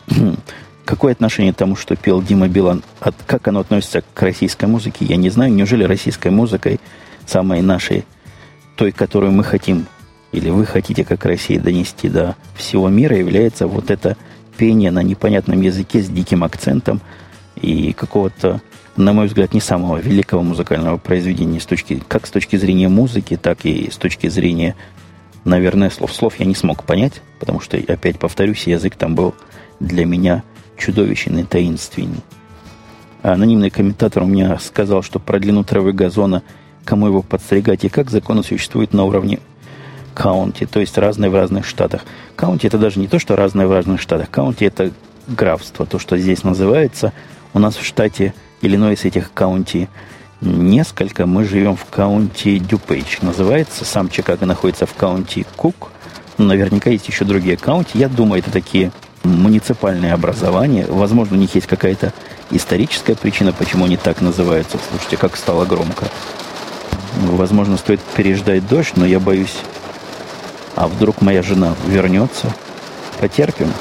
Какое 0.85 1.13
отношение 1.13 1.53
к 1.53 1.57
тому, 1.57 1.77
что 1.77 1.95
пел 1.97 2.21
Дима 2.21 2.49
Билан? 2.49 2.83
От, 3.01 3.15
как 3.27 3.47
оно 3.47 3.61
относится 3.61 4.03
к 4.13 4.23
российской 4.23 4.65
музыке, 4.65 5.05
я 5.05 5.17
не 5.17 5.31
знаю. 5.31 5.53
Неужели 5.53 5.85
российской 5.85 6.33
музыкой, 6.33 6.81
самой 7.27 7.63
нашей, 7.63 8.05
той, 8.77 8.91
которую 8.91 9.31
мы 9.31 9.45
хотим, 9.45 9.87
или 10.33 10.51
вы 10.51 10.67
хотите, 10.67 11.05
как 11.05 11.25
Россия, 11.25 11.61
донести 11.61 12.09
до 12.09 12.35
всего 12.55 12.89
мира, 12.89 13.17
является 13.17 13.69
вот 13.69 13.91
это 13.91 14.17
пение 14.57 14.91
на 14.91 15.03
непонятном 15.03 15.61
языке 15.61 16.03
с 16.03 16.09
диким 16.09 16.43
акцентом 16.43 17.01
и 17.57 17.93
какого-то, 17.93 18.61
на 18.97 19.13
мой 19.13 19.27
взгляд, 19.27 19.55
не 19.55 19.61
самого 19.61 19.99
великого 19.99 20.43
музыкального 20.43 20.97
произведения, 20.97 21.61
с 21.61 21.67
точки, 21.67 22.03
как 22.09 22.27
с 22.27 22.31
точки 22.31 22.57
зрения 22.57 22.89
музыки, 22.89 23.37
так 23.37 23.65
и 23.65 23.91
с 23.91 23.97
точки 23.97 24.29
зрения, 24.29 24.77
наверное, 25.45 25.91
слов. 25.91 26.13
Слов 26.13 26.35
я 26.39 26.47
не 26.47 26.55
смог 26.55 26.85
понять, 26.85 27.23
потому 27.39 27.61
что, 27.61 27.77
опять 27.77 28.19
повторюсь, 28.19 28.67
язык 28.67 28.97
там 28.97 29.15
был 29.15 29.35
для 29.79 30.05
меня 30.05 30.43
чудовищный 30.77 31.45
таинственный. 31.45 32.21
Анонимный 33.23 33.71
комментатор 33.71 34.23
у 34.23 34.27
меня 34.27 34.59
сказал, 34.59 35.03
что 35.03 35.19
про 35.19 35.39
длину 35.39 35.63
травы 35.63 35.93
газона, 35.93 36.43
кому 36.85 37.07
его 37.07 37.23
подстригать 37.23 37.85
и 37.85 37.89
как 37.89 38.11
законы 38.11 38.43
существуют 38.43 38.95
на 38.95 39.05
уровне 39.05 39.41
county, 40.15 40.67
то 40.67 40.81
есть 40.81 40.97
разные 40.99 41.31
в 41.31 41.35
разных 41.35 41.67
штатах. 41.67 42.05
County 42.35 42.67
это 42.67 42.79
даже 42.79 42.99
не 42.99 43.09
то, 43.09 43.19
что 43.19 43.37
разные 43.37 43.67
в 43.67 43.73
разных 43.73 44.01
штатах. 44.01 44.31
County 44.31 44.65
это 44.65 44.91
графство, 45.29 45.87
то, 45.87 45.99
что 45.99 46.17
здесь 46.17 46.45
называется. 46.45 47.13
У 47.53 47.59
нас 47.59 47.77
в 47.77 47.85
штате 47.85 48.35
Иллинойс 48.61 49.05
этих 49.05 49.33
county 49.33 49.89
несколько. 50.41 51.27
Мы 51.27 51.45
живем 51.45 51.77
в 51.77 51.85
county 51.87 52.59
Дюпейдж. 52.59 53.19
Называется. 53.23 53.85
Сам 53.85 54.09
Чикаго 54.09 54.47
находится 54.47 54.87
в 54.87 54.95
county 54.95 55.47
Кук. 55.57 55.91
Наверняка 56.39 56.91
есть 56.91 57.09
еще 57.09 57.25
другие 57.25 57.57
каунти. 57.57 57.99
Я 57.99 58.09
думаю, 58.09 58.41
это 58.41 58.51
такие 58.51 58.93
муниципальные 59.23 60.13
образования. 60.13 60.87
Возможно, 60.89 61.37
у 61.37 61.41
них 61.41 61.55
есть 61.55 61.67
какая-то 61.67 62.13
историческая 62.51 63.15
причина, 63.15 63.53
почему 63.53 63.85
они 63.85 63.97
так 63.97 64.21
называются. 64.21 64.79
Слушайте, 64.91 65.17
как 65.17 65.37
стало 65.37 65.65
громко. 65.67 66.07
Возможно, 67.23 67.77
стоит 67.77 68.01
переждать 68.01 68.67
дождь, 68.67 68.93
но 68.97 69.05
я 69.05 69.21
боюсь, 69.21 69.59
а 70.77 70.87
вдруг 70.89 71.21
моя 71.21 71.43
жена 71.43 71.75
вернется. 71.87 72.53
Потерпим. 73.21 73.73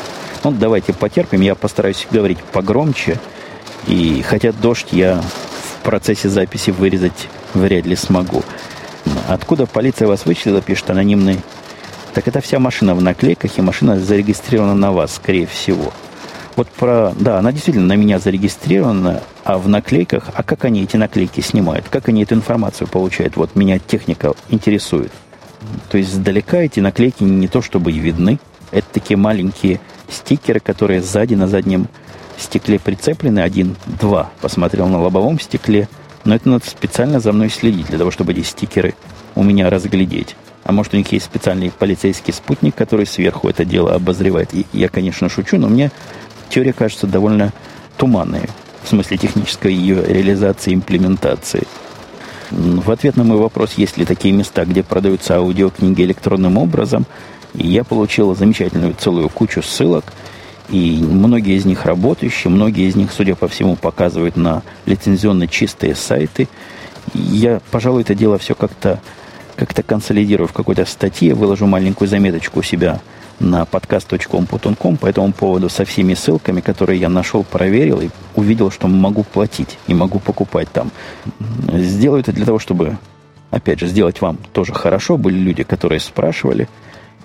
Ну, 0.43 0.51
давайте 0.51 0.93
потерпим. 0.93 1.41
Я 1.41 1.55
постараюсь 1.55 2.07
говорить 2.11 2.39
погромче. 2.39 3.17
И 3.87 4.21
хотя 4.21 4.51
дождь 4.51 4.87
я 4.91 5.21
в 5.21 5.83
процессе 5.83 6.29
записи 6.29 6.71
вырезать 6.71 7.27
вряд 7.53 7.85
ли 7.85 7.95
смогу. 7.95 8.43
Откуда 9.27 9.65
полиция 9.65 10.07
вас 10.07 10.25
вычислила, 10.25 10.61
пишет 10.61 10.89
анонимный 10.89 11.39
так 12.13 12.27
это 12.27 12.41
вся 12.41 12.59
машина 12.59 12.95
в 12.95 13.01
наклейках, 13.01 13.57
и 13.57 13.61
машина 13.61 13.99
зарегистрирована 13.99 14.75
на 14.75 14.91
вас, 14.91 15.15
скорее 15.15 15.45
всего. 15.45 15.93
Вот 16.55 16.67
про... 16.67 17.13
Да, 17.17 17.37
она 17.39 17.51
действительно 17.51 17.85
на 17.85 17.95
меня 17.95 18.19
зарегистрирована, 18.19 19.23
а 19.43 19.57
в 19.57 19.69
наклейках... 19.69 20.29
А 20.33 20.43
как 20.43 20.65
они 20.65 20.83
эти 20.83 20.97
наклейки 20.97 21.41
снимают? 21.41 21.87
Как 21.89 22.09
они 22.09 22.23
эту 22.23 22.35
информацию 22.35 22.87
получают? 22.87 23.37
Вот 23.37 23.55
меня 23.55 23.79
техника 23.79 24.33
интересует. 24.49 25.11
То 25.89 25.97
есть 25.97 26.13
сдалека 26.13 26.57
эти 26.57 26.79
наклейки 26.79 27.23
не 27.23 27.47
то 27.47 27.61
чтобы 27.61 27.91
и 27.91 27.99
видны. 27.99 28.39
Это 28.71 28.87
такие 28.91 29.17
маленькие 29.17 29.79
стикеры, 30.09 30.59
которые 30.59 31.01
сзади 31.01 31.35
на 31.35 31.47
заднем 31.47 31.87
стекле 32.41 32.79
прицеплены. 32.79 33.39
Один, 33.39 33.75
два. 33.85 34.31
Посмотрел 34.41 34.87
на 34.87 35.01
лобовом 35.01 35.39
стекле. 35.39 35.87
Но 36.25 36.35
это 36.35 36.49
надо 36.49 36.67
специально 36.67 37.19
за 37.19 37.31
мной 37.31 37.49
следить, 37.49 37.87
для 37.87 37.97
того, 37.97 38.11
чтобы 38.11 38.33
эти 38.33 38.41
стикеры 38.41 38.93
у 39.35 39.43
меня 39.43 39.69
разглядеть. 39.69 40.35
А 40.63 40.71
может, 40.71 40.93
у 40.93 40.97
них 40.97 41.11
есть 41.11 41.25
специальный 41.25 41.71
полицейский 41.71 42.33
спутник, 42.33 42.75
который 42.75 43.05
сверху 43.05 43.49
это 43.49 43.65
дело 43.65 43.93
обозревает. 43.95 44.53
И 44.53 44.65
я, 44.73 44.89
конечно, 44.89 45.29
шучу, 45.29 45.57
но 45.57 45.67
мне 45.69 45.91
теория 46.49 46.73
кажется 46.73 47.07
довольно 47.07 47.53
туманной. 47.97 48.49
В 48.83 48.89
смысле 48.89 49.17
технической 49.17 49.73
ее 49.73 50.03
реализации, 50.05 50.73
имплементации. 50.73 51.63
В 52.51 52.91
ответ 52.91 53.15
на 53.15 53.23
мой 53.23 53.37
вопрос, 53.37 53.73
есть 53.77 53.97
ли 53.97 54.05
такие 54.05 54.33
места, 54.33 54.65
где 54.65 54.83
продаются 54.83 55.35
аудиокниги 55.37 56.01
электронным 56.01 56.57
образом, 56.57 57.05
я 57.53 57.83
получил 57.83 58.35
замечательную 58.35 58.93
целую 58.93 59.29
кучу 59.29 59.61
ссылок, 59.61 60.05
и 60.71 60.99
многие 61.01 61.55
из 61.55 61.65
них 61.65 61.85
работающие, 61.85 62.51
многие 62.51 62.87
из 62.87 62.95
них, 62.95 63.11
судя 63.11 63.35
по 63.35 63.47
всему, 63.47 63.75
показывают 63.75 64.35
на 64.35 64.63
лицензионно 64.85 65.47
чистые 65.47 65.95
сайты. 65.95 66.47
Я, 67.13 67.61
пожалуй, 67.71 68.01
это 68.01 68.13
дело 68.13 68.37
все 68.37 68.55
как-то 68.55 68.99
как-то 69.55 69.83
консолидирую 69.83 70.47
в 70.47 70.53
какой-то 70.53 70.85
статье, 70.85 71.33
выложу 71.33 71.65
маленькую 71.67 72.07
заметочку 72.07 72.59
у 72.59 72.63
себя 72.63 73.01
на 73.41 73.63
podcast.com.com 73.63 74.95
по 74.95 75.05
этому 75.05 75.33
поводу 75.33 75.67
со 75.67 75.83
всеми 75.83 76.13
ссылками, 76.13 76.61
которые 76.61 76.97
я 76.97 77.09
нашел, 77.09 77.43
проверил 77.43 77.99
и 77.99 78.09
увидел, 78.35 78.71
что 78.71 78.87
могу 78.87 79.23
платить 79.23 79.77
и 79.87 79.93
могу 79.93 80.19
покупать 80.19 80.69
там. 80.71 80.91
Сделаю 81.73 82.21
это 82.21 82.31
для 82.31 82.45
того, 82.45 82.59
чтобы, 82.59 82.97
опять 83.51 83.79
же, 83.81 83.87
сделать 83.87 84.21
вам 84.21 84.37
тоже 84.53 84.73
хорошо. 84.73 85.17
Были 85.17 85.37
люди, 85.37 85.63
которые 85.63 85.99
спрашивали, 85.99 86.69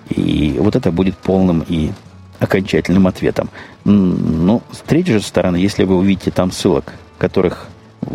и 0.09 0.57
вот 0.59 0.75
это 0.75 0.91
будет 0.91 1.17
полным 1.17 1.63
и 1.69 1.91
окончательным 2.45 3.07
ответом. 3.07 3.49
Ну, 3.83 4.61
с 4.71 4.79
третьей 4.79 5.15
же 5.15 5.21
стороны, 5.21 5.57
если 5.57 5.83
вы 5.83 5.97
увидите 5.97 6.31
там 6.31 6.51
ссылок, 6.51 6.93
которых 7.17 7.67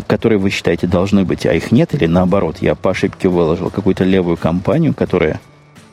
которые 0.07 0.39
вы 0.39 0.49
считаете 0.49 0.87
должны 0.87 1.25
быть, 1.25 1.45
а 1.45 1.53
их 1.53 1.71
нет, 1.71 1.93
или 1.93 2.05
наоборот, 2.05 2.57
я 2.61 2.75
по 2.75 2.91
ошибке 2.91 3.27
выложил 3.27 3.69
какую-то 3.69 4.03
левую 4.03 4.37
компанию, 4.37 4.93
которая, 4.93 5.39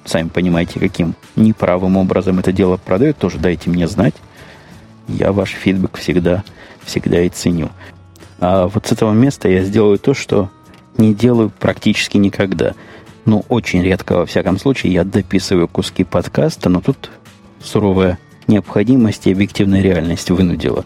сами 0.05 0.29
понимаете, 0.29 0.79
каким 0.79 1.15
неправым 1.37 1.97
образом 1.97 2.39
это 2.39 2.53
дело 2.53 2.77
продает, 2.77 3.19
тоже 3.19 3.39
дайте 3.39 3.71
мне 3.71 3.89
знать. 3.89 4.15
Я 5.09 5.33
ваш 5.33 5.51
фидбэк 5.51 5.97
всегда, 5.97 6.45
всегда 6.85 7.23
и 7.23 7.29
ценю. 7.29 7.71
А 8.41 8.69
вот 8.69 8.87
с 8.87 8.93
этого 8.93 9.13
места 9.13 9.49
я 9.49 9.65
сделаю 9.65 9.99
то, 9.99 10.15
что 10.15 10.51
не 10.97 11.15
делаю 11.15 11.51
практически 11.51 12.19
никогда. 12.19 12.75
Ну, 13.25 13.45
очень 13.49 13.83
редко, 13.83 14.19
во 14.19 14.27
всяком 14.27 14.59
случае, 14.59 14.93
я 14.93 15.05
дописываю 15.05 15.69
куски 15.69 16.05
подкаста, 16.05 16.69
но 16.69 16.81
тут 16.81 17.11
суровая 17.63 18.19
необходимость 18.49 19.27
и 19.27 19.33
объективная 19.33 19.83
реальность 19.83 20.31
вынудила. 20.31 20.85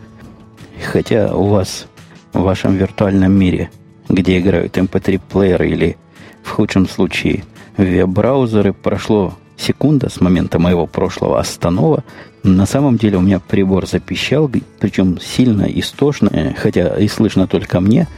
Хотя 0.85 1.35
у 1.35 1.45
вас 1.45 1.87
в 2.33 2.41
вашем 2.41 2.77
виртуальном 2.77 3.33
мире, 3.33 3.71
где 4.09 4.39
играют 4.39 4.77
MP3-плееры 4.77 5.67
эм 5.67 5.73
или, 5.73 5.97
в 6.43 6.51
худшем 6.51 6.89
случае, 6.89 7.45
веб-браузеры, 7.77 8.73
прошло 8.73 9.35
секунда 9.57 10.09
с 10.09 10.21
момента 10.21 10.59
моего 10.59 10.87
прошлого 10.87 11.39
останова. 11.39 12.05
На 12.43 12.67
самом 12.67 12.97
деле 12.97 13.19
у 13.19 13.21
меня 13.21 13.39
прибор 13.39 13.87
запищал, 13.87 14.51
причем 14.81 15.21
сильно 15.21 15.63
истошно, 15.63 16.29
э, 16.33 16.55
хотя 16.55 16.97
и 16.97 17.07
слышно 17.09 17.47
только 17.47 17.81
мне. 17.81 18.09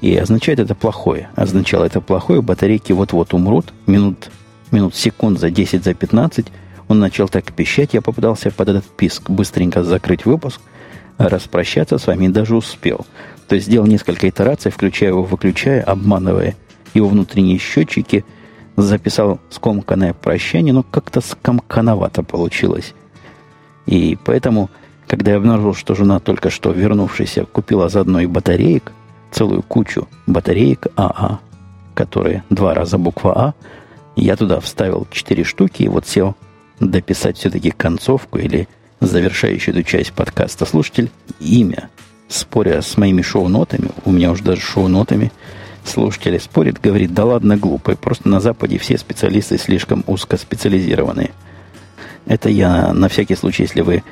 И 0.00 0.16
означает 0.16 0.58
это 0.58 0.74
плохое. 0.74 1.28
Означало 1.34 1.84
это 1.84 2.00
плохое, 2.00 2.40
батарейки 2.40 2.92
вот-вот 2.92 3.34
умрут, 3.34 3.72
минут, 3.86 4.30
минут 4.70 4.94
секунд 4.94 5.38
за 5.38 5.50
10, 5.50 5.84
за 5.84 5.94
15. 5.94 6.46
Он 6.92 6.98
начал 6.98 7.26
так 7.26 7.54
пищать, 7.54 7.94
я 7.94 8.02
попытался 8.02 8.50
под 8.50 8.68
этот 8.68 8.84
писк 8.84 9.30
быстренько 9.30 9.82
закрыть 9.82 10.26
выпуск, 10.26 10.60
распрощаться 11.16 11.96
с 11.96 12.06
вами 12.06 12.28
даже 12.28 12.54
успел. 12.54 13.06
То 13.48 13.54
есть 13.54 13.66
сделал 13.66 13.86
несколько 13.86 14.28
итераций, 14.28 14.70
включая 14.70 15.08
его, 15.08 15.22
выключая, 15.22 15.82
обманывая 15.82 16.54
его 16.92 17.08
внутренние 17.08 17.56
счетчики, 17.56 18.26
записал 18.76 19.40
скомканное 19.48 20.12
прощание, 20.12 20.74
но 20.74 20.82
как-то 20.82 21.22
скомкановато 21.22 22.22
получилось. 22.22 22.92
И 23.86 24.18
поэтому, 24.22 24.68
когда 25.06 25.30
я 25.30 25.38
обнаружил, 25.38 25.72
что 25.72 25.94
жена 25.94 26.20
только 26.20 26.50
что 26.50 26.72
вернувшаяся 26.72 27.46
купила 27.46 27.88
заодно 27.88 28.20
и 28.20 28.26
батареек, 28.26 28.92
целую 29.30 29.62
кучу 29.62 30.08
батареек 30.26 30.88
АА, 30.96 31.40
которые 31.94 32.44
два 32.50 32.74
раза 32.74 32.98
буква 32.98 33.32
А, 33.34 33.54
я 34.14 34.36
туда 34.36 34.60
вставил 34.60 35.06
четыре 35.10 35.42
штуки 35.42 35.84
и 35.84 35.88
вот 35.88 36.06
сел 36.06 36.36
дописать 36.90 37.38
все-таки 37.38 37.70
концовку 37.70 38.38
или 38.38 38.68
завершающую 39.00 39.74
эту 39.74 39.88
часть 39.88 40.12
подкаста 40.12 40.64
слушатель, 40.66 41.10
имя 41.40 41.90
споря 42.28 42.82
с 42.82 42.96
моими 42.96 43.22
шоу-нотами, 43.22 43.90
у 44.04 44.12
меня 44.12 44.30
уже 44.30 44.42
даже 44.42 44.60
шоу-нотами 44.60 45.32
слушатели 45.84 46.38
спорят, 46.38 46.80
говорит, 46.80 47.12
да 47.12 47.24
ладно, 47.24 47.56
глупый, 47.56 47.96
просто 47.96 48.28
на 48.28 48.40
Западе 48.40 48.78
все 48.78 48.96
специалисты 48.96 49.58
слишком 49.58 50.04
узкоспециализированные. 50.06 51.30
Это 52.26 52.48
я 52.48 52.92
на 52.92 53.08
всякий 53.08 53.34
случай, 53.34 53.64
если 53.64 53.80
вы 53.80 54.04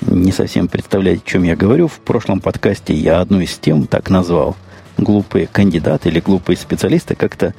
не 0.00 0.32
совсем 0.32 0.68
представляете, 0.68 1.22
о 1.24 1.28
чем 1.28 1.42
я 1.42 1.56
говорю, 1.56 1.88
в 1.88 2.00
прошлом 2.00 2.40
подкасте 2.40 2.94
я 2.94 3.20
одну 3.20 3.40
из 3.40 3.58
тем 3.58 3.86
так 3.86 4.10
назвал. 4.10 4.56
Глупые 4.96 5.46
кандидаты 5.46 6.08
или 6.08 6.20
глупые 6.20 6.56
специалисты 6.56 7.14
как-то 7.14 7.54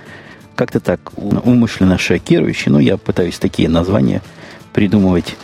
как-то 0.56 0.82
так 0.82 1.00
умышленно 1.16 1.98
шокирующие, 1.98 2.74
но 2.74 2.82
я 2.82 2.98
пытаюсь 2.98 3.40
такие 3.40 3.70
названия 3.70 4.22
придумывать 4.74 5.36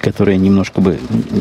которые 0.00 0.38
немножко 0.38 0.80
бы 0.80 0.98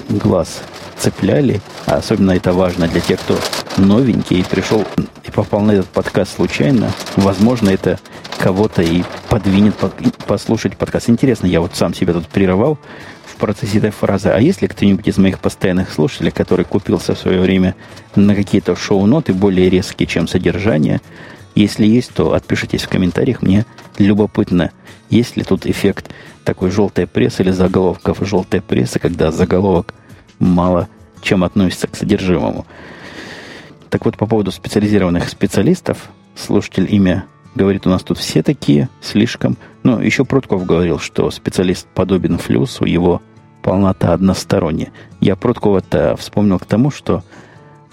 глаз 0.09 0.61
цепляли, 0.97 1.61
а 1.85 1.97
особенно 1.97 2.31
это 2.31 2.53
важно 2.53 2.87
для 2.87 3.01
тех, 3.01 3.19
кто 3.19 3.37
новенький 3.77 4.39
и 4.39 4.43
пришел 4.43 4.85
и 5.23 5.31
попал 5.31 5.61
на 5.61 5.71
этот 5.71 5.87
подкаст 5.87 6.35
случайно, 6.35 6.91
возможно, 7.15 7.69
это 7.69 7.99
кого-то 8.39 8.81
и 8.81 9.03
подвинет 9.29 9.75
послушать 10.27 10.77
подкаст. 10.77 11.09
Интересно, 11.09 11.47
я 11.47 11.61
вот 11.61 11.75
сам 11.75 11.93
себя 11.93 12.13
тут 12.13 12.27
прерывал 12.27 12.79
в 13.25 13.35
процессе 13.35 13.77
этой 13.77 13.91
фразы. 13.91 14.29
А 14.29 14.39
есть 14.39 14.61
ли 14.61 14.67
кто-нибудь 14.67 15.07
из 15.07 15.17
моих 15.17 15.39
постоянных 15.39 15.91
слушателей, 15.91 16.31
который 16.31 16.65
купился 16.65 17.13
в 17.13 17.19
свое 17.19 17.39
время 17.39 17.75
на 18.15 18.35
какие-то 18.35 18.75
шоу-ноты 18.75 19.33
более 19.33 19.69
резкие, 19.69 20.07
чем 20.07 20.27
содержание? 20.27 21.01
Если 21.53 21.85
есть, 21.85 22.13
то 22.13 22.33
отпишитесь 22.33 22.83
в 22.83 22.89
комментариях. 22.89 23.41
Мне 23.41 23.65
любопытно, 23.97 24.71
есть 25.09 25.37
ли 25.37 25.43
тут 25.43 25.65
эффект 25.65 26.09
такой 26.43 26.71
желтая 26.71 27.07
пресса 27.07 27.43
или 27.43 27.51
заголовков 27.51 28.17
желтая 28.21 28.61
пресса, 28.61 28.99
когда 28.99 29.31
заголовок 29.31 29.93
мало 30.39 30.87
чем 31.21 31.43
относится 31.43 31.87
к 31.87 31.95
содержимому. 31.95 32.65
Так 33.89 34.05
вот, 34.05 34.17
по 34.17 34.25
поводу 34.25 34.51
специализированных 34.51 35.29
специалистов, 35.29 36.09
слушатель 36.35 36.87
имя 36.93 37.25
говорит, 37.55 37.85
у 37.85 37.89
нас 37.89 38.03
тут 38.03 38.17
все 38.17 38.41
такие, 38.41 38.89
слишком. 39.01 39.57
Ну, 39.83 39.99
еще 39.99 40.25
Прутков 40.25 40.65
говорил, 40.65 40.99
что 40.99 41.29
специалист 41.31 41.85
подобен 41.87 42.37
флюсу, 42.37 42.85
его 42.85 43.21
полнота 43.61 44.13
односторонняя. 44.13 44.91
Я 45.19 45.35
Пруткова-то 45.35 46.15
вспомнил 46.15 46.57
к 46.59 46.65
тому, 46.65 46.89
что 46.89 47.23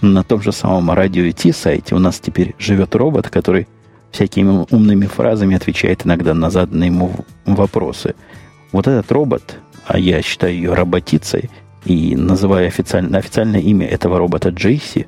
на 0.01 0.22
том 0.22 0.40
же 0.40 0.53
самом 0.53 0.90
радио 0.92 1.30
Ти 1.32 1.53
сайте 1.53 1.94
у 1.94 1.99
нас 1.99 2.20
теперь 2.20 2.55
живет 2.59 2.94
робот, 2.94 3.28
который 3.28 3.66
всякими 4.12 4.66
умными 4.70 5.07
фразами 5.07 5.57
отвечает 5.57 6.07
иногда 6.07 6.34
на 6.34 6.51
заданные 6.51 6.88
ему 6.88 7.12
вопросы. 7.44 8.14
Вот 8.72 8.86
этот 8.86 9.10
робот, 9.12 9.58
а 9.86 9.98
я 9.98 10.22
считаю 10.22 10.54
ее 10.54 10.74
роботицей, 10.74 11.50
и 11.84 12.16
называю 12.16 12.68
официально, 12.68 13.18
официальное 13.18 13.60
имя 13.60 13.86
этого 13.86 14.18
робота 14.18 14.50
Джейси, 14.50 15.06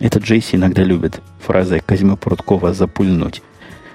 этот 0.00 0.22
Джейси 0.22 0.56
иногда 0.56 0.82
любит 0.82 1.20
фразой 1.40 1.80
Казьмы 1.84 2.16
Пруткова 2.16 2.72
«запульнуть». 2.72 3.42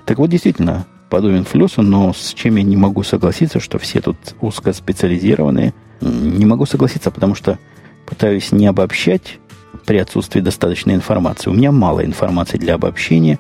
Так 0.06 0.18
вот, 0.18 0.30
действительно, 0.30 0.86
подобен 1.10 1.46
флюсу, 1.46 1.82
но 1.82 2.12
с 2.12 2.34
чем 2.34 2.58
я 2.58 2.64
не 2.64 2.76
могу 2.76 3.04
согласиться, 3.04 3.60
что 3.60 3.80
все 3.80 4.02
тут 4.02 4.18
узкоспециализированные. 4.42 5.74
Не 6.02 6.46
могу 6.46 6.66
согласиться, 6.66 7.10
потому 7.10 7.36
что 7.36 7.58
пытаюсь 8.06 8.52
не 8.52 8.68
обобщать 8.68 9.40
при 9.86 9.98
отсутствии 9.98 10.42
достаточной 10.42 10.96
информации. 10.96 11.50
У 11.50 11.54
меня 11.54 11.72
мало 11.72 12.04
информации 12.04 12.58
для 12.58 12.76
обобщения. 12.76 13.40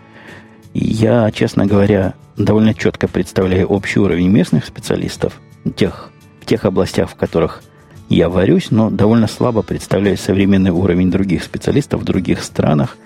Я, 0.73 1.31
честно 1.31 1.65
говоря, 1.65 2.13
довольно 2.37 2.73
четко 2.73 3.07
представляю 3.07 3.67
общий 3.67 3.99
уровень 3.99 4.29
местных 4.29 4.65
специалистов, 4.65 5.39
тех, 5.75 6.11
в 6.41 6.45
тех 6.45 6.65
областях, 6.65 7.09
в 7.09 7.15
которых 7.15 7.63
я 8.09 8.29
варюсь, 8.29 8.71
но 8.71 8.89
довольно 8.89 9.27
слабо 9.27 9.61
представляю 9.61 10.17
современный 10.17 10.71
уровень 10.71 11.11
других 11.11 11.43
специалистов 11.43 12.01
в 12.01 12.05
других 12.05 12.43
странах. 12.43 12.97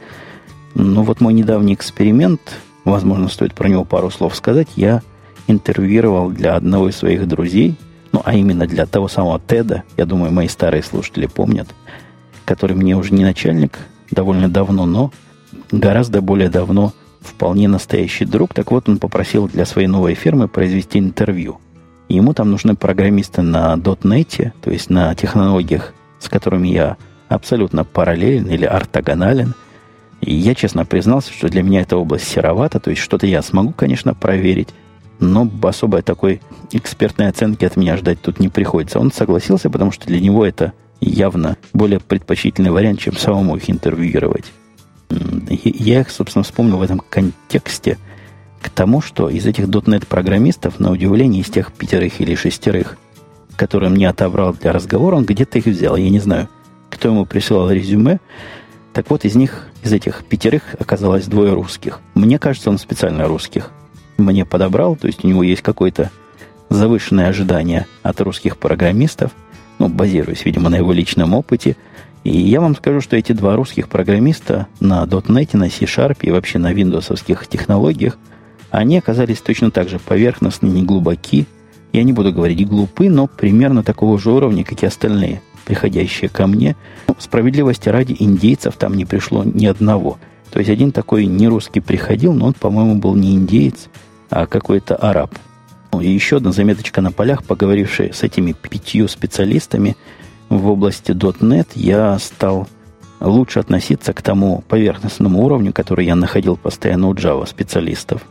Но 0.76 1.03
вот 1.03 1.22
мой 1.22 1.34
недавний 1.34 1.74
эксперимент, 1.74 2.41
возможно, 2.84 3.28
стоит 3.28 3.53
про 3.53 3.68
него 3.68 3.84
пару 3.84 4.09
слов 4.09 4.36
сказать, 4.36 4.68
я 4.76 5.01
интервьюировал 5.47 6.30
для 6.30 6.55
одного 6.55 6.89
из 6.89 6.97
своих 6.97 7.28
друзей, 7.28 7.76
ну, 8.11 8.22
а 8.24 8.36
именно 8.36 8.65
для 8.65 8.86
того 8.86 9.07
самого 9.07 9.39
Теда, 9.45 9.84
я 9.97 10.05
думаю, 10.05 10.32
мои 10.32 10.47
старые 10.47 10.84
слушатели 10.84 11.26
помнят– 11.26 11.68
который 12.47 12.78
мне 12.78 12.95
уже 12.95 13.13
не 13.13 13.26
начальник 13.26 13.78
довольно 14.09 14.47
давно, 14.47 14.86
но 14.86 15.11
гораздо 15.70 16.22
более 16.22 16.49
давно 16.49 16.93
вполне 17.28 17.67
настоящий 17.67 18.25
друг. 18.25 18.53
Так 18.53 18.71
вот, 18.71 18.89
он 18.89 18.97
попросил 18.97 19.47
для 19.47 19.65
своей 19.65 19.88
новой 19.88 20.15
фирмы 20.15 20.47
произвести 20.47 20.99
интервью. 20.99 21.59
ему 22.09 22.34
там 22.34 22.51
нужны 22.51 22.75
программисты 22.75 23.41
на 23.41 23.75
.NET, 23.75 24.51
то 24.61 24.71
есть 24.71 24.89
на 24.89 25.13
технологиях, 25.15 25.93
с 26.19 26.30
которыми 26.30 26.69
я 26.69 26.97
абсолютно 27.30 27.84
параллелен 27.84 28.47
или 28.47 28.65
ортогонален. 28.65 29.53
И 30.21 30.34
я 30.34 30.55
честно 30.55 30.86
признался, 30.86 31.32
что 31.32 31.49
для 31.49 31.61
меня 31.61 31.82
эта 31.82 31.97
область 31.97 32.28
серовата, 32.28 32.80
то 32.80 32.89
есть 32.89 33.01
что-то 33.01 33.28
я 33.28 33.41
смогу, 33.41 33.71
конечно, 33.71 34.13
проверить, 34.13 34.69
но 35.19 35.49
особой 35.63 36.01
такой 36.01 36.41
экспертной 36.71 37.28
оценки 37.28 37.65
от 37.65 37.75
меня 37.75 37.97
ждать 37.97 38.21
тут 38.21 38.39
не 38.39 38.49
приходится. 38.49 38.99
Он 38.99 39.11
согласился, 39.11 39.69
потому 39.69 39.91
что 39.91 40.07
для 40.07 40.19
него 40.19 40.45
это 40.45 40.73
явно 41.01 41.57
более 41.73 41.99
предпочтительный 41.99 42.71
вариант, 42.71 42.99
чем 42.99 43.15
самому 43.15 43.57
их 43.57 43.69
интервьюировать. 43.69 44.45
Я 45.09 46.01
их, 46.01 46.09
собственно, 46.09 46.43
вспомнил 46.43 46.77
в 46.77 46.81
этом 46.81 47.01
контексте 47.09 47.97
к 48.61 48.69
тому, 48.69 49.01
что 49.01 49.29
из 49.29 49.45
этих 49.45 49.67
.NET-программистов, 49.67 50.79
на 50.79 50.91
удивление, 50.91 51.41
из 51.41 51.49
тех 51.49 51.71
пятерых 51.71 52.19
или 52.19 52.35
шестерых, 52.35 52.97
которые 53.55 53.89
мне 53.89 54.09
отобрал 54.09 54.53
для 54.53 54.73
разговора, 54.73 55.15
он 55.15 55.25
где-то 55.25 55.59
их 55.59 55.65
взял. 55.65 55.95
Я 55.95 56.09
не 56.09 56.19
знаю, 56.19 56.49
кто 56.89 57.09
ему 57.09 57.25
присылал 57.25 57.71
резюме. 57.71 58.19
Так 58.93 59.09
вот, 59.09 59.25
из 59.25 59.35
них, 59.35 59.67
из 59.83 59.93
этих 59.93 60.25
пятерых 60.25 60.75
оказалось 60.79 61.25
двое 61.27 61.53
русских. 61.53 61.99
Мне 62.15 62.39
кажется, 62.39 62.69
он 62.69 62.77
специально 62.77 63.27
русских 63.27 63.71
мне 64.17 64.45
подобрал, 64.45 64.95
то 64.95 65.05
есть 65.05 65.23
у 65.23 65.27
него 65.27 65.43
есть 65.43 65.61
какое-то 65.61 66.09
завышенное 66.69 67.27
ожидание 67.27 67.85
от 68.01 68.19
русских 68.21 68.57
программистов– 68.57 69.31
ну, 69.79 69.89
базируясь, 69.89 70.45
видимо, 70.45 70.69
на 70.69 70.75
его 70.75 70.91
личном 70.91 71.33
опыте. 71.33 71.75
И 72.28 72.41
я 72.41 72.59
вам 72.59 72.75
скажу, 72.75 72.99
что 72.99 73.15
эти 73.15 73.32
два 73.32 73.55
русских 73.55 73.88
программиста 73.88 74.67
на 74.82 75.05
.NET, 75.05 75.55
на 75.55 75.69
C-Sharp 75.69 76.17
и 76.23 76.32
вообще 76.32 76.59
на 76.59 76.73
виндовсовских 76.73 77.47
технологиях, 77.47 78.17
они 78.69 78.97
оказались 78.97 79.39
точно 79.39 79.71
так 79.71 79.88
же 79.88 79.97
поверхностны, 79.97 80.67
не 80.67 80.84
глубоки. 80.84 81.45
Я 81.93 82.03
не 82.03 82.11
буду 82.11 82.34
говорить 82.34 82.67
глупы, 82.67 83.09
но 83.09 83.28
примерно 83.28 83.82
такого 83.82 84.19
же 84.19 84.32
уровня, 84.32 84.65
как 84.65 84.84
и 84.84 84.86
остальные, 84.86 85.41
приходящие 85.63 86.30
ко 86.30 86.47
мне. 86.47 86.75
Ну, 87.07 87.15
справедливости 87.17 87.88
ради 87.88 88.17
индейцев 88.19 88.75
там 88.75 88.95
не 88.95 89.05
пришло 89.05 89.45
ни 89.45 89.65
одного. 89.65 90.17
То 90.51 90.59
есть 90.59 90.69
один 90.69 90.91
такой 90.91 91.28
не 91.28 91.47
русский 91.47 91.80
приходил, 91.80 92.34
но 92.34 92.47
он, 92.47 92.53
по-моему, 92.53 92.95
был 92.95 93.15
не 93.15 93.36
индеец, 93.36 93.88
а 94.30 94.47
какой-то 94.47 94.97
араб– 94.97 95.34
ну, 95.97 96.01
и 96.01 96.09
еще 96.09 96.38
одна 96.38 96.51
заметочка 96.51 97.01
на 97.01 97.11
полях, 97.11 97.43
поговорившая 97.43 98.11
с 98.13 98.21
этими 98.21 98.51
пятью 98.51 99.07
специалистами 99.07 99.95
в 100.49 100.67
области 100.67 101.11
.NET, 101.11 101.67
я 101.75 102.17
стал 102.19 102.67
лучше 103.19 103.59
относиться 103.59 104.13
к 104.13 104.21
тому 104.21 104.63
поверхностному 104.67 105.43
уровню, 105.43 105.73
который 105.73 106.05
я 106.05 106.15
находил 106.15 106.55
постоянно 106.55 107.07
у 107.09 107.13
Java 107.13 107.47
специалистов. 107.47 108.21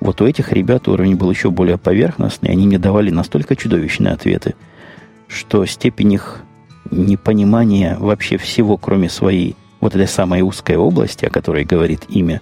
Вот 0.00 0.20
у 0.20 0.26
этих 0.26 0.52
ребят 0.52 0.88
уровень 0.88 1.16
был 1.16 1.30
еще 1.30 1.50
более 1.50 1.76
поверхностный, 1.76 2.50
они 2.50 2.66
мне 2.66 2.78
давали 2.78 3.10
настолько 3.10 3.56
чудовищные 3.56 4.14
ответы, 4.14 4.54
что 5.28 5.66
степень 5.66 6.14
их 6.14 6.42
непонимания 6.90 7.96
вообще 7.98 8.38
всего, 8.38 8.76
кроме 8.76 9.10
своей 9.10 9.56
вот 9.80 9.94
этой 9.94 10.08
самой 10.08 10.42
узкой 10.42 10.76
области, 10.76 11.24
о 11.24 11.30
которой 11.30 11.64
говорит 11.64 12.06
имя, 12.08 12.40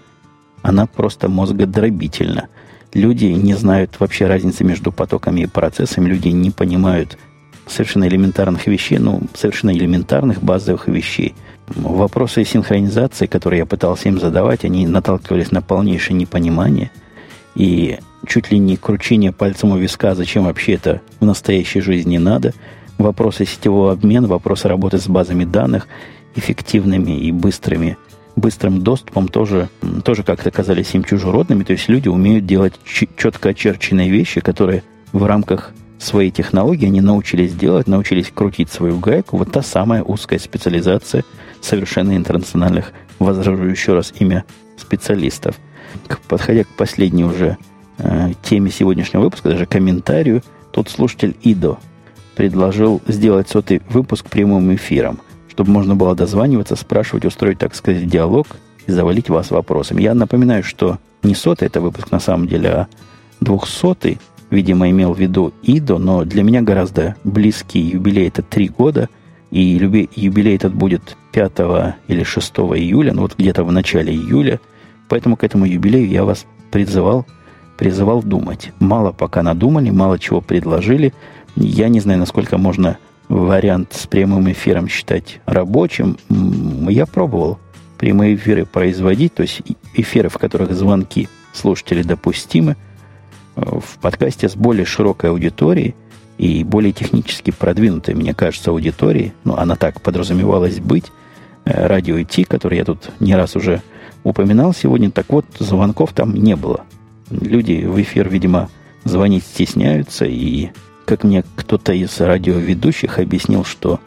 она 0.63 0.87
просто 0.87 1.29
мозгодробительна– 1.29 2.49
Люди 2.95 3.27
не 3.27 3.55
знают 3.55 4.01
вообще 4.01 4.27
разницы 4.27 4.65
между 4.65 4.93
потоками 4.93 5.43
и 5.43 5.47
процессами, 5.47 6.09
люди 6.09 6.29
не 6.29 6.51
понимают 6.51 7.19
совершенно 7.69 8.07
элементарных 8.09 8.67
вещей, 8.67 8.99
ну, 8.99 9.23
совершенно 9.35 9.71
элементарных 9.71 10.43
базовых 10.43 10.89
вещей. 10.89 11.35
Вопросы 11.69 12.45
синхронизации, 12.45 13.27
которые 13.27 13.59
я 13.59 13.67
пытался 13.67 14.09
им 14.09 14.19
задавать, 14.19 14.65
они 14.65 14.87
наталкивались 14.87 15.51
на 15.51 15.61
полнейшее 15.63 16.17
непонимание 16.17 16.91
и 17.55 17.99
чуть 18.27 18.51
ли 18.51 18.59
не 18.59 18.77
кручение 18.77 19.33
пальцем 19.33 19.73
у 19.73 19.77
виска, 19.77 20.15
зачем 20.15 20.45
вообще 20.45 20.75
это 20.75 21.01
в 21.21 21.25
настоящей 21.25 21.81
жизни 21.81 22.19
надо. 22.19 22.55
Вопросы 22.97 23.45
сетевого 23.45 23.93
обмена, 23.93 24.27
вопросы 24.29 24.69
работы 24.69 24.99
с 24.99 25.07
базами 25.09 25.45
данных, 25.45 25.87
эффективными 26.35 27.13
и 27.13 27.33
быстрыми– 27.33 27.97
быстрым 28.39 28.83
доступом 28.83 29.29
тоже, 29.29 29.69
тоже 30.05 30.23
как-то 30.23 30.51
казались 30.51 30.95
им 30.95 31.05
чужеродными. 31.05 31.65
То 31.65 31.73
есть 31.73 31.89
люди 31.89 32.09
умеют 32.09 32.47
делать 32.47 32.75
четко 32.85 33.51
очерченные 33.51 34.11
вещи, 34.11 34.41
которые 34.41 34.83
в 35.13 35.25
рамках 35.25 35.73
своей 35.99 36.31
технологии 36.31 36.87
они 36.87 37.01
научились 37.01 37.55
делать, 37.55 37.87
научились 37.89 38.31
крутить 38.33 38.71
свою 38.71 38.99
гайку. 38.99 39.37
Вот 39.37 39.53
та 39.53 39.63
самая 39.63 40.03
узкая 40.03 40.39
специализация 40.39 41.25
совершенно 41.61 42.17
интернациональных, 42.17 42.93
возражу 43.19 43.65
еще 43.65 43.95
раз, 43.95 44.13
имя 44.19 44.45
специалистов. 44.77 45.57
Подходя 46.29 46.65
к 46.65 46.69
последней 46.69 47.25
уже 47.25 47.57
э, 47.99 48.33
теме 48.43 48.71
сегодняшнего 48.71 49.23
выпуска, 49.23 49.51
даже 49.51 49.67
комментарию, 49.67 50.43
тот 50.73 50.89
слушатель 50.89 51.37
Идо 51.43 51.79
предложил 52.37 53.03
сделать 53.09 53.49
сотый 53.49 53.83
выпуск 53.89 54.29
прямым 54.29 54.75
эфиром 54.75 55.21
чтобы 55.59 55.73
можно 55.73 55.97
было 55.97 56.15
дозваниваться, 56.15 56.77
спрашивать, 56.77 57.25
устроить, 57.25 57.59
так 57.59 57.75
сказать, 57.75 58.09
диалог 58.09 58.47
и 58.87 58.93
завалить 58.93 59.29
вас 59.29 59.51
вопросами. 59.51 60.03
Я 60.03 60.15
напоминаю, 60.15 60.63
что 60.63 60.99
не 61.25 61.35
сотый 61.35 61.67
это 61.67 61.81
выпуск 61.81 62.13
на 62.13 62.21
самом 62.21 62.47
деле, 62.47 62.69
а 62.69 62.87
двухсотый, 63.41 64.21
видимо, 64.51 64.91
имел 64.91 65.13
в 65.13 65.21
виду 65.21 65.53
Идо, 65.63 65.99
но 65.99 66.25
для 66.25 66.43
меня 66.43 66.63
гораздо 66.63 67.17
близкий 67.25 67.81
юбилей 67.81 68.29
это 68.29 68.43
три 68.43 68.69
года, 68.69 69.09
и 69.51 69.61
юбилей 69.61 70.57
этот 70.57 70.75
будет 70.75 71.17
5 71.33 71.53
или 72.09 72.23
6 72.23 72.53
июля, 72.77 73.13
ну 73.13 73.23
вот 73.23 73.35
где-то 73.37 73.65
в 73.65 73.73
начале 73.73 74.13
июля, 74.13 74.61
поэтому 75.09 75.37
к 75.37 75.45
этому 75.45 75.65
юбилею 75.65 76.09
я 76.09 76.25
вас 76.25 76.47
призывал, 76.71 77.27
призывал 77.77 78.23
думать. 78.23 78.73
Мало 78.79 79.13
пока 79.13 79.43
надумали, 79.43 79.91
мало 79.91 80.19
чего 80.19 80.41
предложили. 80.41 81.15
Я 81.57 81.89
не 81.89 82.01
знаю, 82.01 82.19
насколько 82.19 82.59
можно 82.59 82.99
вариант 83.29 83.93
с 83.93 84.07
прямым 84.07 84.51
эфиром 84.51 84.89
считать 84.89 85.41
рабочим, 85.47 86.17
я 86.89 87.07
пробовал 87.07 87.59
прямые 87.99 88.37
эфиры 88.37 88.65
производить, 88.65 89.35
то 89.35 89.43
есть 89.43 89.63
эфиры, 89.95 90.29
в 90.29 90.39
которых 90.39 90.73
звонки 90.73 91.29
слушателей 91.53 92.05
допустимы, 92.05 92.77
в 93.59 93.99
подкасте 94.01 94.49
с 94.49 94.55
более 94.55 94.85
широкой 94.85 95.31
аудиторией 95.31 95.95
и 96.39 96.63
более 96.63 96.93
технически 96.93 97.51
продвинутой, 97.51 98.15
мне 98.15 98.35
кажется, 98.35 98.71
аудиторией, 98.71 99.33
ну, 99.45 99.57
она 99.57 99.77
так 99.77 100.01
подразумевалась 100.01 100.79
быть, 100.79 101.07
э, 101.65 101.87
радио 101.87 102.17
IT, 102.19 102.45
который 102.45 102.79
я 102.79 102.85
тут 102.85 103.11
не 103.19 103.35
раз 103.35 103.57
уже 103.57 103.83
упоминал 104.23 104.73
сегодня, 104.73 105.11
так 105.11 105.27
вот, 105.31 105.45
звонков 105.59 106.13
там 106.13 106.35
не 106.35 106.55
было. 106.55 106.85
Люди 107.31 107.85
в 107.85 108.01
эфир, 108.01 108.29
видимо, 108.29 108.69
звонить 109.05 109.45
стесняются, 109.45 110.25
и 110.25 110.71
как 111.05 111.25
мне 111.25 111.43
кто-то 111.57 111.93
из 111.93 112.21
радиоведущих 112.21 113.19
объяснил, 113.19 113.65
что 113.65 113.99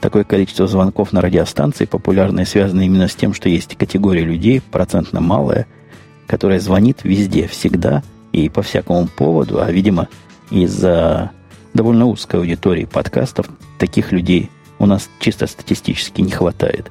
такое 0.00 0.24
количество 0.24 0.66
звонков 0.66 1.12
на 1.12 1.20
радиостанции 1.20 1.84
популярное 1.84 2.44
связано 2.44 2.82
именно 2.82 3.08
с 3.08 3.14
тем, 3.14 3.34
что 3.34 3.48
есть 3.48 3.76
категория 3.76 4.24
людей, 4.24 4.60
процентно 4.60 5.20
малая, 5.20 5.66
которая 6.26 6.60
звонит 6.60 7.00
везде, 7.04 7.46
всегда 7.46 8.02
и 8.32 8.48
по 8.48 8.62
всякому 8.62 9.06
поводу, 9.06 9.60
а, 9.60 9.70
видимо, 9.70 10.08
из-за 10.50 11.30
довольно 11.74 12.06
узкой 12.06 12.40
аудитории 12.40 12.84
подкастов. 12.84 13.48
Таких 13.78 14.12
людей 14.12 14.50
у 14.78 14.86
нас 14.86 15.08
чисто 15.20 15.46
статистически 15.46 16.20
не 16.20 16.30
хватает. 16.30 16.90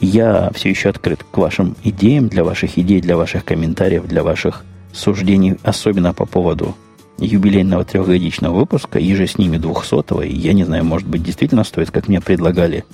Я 0.00 0.50
все 0.54 0.70
еще 0.70 0.90
открыт 0.90 1.24
к 1.30 1.38
вашим 1.38 1.76
идеям, 1.82 2.28
для 2.28 2.44
ваших 2.44 2.78
идей, 2.78 3.00
для 3.00 3.16
ваших 3.16 3.44
комментариев, 3.44 4.06
для 4.06 4.22
ваших 4.22 4.64
суждений, 4.92 5.56
особенно 5.62 6.12
по 6.12 6.26
поводу 6.26 6.76
юбилейного 7.18 7.84
трехгодичного 7.84 8.54
выпуска, 8.54 8.98
и 8.98 9.14
же 9.14 9.26
с 9.26 9.38
ними 9.38 9.56
двухсотого. 9.56 10.22
И 10.22 10.34
я 10.34 10.52
не 10.52 10.64
знаю, 10.64 10.84
может 10.84 11.08
быть, 11.08 11.22
действительно 11.22 11.64
стоит, 11.64 11.90
как 11.90 12.08
мне 12.08 12.20
предлагали, 12.20 12.84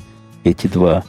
эти 0.44 0.68
два 0.68 1.04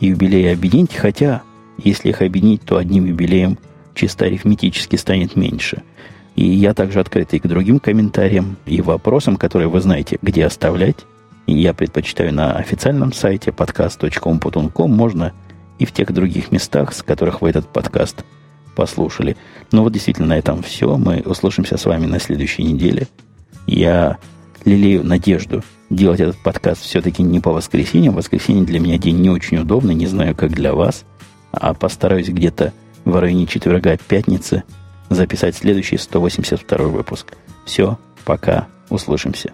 юбилея 0.00 0.52
объединить. 0.52 0.94
Хотя, 0.94 1.42
если 1.78 2.08
их 2.08 2.22
объединить, 2.22 2.62
то 2.62 2.76
одним 2.76 3.06
юбилеем 3.06 3.58
чисто 3.94 4.24
арифметически 4.24 4.96
станет 4.96 5.36
меньше– 5.36 5.82
и 6.36 6.44
я 6.44 6.74
также 6.74 7.00
открыт 7.00 7.32
и 7.32 7.38
к 7.38 7.46
другим 7.46 7.80
комментариям 7.80 8.56
и 8.66 8.82
вопросам, 8.82 9.36
которые 9.36 9.68
вы 9.68 9.80
знаете, 9.80 10.18
где 10.20 10.44
оставлять. 10.44 11.06
И 11.46 11.54
я 11.54 11.72
предпочитаю 11.72 12.32
на 12.34 12.52
официальном 12.52 13.12
сайте 13.12 13.50
podcast.com.com. 13.50 14.90
Можно 14.90 15.32
и 15.78 15.86
в 15.86 15.92
тех 15.92 16.12
других 16.12 16.52
местах, 16.52 16.92
с 16.92 17.02
которых 17.02 17.40
вы 17.40 17.48
этот 17.50 17.66
подкаст 17.68 18.24
послушали. 18.74 19.36
Ну 19.72 19.82
вот 19.82 19.94
действительно 19.94 20.28
на 20.28 20.38
этом 20.38 20.62
все. 20.62 20.98
Мы 20.98 21.22
услышимся 21.24 21.78
с 21.78 21.86
вами 21.86 22.04
на 22.04 22.20
следующей 22.20 22.64
неделе. 22.64 23.08
Я 23.66 24.18
лелею 24.66 25.04
надежду 25.04 25.62
делать 25.88 26.20
этот 26.20 26.36
подкаст 26.36 26.82
все-таки 26.82 27.22
не 27.22 27.40
по 27.40 27.52
воскресеньям. 27.52 28.14
Воскресенье 28.14 28.64
для 28.64 28.78
меня 28.78 28.98
день 28.98 29.20
не 29.20 29.30
очень 29.30 29.58
удобный, 29.58 29.94
не 29.94 30.06
знаю, 30.06 30.34
как 30.34 30.50
для 30.50 30.74
вас. 30.74 31.04
А 31.50 31.72
постараюсь 31.72 32.28
где-то 32.28 32.74
в 33.06 33.18
районе 33.18 33.46
четверга, 33.46 33.96
пятницы– 33.96 34.64
записать 35.10 35.56
следующий 35.56 35.96
182 35.96 36.78
выпуск. 36.86 37.34
Все, 37.64 37.98
пока, 38.24 38.68
услышимся. 38.90 39.52